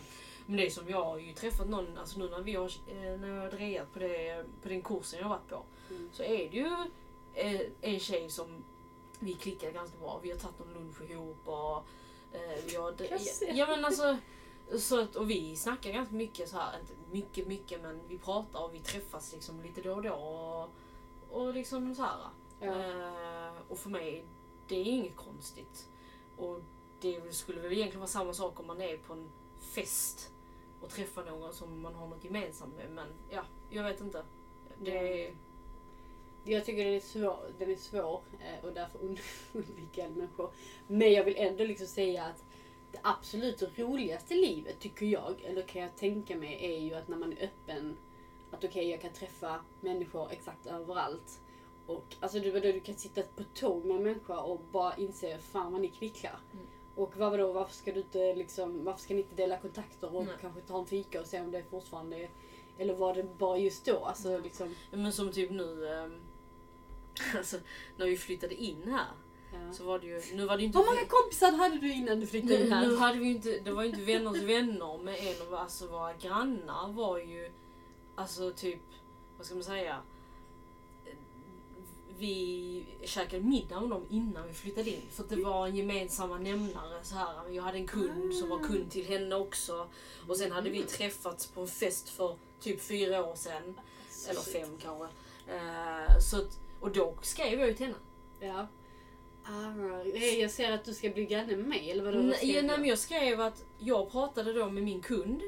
Men 0.49 0.57
det 0.57 0.65
är 0.65 0.69
som 0.69 0.89
jag 0.89 1.03
har 1.03 1.17
ju 1.17 1.33
träffat 1.33 1.69
någon, 1.69 1.97
alltså 1.97 2.19
nu 2.19 2.29
när 2.29 2.41
vi 2.41 2.55
har, 2.55 2.71
eh, 2.87 3.19
när 3.19 3.27
jag 3.27 3.41
har 3.41 3.51
drejat 3.51 3.93
på, 3.93 3.99
det, 3.99 4.45
på 4.61 4.69
den 4.69 4.81
kursen 4.81 5.19
jag 5.19 5.27
har 5.27 5.35
varit 5.35 5.49
på. 5.49 5.63
Mm. 5.89 6.09
Så 6.13 6.23
är 6.23 6.49
det 6.49 6.57
ju 6.57 6.67
eh, 7.33 7.61
en 7.81 7.99
tjej 7.99 8.29
som 8.29 8.63
vi 9.19 9.33
klickar 9.33 9.71
ganska 9.71 9.97
bra. 9.97 10.19
Vi 10.23 10.31
har 10.31 10.37
tagit 10.37 10.59
någon 10.59 10.73
lunch 10.73 11.11
ihop 11.11 11.47
och 11.47 11.77
eh, 12.33 12.63
vi 12.65 12.75
har... 12.75 12.95
Ja 13.53 13.67
men 13.67 13.85
alltså, 13.85 14.17
så 14.77 14.99
att, 14.99 15.15
och 15.15 15.29
vi 15.29 15.55
snackar 15.55 15.91
ganska 15.91 16.15
mycket 16.15 16.49
så 16.49 16.57
här, 16.57 16.79
inte 16.79 16.93
mycket 17.11 17.47
mycket 17.47 17.81
men 17.81 18.01
vi 18.07 18.17
pratar 18.17 18.63
och 18.63 18.73
vi 18.73 18.79
träffas 18.79 19.33
liksom 19.33 19.61
lite 19.61 19.81
då 19.81 19.93
och 19.93 20.01
då. 20.01 20.13
Och, 20.13 20.69
och 21.29 21.53
liksom 21.53 21.95
så 21.95 22.01
här. 22.01 22.17
Ja. 22.59 23.51
Och 23.67 23.77
för 23.77 23.89
mig, 23.89 24.25
det 24.67 24.75
är 24.75 24.85
inget 24.85 25.15
konstigt. 25.15 25.89
Och 26.37 26.59
det 27.01 27.35
skulle 27.35 27.61
väl 27.61 27.71
egentligen 27.71 27.99
vara 27.99 28.07
samma 28.07 28.33
sak 28.33 28.59
om 28.59 28.67
man 28.67 28.81
är 28.81 28.97
på 28.97 29.13
en 29.13 29.31
fest 29.59 30.31
och 30.81 30.89
träffar 30.89 31.25
någon 31.25 31.53
som 31.53 31.81
man 31.81 31.95
har 31.95 32.07
något 32.07 32.23
gemensamt 32.23 32.75
med. 32.75 32.91
Men 32.91 33.07
ja, 33.29 33.43
jag 33.69 33.83
vet 33.83 34.01
inte. 34.01 34.23
Det 34.81 35.25
är... 35.25 35.33
Jag 36.43 36.65
tycker 36.65 36.85
den 36.85 36.93
är 36.93 36.99
svår, 36.99 37.39
den 37.59 37.71
är 37.71 37.75
svår 37.75 38.21
eh, 38.39 38.65
och 38.65 38.73
därför 38.73 38.99
und- 38.99 39.19
undviker 39.53 40.01
jag 40.01 40.11
människor. 40.11 40.51
Men 40.87 41.13
jag 41.13 41.23
vill 41.23 41.35
ändå 41.37 41.63
liksom 41.63 41.87
säga 41.87 42.25
att 42.25 42.43
det 42.91 42.99
absolut 43.03 43.79
roligaste 43.79 44.33
livet 44.33 44.79
tycker 44.79 45.05
jag, 45.05 45.41
eller 45.43 45.61
kan 45.61 45.81
jag 45.81 45.95
tänka 45.95 46.35
mig, 46.35 46.65
är 46.65 46.79
ju 46.79 46.93
att 46.93 47.07
när 47.07 47.17
man 47.17 47.33
är 47.33 47.43
öppen. 47.43 47.97
Att 48.51 48.63
okej, 48.63 48.89
jag 48.89 49.01
kan 49.01 49.11
träffa 49.11 49.59
människor 49.81 50.31
exakt 50.31 50.65
överallt. 50.65 51.41
Och 51.85 52.15
alltså 52.19 52.39
du, 52.39 52.59
du 52.59 52.79
kan 52.79 52.95
sitta 52.95 53.21
på 53.21 53.43
tåg 53.43 53.85
med 53.85 53.97
en 53.97 54.03
människa 54.03 54.39
och 54.39 54.61
bara 54.71 54.95
inse 54.97 55.37
fan 55.37 55.71
vad 55.71 55.81
ni 55.81 55.87
kvicklar. 55.87 56.39
Mm. 56.53 56.65
Och 56.99 57.17
vad 57.17 57.31
vadå, 57.31 57.51
varför 57.53 57.73
ska 57.75 57.91
du 57.91 57.99
inte 57.99 58.35
liksom, 58.35 58.83
varför 58.83 59.01
ska 59.01 59.13
ni 59.13 59.21
inte 59.21 59.35
dela 59.35 59.57
kontakter 59.57 60.15
och 60.15 60.25
Nej. 60.25 60.35
kanske 60.41 60.61
ta 60.61 60.79
en 60.79 60.85
fika 60.85 61.21
och 61.21 61.27
se 61.27 61.41
om 61.41 61.51
det 61.51 61.63
fortfarande 61.69 62.17
är, 62.17 62.29
eller 62.77 62.95
var 62.95 63.13
det 63.13 63.23
bara 63.37 63.57
just 63.57 63.85
då? 63.85 64.05
Alltså 64.05 64.31
Ja. 64.31 64.37
liksom. 64.37 64.75
Men 64.91 65.13
som 65.13 65.31
typ 65.31 65.51
nu, 65.51 65.87
ehm, 65.87 66.21
alltså 67.37 67.57
när 67.97 68.05
vi 68.05 68.17
flyttade 68.17 68.55
in 68.55 68.83
här 68.85 69.07
Ja. 69.53 69.73
så 69.73 69.83
var 69.83 69.99
det 69.99 70.07
ju, 70.07 70.21
nu 70.33 70.45
var 70.45 70.57
det 70.57 70.63
inte... 70.63 70.77
Hur 70.77 70.85
många 70.85 71.05
kompisar 71.07 71.51
hade 71.51 71.77
du 71.77 71.93
innan 71.93 72.19
du 72.19 72.27
flyttade 72.27 72.61
in 72.65 72.71
här? 72.71 72.87
nu 72.87 72.95
hade 72.95 73.19
vi 73.19 73.25
inte, 73.25 73.59
det 73.59 73.71
var 73.71 73.83
ju 73.83 73.89
inte 73.89 74.01
vänners 74.01 74.37
vänner 74.37 74.97
men 75.03 75.15
en 75.15 75.47
av 75.47 75.55
alltså, 75.55 75.87
våra 75.87 76.13
grannar 76.13 76.91
var 76.91 77.17
ju, 77.17 77.51
alltså 78.15 78.51
typ, 78.51 78.81
vad 79.37 79.45
ska 79.45 79.55
man 79.55 79.63
säga? 79.63 80.01
Vi 82.19 82.85
käkade 83.03 83.43
middag 83.43 83.79
med 83.79 83.89
dem 83.89 84.05
innan 84.09 84.47
vi 84.47 84.53
flyttade 84.53 84.89
in 84.89 85.01
för 85.11 85.23
att 85.23 85.29
det 85.29 85.43
var 85.43 85.67
en 85.67 85.75
gemensamma 85.75 86.37
nämnare. 86.37 87.03
Så 87.03 87.15
här. 87.15 87.49
Jag 87.49 87.63
hade 87.63 87.77
en 87.77 87.87
kund 87.87 88.33
som 88.35 88.49
var 88.49 88.59
kund 88.59 88.91
till 88.91 89.05
henne 89.05 89.35
också. 89.35 89.87
Och 90.27 90.37
sen 90.37 90.51
hade 90.51 90.69
vi 90.69 90.83
träffats 90.83 91.47
på 91.47 91.61
en 91.61 91.67
fest 91.67 92.09
för 92.09 92.35
typ 92.59 92.81
fyra 92.81 93.25
år 93.25 93.35
sedan. 93.35 93.79
Eller 94.29 94.41
fem 94.41 94.77
kanske. 94.81 95.05
Eh, 95.47 96.19
så 96.19 96.37
att, 96.37 96.59
och 96.79 96.91
då 96.91 97.13
skrev 97.21 97.59
jag 97.59 97.67
ju 97.67 97.73
till 97.73 97.85
henne. 97.85 97.97
Ja. 98.39 98.67
Eh, 99.47 100.39
Jag 100.39 100.51
ser 100.51 100.71
att 100.71 100.85
du 100.85 100.93
ska 100.93 101.09
bli 101.09 101.25
granne 101.25 101.55
med 101.55 101.65
mig, 101.65 101.91
eller 101.91 102.03
vadå? 102.03 102.33
Skrev 102.33 102.49
ja, 102.55 102.61
nej, 102.61 102.77
men 102.77 102.89
jag 102.89 102.99
skrev 102.99 103.41
att 103.41 103.65
jag 103.79 104.11
pratade 104.11 104.53
då 104.53 104.69
med 104.69 104.83
min 104.83 105.01
kund 105.01 105.41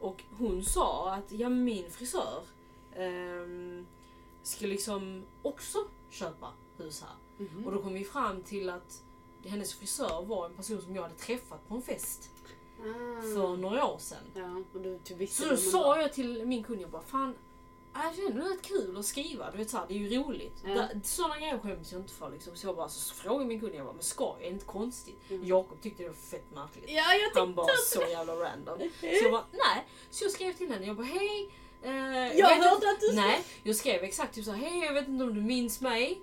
och 0.00 0.24
hon 0.38 0.64
sa 0.64 1.14
att 1.14 1.32
ja, 1.32 1.48
min 1.48 1.90
frisör 1.90 2.42
ehm, 2.96 3.86
ska 4.42 4.66
liksom 4.66 5.24
också 5.42 5.78
köpa 6.10 6.52
hus 6.76 7.02
här. 7.02 7.44
Mhm. 7.46 7.66
Och 7.66 7.72
då 7.72 7.82
kom 7.82 7.94
vi 7.94 8.04
fram 8.04 8.42
till 8.42 8.70
att 8.70 9.02
hennes 9.44 9.74
frisör 9.74 10.22
var 10.24 10.46
en 10.46 10.54
person 10.54 10.82
som 10.82 10.94
jag 10.96 11.02
hade 11.02 11.14
träffat 11.14 11.68
på 11.68 11.74
en 11.74 11.82
fest 11.82 12.30
Ah. 12.80 13.22
för 13.34 13.56
några 13.56 13.86
år 13.86 13.98
sedan. 13.98 14.18
Ja, 14.34 14.62
och 14.74 14.80
du 14.80 15.26
Så 15.26 15.48
då 15.48 15.56
sa 15.56 16.00
jag 16.00 16.12
till 16.12 16.46
min 16.46 16.64
kund, 16.64 16.80
jag 16.80 16.90
bara 16.90 17.02
fan 17.02 17.34
är 17.94 18.16
det 18.16 18.26
ändå 18.32 18.44
rätt 18.48 18.62
kul 18.62 18.96
att 18.96 19.04
skriva? 19.04 19.50
Du 19.50 19.58
vet, 19.58 19.70
så 19.70 19.76
här, 19.76 19.84
det 19.88 19.94
är 19.94 19.98
ju 19.98 20.18
roligt. 20.22 20.62
Ja. 20.64 20.70
Ja. 20.70 20.88
Sådana 21.04 21.38
grejer 21.38 21.58
skäms 21.58 21.92
jag 21.92 22.00
inte 22.00 22.12
för. 22.12 22.30
Liksom. 22.30 22.56
Så 22.56 22.66
jag 22.66 22.76
bara 22.76 22.88
så 22.88 23.14
frågade 23.14 23.44
min 23.44 23.60
kund, 23.60 23.74
jag 23.74 23.84
bara, 23.84 23.92
men 23.92 24.02
ska 24.02 24.24
jag? 24.24 24.42
Är 24.42 24.50
inte 24.50 24.64
konstigt? 24.64 25.30
Mm. 25.30 25.44
Jakob 25.46 25.80
tyckte 25.80 26.02
det 26.02 26.08
var 26.08 26.16
fett 26.16 26.54
märkligt. 26.54 26.84
Ja, 26.88 27.04
jag 27.14 27.40
Han 27.40 27.54
bara 27.54 27.66
så 27.86 28.00
jävla 28.00 28.34
random. 28.34 28.78
Så 29.00 29.06
jag 29.06 29.32
bara, 29.32 29.44
nej. 29.52 29.86
Så 30.10 30.24
jag 30.24 30.30
skrev 30.32 30.52
till 30.52 30.70
henne, 30.72 30.86
jag 30.86 30.96
bara 30.96 31.06
hej. 31.06 31.50
Eh, 31.82 31.92
Jag 32.38 32.48
hörde 32.48 32.74
inte- 32.74 32.88
att 32.88 33.00
du 33.00 33.12
Nej, 33.16 33.44
jag 33.62 33.76
skrev 33.76 34.02
exakt 34.04 34.34
typ 34.34 34.44
så 34.44 34.50
här, 34.52 34.58
hej 34.70 34.84
jag 34.84 34.92
vet 34.94 35.08
inte 35.08 35.24
om 35.24 35.34
du 35.34 35.40
minns 35.40 35.80
mig. 35.80 36.20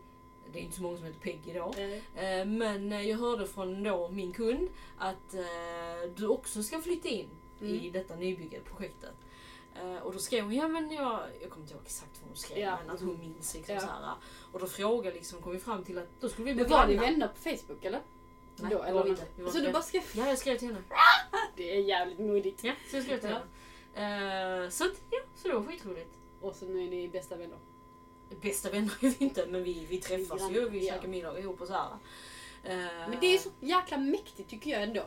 Det 0.54 0.60
är 0.60 0.64
inte 0.64 0.76
så 0.76 0.82
många 0.84 0.98
som 0.98 1.06
heter 1.06 1.20
Peggy 1.20 1.54
då. 1.54 1.74
Eh, 1.78 2.26
Eh, 2.40 2.46
Men 2.46 2.92
eh, 2.92 3.10
jag 3.10 3.18
hörde 3.18 3.48
från 3.48 3.84
då 3.84 4.10
min 4.10 4.34
kund 4.34 4.70
att 4.98 5.34
eh, 5.34 6.10
du 6.16 6.28
också 6.28 6.64
ska 6.64 6.82
flytta 6.82 7.08
in 7.08 7.30
i 7.62 7.78
Mm. 7.80 7.92
detta 7.92 8.16
nybyggarprojektet. 8.16 9.16
Eh, 9.82 9.96
och 9.98 10.14
då 10.14 10.20
skrev 10.20 10.44
hon, 10.44 10.54
ja 10.54 10.68
men 10.68 10.92
jag, 10.92 11.20
jag 11.42 11.50
kommer 11.50 11.64
inte 11.66 11.74
ihåg 11.74 11.84
exakt 11.86 12.12
vad 12.22 12.28
hon 12.30 12.38
skrev, 12.38 12.58
Ja. 12.60 12.78
men 12.86 12.96
att 12.96 13.02
hon 13.02 13.20
minns 13.20 13.54
liksom 13.56 13.76
Ja. 13.76 13.82
så 13.82 13.88
här. 13.88 14.14
Och 14.52 14.60
då 14.60 14.68
frågade 14.68 15.16
liksom, 15.16 15.42
kom 15.42 15.52
vi 15.52 15.60
fram 15.60 15.84
till 15.84 15.98
att 15.98 16.08
då 16.22 16.30
skulle 16.30 16.46
vi 16.46 16.54
bli 16.54 16.64
Men 16.64 16.72
var 16.72 16.88
ni 16.88 16.96
vänner 16.96 17.28
på 17.28 17.36
Facebook 17.36 17.86
eller? 17.86 18.02
Nej, 18.58 18.72
Då, 18.72 18.84
eller 18.84 18.94
var 19.00 19.08
inte. 19.08 19.26
Vi 19.38 19.44
var 19.44 19.52
Så 19.52 19.58
du 19.60 19.72
bara 19.72 19.84
skrev... 19.84 20.02
Ja, 20.16 20.28
jag 20.28 20.38
skrev 20.38 20.58
till 20.58 20.68
henne. 20.68 20.82
Det 21.56 21.76
är 21.78 21.82
jävligt 21.82 22.20
modigt. 22.20 22.64
Ja, 22.64 22.74
så 22.90 22.96
jag 22.96 23.04
skrev 23.04 23.20
till 23.20 23.30
henne. 23.30 23.42
Eh, 23.96 24.70
så 24.70 24.84
att, 24.86 25.02
ja, 25.10 25.20
så 25.36 25.48
det 25.48 25.54
var 25.54 25.64
skitroligt. 25.64 26.18
Och 26.42 26.56
så 26.56 26.66
nu 26.66 26.84
är 26.84 26.90
ni 26.90 27.08
bästa 27.08 27.36
vänner. 27.36 27.58
Bästa 28.42 28.70
vänner 28.70 28.94
är 29.02 29.10
vi 29.10 29.26
inte, 29.26 29.46
men 29.46 29.64
vi, 29.64 29.86
vi 29.90 29.98
träffas 30.02 30.42
ju, 30.52 30.70
vi 30.70 30.88
ja. 30.88 30.94
käkar 30.94 31.08
middag 31.08 31.40
ihop 31.40 31.62
och 31.62 31.68
så 31.68 31.74
här. 31.74 31.90
Eh, 32.64 33.10
Men 33.10 33.18
det 33.22 33.28
är 33.28 33.38
så 33.38 33.50
jäkla 33.60 33.98
mäktigt 33.98 34.50
tycker 34.50 34.72
jag 34.72 34.84
ändå. 34.84 35.04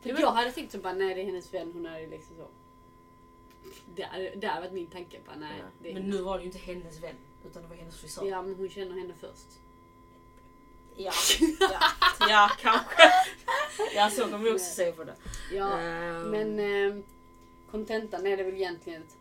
För 0.00 0.08
jag 0.20 0.30
hade 0.32 0.52
tänkt 0.52 0.72
så 0.72 0.78
bara, 0.78 0.92
nej 0.92 1.14
det 1.14 1.20
är 1.20 1.24
hennes 1.24 1.54
vän, 1.54 1.70
hon 1.74 1.86
är 1.86 2.06
liksom 2.06 2.36
så. 2.36 2.46
Det 4.36 4.46
hade 4.46 4.60
varit 4.60 4.72
min 4.72 4.86
tanke 4.86 5.18
bara, 5.26 5.36
nej. 5.36 5.56
Ja. 5.58 5.64
Det 5.82 5.90
är 5.90 5.94
Men 5.94 6.02
hennes. 6.02 6.16
nu 6.18 6.22
var 6.22 6.38
det 6.38 6.42
ju 6.44 6.46
inte 6.46 6.58
hennes 6.58 7.02
vän, 7.02 7.14
utan 7.46 7.62
det 7.62 7.68
var 7.68 7.76
hennes 7.76 7.96
frisör. 8.00 8.24
Ja 8.26 8.42
men 8.42 8.54
hon 8.54 8.68
känner 8.68 8.94
henne 9.00 9.14
först. 9.20 9.46
Ja, 10.96 11.12
ja 11.60 11.80
Ja, 12.28 12.50
kanske. 12.60 13.02
Ja, 13.94 14.10
så 14.10 14.28
kan 14.28 14.42
vi 14.42 14.50
också 14.50 14.74
se 14.74 14.92
på 14.92 15.04
det. 15.04 15.14
Ja, 15.52 15.78
Ehm, 15.80 16.22
men 16.30 16.58
eh, 16.58 17.04
kontentan 17.74 18.26
är 18.26 18.36
det 18.36 18.42
väl 18.44 18.54
egentligen 18.54 19.02
att, 19.02 19.16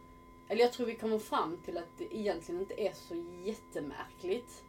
eller 0.47 0.61
jag 0.61 0.73
tror 0.73 0.85
vi 0.85 0.95
kommer 0.95 1.19
fram 1.19 1.57
till 1.65 1.77
att 1.77 1.97
det 1.97 2.17
egentligen 2.17 2.61
inte 2.61 2.81
är 2.81 2.93
så 2.93 3.15
jättemärkligt. 3.43 4.63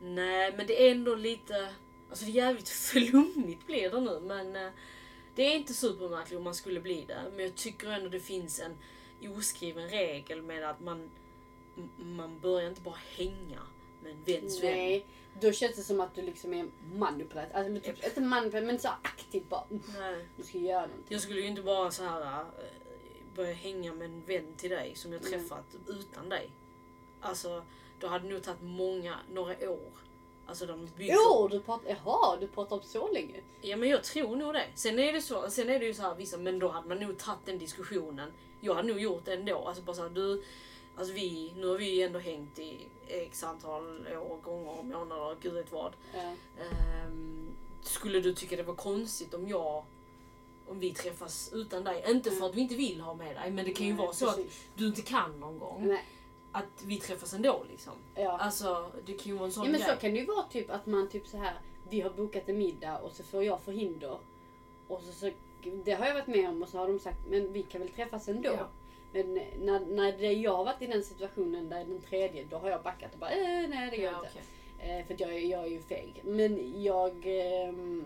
Nej, 0.00 0.54
men 0.56 0.66
det 0.66 0.86
är 0.86 0.90
ändå 0.90 1.14
lite... 1.14 1.68
Alltså 2.10 2.24
det 2.24 2.30
är 2.30 2.34
jävligt 2.34 2.68
flummigt 2.92 3.66
blir 3.66 3.90
det 3.90 4.00
nu, 4.00 4.20
men 4.20 4.56
eh, 4.56 4.72
det 5.34 5.42
är 5.42 5.56
inte 5.56 5.74
supermärkligt 5.74 6.38
om 6.38 6.44
man 6.44 6.54
skulle 6.54 6.80
bli 6.80 7.04
det. 7.08 7.22
Men 7.36 7.44
jag 7.44 7.54
tycker 7.54 7.90
ändå 7.90 8.08
det 8.08 8.20
finns 8.20 8.60
en 8.60 8.76
oskriven 9.36 9.88
regel 9.88 10.42
med 10.42 10.70
att 10.70 10.80
man, 10.80 11.10
man 11.96 12.40
börjar 12.40 12.68
inte 12.68 12.80
bara 12.80 12.98
hänga 13.16 13.60
med 14.02 14.12
en 14.12 14.24
väns 14.24 14.62
vän. 14.62 14.72
Nej, 14.72 15.06
då 15.40 15.52
känns 15.52 15.76
det 15.76 15.82
som 15.82 16.00
att 16.00 16.14
du 16.14 16.22
liksom 16.22 16.54
är 16.54 16.68
manipulerad. 16.94 17.48
Alltså 17.52 17.72
men 17.72 17.80
typ, 17.80 18.04
inte 18.04 18.20
manipulerad 18.20 18.66
men 18.66 18.78
så 18.78 18.88
aktivt 18.88 19.48
bara, 19.48 19.64
"Mm, 19.70 19.82
Nej. 19.98 20.26
du 20.36 20.42
ska 20.42 20.58
göra 20.58 20.80
någonting. 20.86 21.06
Jag 21.08 21.20
skulle 21.20 21.40
ju 21.40 21.46
inte 21.46 21.62
bara 21.62 21.90
så 21.90 22.02
här 22.04 22.40
eh, 22.40 22.46
börja 23.36 23.52
hänga 23.54 23.92
med 23.92 24.04
en 24.04 24.22
vän 24.26 24.54
till 24.56 24.70
dig 24.70 24.94
som 24.94 25.12
jag 25.12 25.26
Mm. 25.26 25.32
träffat 25.32 25.64
utan 25.88 26.28
dig. 26.28 26.50
Alltså, 27.20 27.62
då 28.00 28.06
hade 28.06 28.28
det 28.28 28.34
nog 28.34 28.42
tagit 28.42 28.62
många, 28.62 29.16
några 29.32 29.70
år. 29.70 29.92
Alltså 30.46 30.66
de 30.66 30.88
bygger... 30.96 31.14
Jo, 31.14 31.48
du 31.48 31.60
pratar, 31.60 31.88
jaha, 32.04 32.36
du 32.40 32.46
pratar 32.48 32.76
om 32.76 32.82
så 32.82 33.12
länge? 33.12 33.40
Ja 33.60 33.76
men 33.76 33.88
jag 33.88 34.04
tror 34.04 34.36
nog 34.36 34.54
det. 34.54 34.66
Sen 34.74 34.98
är 34.98 35.12
det, 35.12 35.22
så, 35.22 35.50
sen 35.50 35.70
är 35.70 35.78
det 35.80 35.86
ju 35.86 35.94
så 35.94 36.02
här 36.02 36.14
vissa, 36.14 36.38
men 36.38 36.58
då 36.58 36.68
hade 36.68 36.88
man 36.88 36.98
nog 36.98 37.18
tagit 37.18 37.46
den 37.46 37.58
diskussionen. 37.58 38.32
Jag 38.60 38.74
hade 38.74 38.88
nog 38.88 39.00
gjort 39.00 39.24
det 39.24 39.34
ändå. 39.34 39.58
Alltså 39.68 39.82
bara 39.82 39.96
såhär, 39.96 40.10
du, 40.10 40.42
alltså 40.96 41.14
vi, 41.14 41.52
nu 41.56 41.66
har 41.66 41.78
vi 41.78 41.90
ju 41.94 42.02
ändå 42.02 42.18
hängt 42.18 42.58
i 42.58 42.88
x 43.08 43.44
antal 43.44 44.06
år, 44.08 44.40
gånger, 44.42 44.82
månader, 44.82 45.36
gud 45.40 45.52
vet 45.54 45.72
vad. 45.72 45.92
Ja. 46.14 46.34
Ehm, 46.64 47.48
skulle 47.82 48.20
du 48.20 48.34
tycka 48.34 48.56
det 48.56 48.62
var 48.62 48.74
konstigt 48.74 49.34
om 49.34 49.48
jag, 49.48 49.84
om 50.68 50.80
vi 50.80 50.94
träffas 50.94 51.50
utan 51.52 51.84
dig? 51.84 52.04
Inte 52.08 52.30
för 52.30 52.46
att 52.46 52.54
vi 52.54 52.60
inte 52.60 52.74
vill 52.74 53.00
ha 53.00 53.14
med 53.14 53.36
dig, 53.36 53.50
men 53.50 53.64
det 53.64 53.70
kan 53.72 53.86
ju 53.86 53.92
Nej, 53.92 54.02
vara 54.04 54.12
så 54.12 54.28
att 54.28 54.36
precis. 54.36 54.64
du 54.74 54.86
inte 54.86 55.02
kan 55.02 55.40
någon 55.40 55.58
gång. 55.58 55.88
Nej, 55.88 56.04
Att 56.52 56.82
vi 56.84 56.96
träffas 57.00 57.34
ändå 57.34 57.64
liksom. 57.70 57.92
ja. 58.14 58.38
Alltså 58.38 58.90
det 59.06 59.12
kan 59.12 59.32
ju 59.32 59.38
vara 59.38 59.46
en 59.46 59.52
sån 59.52 59.64
ja 59.64 59.70
men 59.70 59.80
grej. 59.80 59.90
så 59.94 60.00
kan 60.00 60.10
det 60.12 60.18
ju 60.18 60.26
vara 60.26 60.42
typ 60.42 60.70
att 60.70 60.86
man 60.86 61.08
typ 61.08 61.26
så 61.26 61.36
här 61.36 61.54
vi 61.90 62.00
har 62.00 62.10
bokat 62.10 62.48
en 62.48 62.58
middag 62.58 62.98
och 62.98 63.12
så 63.12 63.22
får 63.22 63.44
jag 63.44 63.60
förhinder. 63.60 64.18
Och 64.88 65.02
så, 65.02 65.12
så, 65.12 65.30
det 65.84 65.92
har 65.92 66.06
jag 66.06 66.14
varit 66.14 66.26
med 66.26 66.48
om 66.48 66.62
och 66.62 66.68
så 66.68 66.78
har 66.78 66.88
de 66.88 66.98
sagt 66.98 67.18
men 67.28 67.52
vi 67.52 67.62
kan 67.62 67.80
väl 67.80 67.90
träffas 67.90 68.28
ändå. 68.28 68.50
Ja. 68.52 68.68
Men 69.12 69.34
när, 69.60 69.80
när 69.80 70.12
det, 70.18 70.32
jag 70.32 70.56
har 70.56 70.64
varit 70.64 70.82
i 70.82 70.86
den 70.86 71.04
situationen 71.04 71.68
där 71.68 71.84
den 71.84 72.00
tredje, 72.00 72.44
då 72.50 72.56
har 72.58 72.70
jag 72.70 72.82
backat 72.82 73.12
och 73.12 73.18
bara 73.18 73.30
eh, 73.30 73.68
nej 73.68 73.90
det 73.90 73.96
gör 73.96 74.04
jag 74.04 74.12
ja, 74.12 74.18
inte. 74.18 74.30
okej. 74.78 74.98
Eh, 75.00 75.06
för 75.06 75.14
att 75.14 75.20
jag, 75.20 75.34
är- 75.34 75.38
jag 75.50 75.62
är 75.64 75.66
ju 75.70 75.80
feg. 75.82 76.20
Men 76.24 76.82
jag... 76.82 77.12
ehm, 77.24 78.04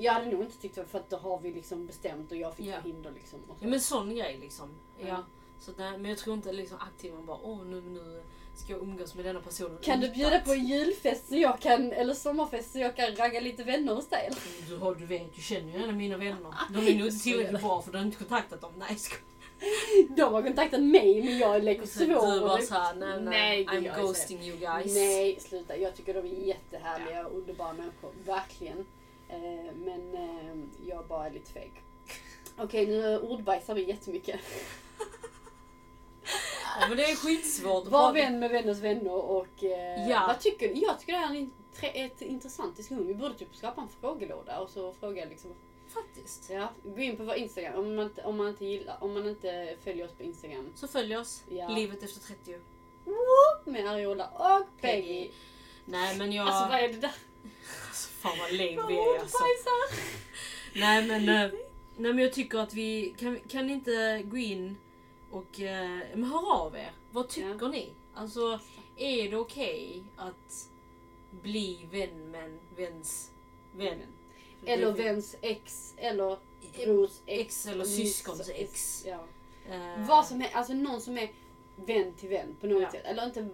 jag 0.00 0.12
hade 0.12 0.26
nog 0.30 0.42
inte 0.42 0.58
tyckt 0.58 0.74
det, 0.74 0.84
för 0.84 0.98
att 0.98 1.10
då 1.10 1.16
har 1.16 1.38
vi 1.38 1.52
liksom 1.52 1.86
bestämt 1.86 2.30
och 2.30 2.36
jag 2.36 2.54
fick 2.54 2.66
Ja. 2.66 2.74
förhinder 2.80 3.10
liksom. 3.10 3.38
Ja 3.60 3.68
men 3.68 3.80
sån 3.80 4.14
grej 4.14 4.38
liksom. 4.40 4.68
Mm. 5.00 5.08
Ja. 5.08 5.24
Så 5.60 5.72
nej, 5.78 5.98
men 5.98 6.10
jag 6.10 6.18
tror 6.18 6.36
inte 6.36 6.52
liksom 6.52 6.78
aktivt 6.80 7.14
man 7.14 7.26
bara 7.26 7.38
åh 7.42 7.64
nu, 7.64 7.80
nu 7.80 8.22
ska 8.56 8.72
jag 8.72 8.82
umgås 8.82 9.14
med 9.14 9.24
denna 9.24 9.40
personen. 9.40 9.78
Kan 9.82 10.00
du 10.00 10.10
bjuda 10.10 10.40
på 10.40 10.52
en 10.52 10.66
julfest 10.66 11.28
så 11.28 11.36
jag 11.36 11.60
kan, 11.60 11.92
eller 11.92 12.14
sommarfest 12.14 12.72
så 12.72 12.78
jag 12.78 12.96
kan 12.96 13.16
ragga 13.16 13.40
lite 13.40 13.64
vänner 13.64 13.94
hos 13.94 14.08
dig? 14.08 14.26
eller? 14.26 14.68
Du, 14.68 14.76
har, 14.76 14.94
du 14.94 15.06
vet, 15.06 15.34
du 15.34 15.42
känner 15.42 15.72
ju 15.78 15.82
en 15.84 15.88
av 15.88 15.94
mina 15.96 16.16
vänner. 16.16 16.54
De 16.74 16.78
är 16.86 16.98
nog 16.98 17.06
inte 17.06 17.22
tillräckligt 17.22 17.60
bra 17.60 17.82
för 17.82 17.92
du 17.92 17.98
har 17.98 18.04
inte 18.04 18.16
kontaktat 18.18 18.60
dem. 18.60 18.72
Nej 18.76 18.96
ska 18.96 19.16
De 20.16 20.22
har 20.34 20.42
kontaktat 20.42 20.82
mig 20.82 21.22
men 21.24 21.38
jag 21.38 21.64
leker 21.64 21.86
Så 21.86 21.98
Du 21.98 22.06
svår. 22.06 22.40
bara 22.40 22.62
såhär, 22.62 22.94
nej 22.94 23.20
nej, 23.20 23.62
gör 23.62 23.72
I'm 23.72 24.00
ghosting 24.00 24.40
you 24.42 24.56
guys. 24.56 24.94
Nej, 24.94 25.40
sluta. 25.40 25.76
Jag 25.76 25.96
tycker 25.96 26.14
de 26.14 26.20
är 26.20 26.46
jättehärliga 26.46 27.26
och 27.26 27.38
underbara 27.38 27.72
människor. 27.72 28.10
Verkligen. 28.26 28.86
Eh, 29.32 29.74
men 29.74 30.14
eh, 30.14 30.56
jag 30.88 31.06
bara 31.06 31.26
är 31.26 31.30
lite 31.30 31.52
feg. 31.52 31.72
Okej, 32.58 32.86
nu 32.86 33.18
ordbajsar 33.18 33.74
vi 33.74 33.82
jättemycket. 33.88 34.40
Ja, 36.80 36.88
men 36.88 36.96
det 36.96 37.04
är 37.04 37.16
skitsvårt 37.16 37.86
Var 37.88 38.12
vän 38.12 38.38
med 38.38 38.50
vänners 38.50 38.78
vänner 38.78 39.12
och 39.12 39.64
eh, 39.64 40.08
Ja. 40.08 40.24
vad 40.26 40.40
tycker? 40.40 40.72
Jag 40.74 41.00
tycker 41.00 41.12
det 41.12 41.18
här 41.18 41.34
är 41.34 41.38
en 41.38 41.52
ett 41.94 42.22
intressant 42.22 42.76
diskussion. 42.76 43.06
Vi 43.06 43.14
borde 43.14 43.34
typ 43.34 43.56
skapa 43.56 43.80
en 43.80 43.88
frågelåda 44.00 44.60
och 44.60 44.70
så 44.70 44.92
fråga 44.92 45.24
liksom. 45.24 45.54
Faktiskt. 45.88 46.50
Ja, 46.50 46.68
gå 46.84 47.00
in 47.00 47.16
på 47.16 47.24
vår 47.24 47.34
Instagram 47.34 47.74
om 47.78 47.94
man, 47.96 48.04
inte- 48.06 48.22
om 48.22 48.36
man 48.36 48.48
inte 48.48 48.64
gillar, 48.64 48.96
om 49.00 49.12
man 49.14 49.28
inte 49.28 49.76
följer 49.84 50.04
oss 50.06 50.12
på 50.12 50.22
Instagram. 50.22 50.72
Så 50.76 50.88
följ 50.88 51.16
oss. 51.16 51.42
Ja. 51.48 51.68
Livet 51.68 52.02
efter 52.02 52.20
30. 52.20 52.58
Med 53.64 53.86
Ariola 53.86 54.26
och 54.28 54.80
Peggy. 54.80 55.30
Nej 55.84 56.18
men 56.18 56.32
jag... 56.32 56.48
Alltså 56.48 56.68
vad 56.68 56.78
är 56.84 56.88
det 56.88 56.94
där? 57.00 57.14
Fan 58.20 58.38
vad 58.38 58.52
lame 58.52 58.88
vi 58.88 58.98
är 58.98 59.18
alltså. 59.20 59.38
Nej 60.74 61.06
men, 61.06 61.28
eh, 61.28 61.50
nej 61.96 62.12
men 62.12 62.18
jag 62.18 62.32
tycker 62.32 62.58
att 62.58 62.74
vi 62.74 63.14
kan, 63.18 63.40
kan 63.48 63.66
ni 63.66 63.72
inte 63.72 64.22
gå 64.24 64.36
in 64.36 64.76
och 65.30 65.60
eh, 65.60 65.98
men 66.14 66.24
hör 66.24 66.52
av 66.52 66.76
er. 66.76 66.92
Vad 67.10 67.28
tycker 67.28 67.68
ni? 67.68 67.92
Alltså 68.14 68.60
är 68.96 69.30
det 69.30 69.36
okej 69.36 70.02
att 70.16 70.68
bli 71.30 71.86
vän 71.90 72.30
med 72.30 72.58
väns 72.76 73.30
vän? 73.76 73.98
Eller 74.66 74.92
väns 74.92 75.36
ex, 75.40 75.94
eller 75.96 76.36
brors 76.84 77.10
ex. 77.26 77.26
Ex 77.26 77.66
eller 77.66 77.84
syskons 77.84 78.50
ex. 78.54 79.04
Ja. 79.06 79.24
Eh, 79.70 80.06
Vad 80.08 80.26
som 80.26 80.42
är, 80.42 80.48
alltså 80.52 80.72
någon 80.72 81.00
som 81.00 81.18
är 81.18 81.30
vän 81.76 82.14
till 82.14 82.28
vän 82.28 82.56
på 82.60 82.66
något 82.66 82.82
Ja. 82.82 82.90
sätt. 82.90 83.04
Eller 83.04 83.24
inte 83.26 83.48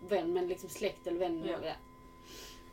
vän 0.00 0.32
men 0.32 0.48
liksom 0.48 0.68
släkt 0.68 1.06
eller 1.06 1.18
vän. 1.18 1.44
Ja. 1.46 1.58
Ja, 1.62 1.72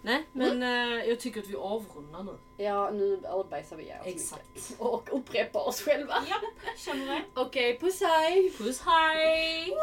Nej, 0.02 0.16
mm. 0.16 0.28
men 0.32 0.64
mm. 0.64 1.00
eh, 1.00 1.06
jag 1.10 1.20
tycker 1.20 1.42
att 1.42 1.48
vi 1.48 1.56
avrundar 1.56 2.24
nu. 2.24 2.38
Ja, 2.58 2.90
nu 2.92 3.22
ödbajsar 3.26 3.76
vi 3.76 3.84
oss 3.84 4.06
Exakt. 4.06 4.76
Och 4.78 5.10
upprepar 5.12 5.68
oss 5.68 5.82
själva. 5.82 6.14
Ja, 6.30 6.36
känner 6.78 7.06
det. 7.06 7.22
Okej, 7.34 7.76
okay, 7.76 7.80
puss 7.80 8.02
hej! 8.02 8.54
Puss 8.58 8.82
hej! 8.82 9.74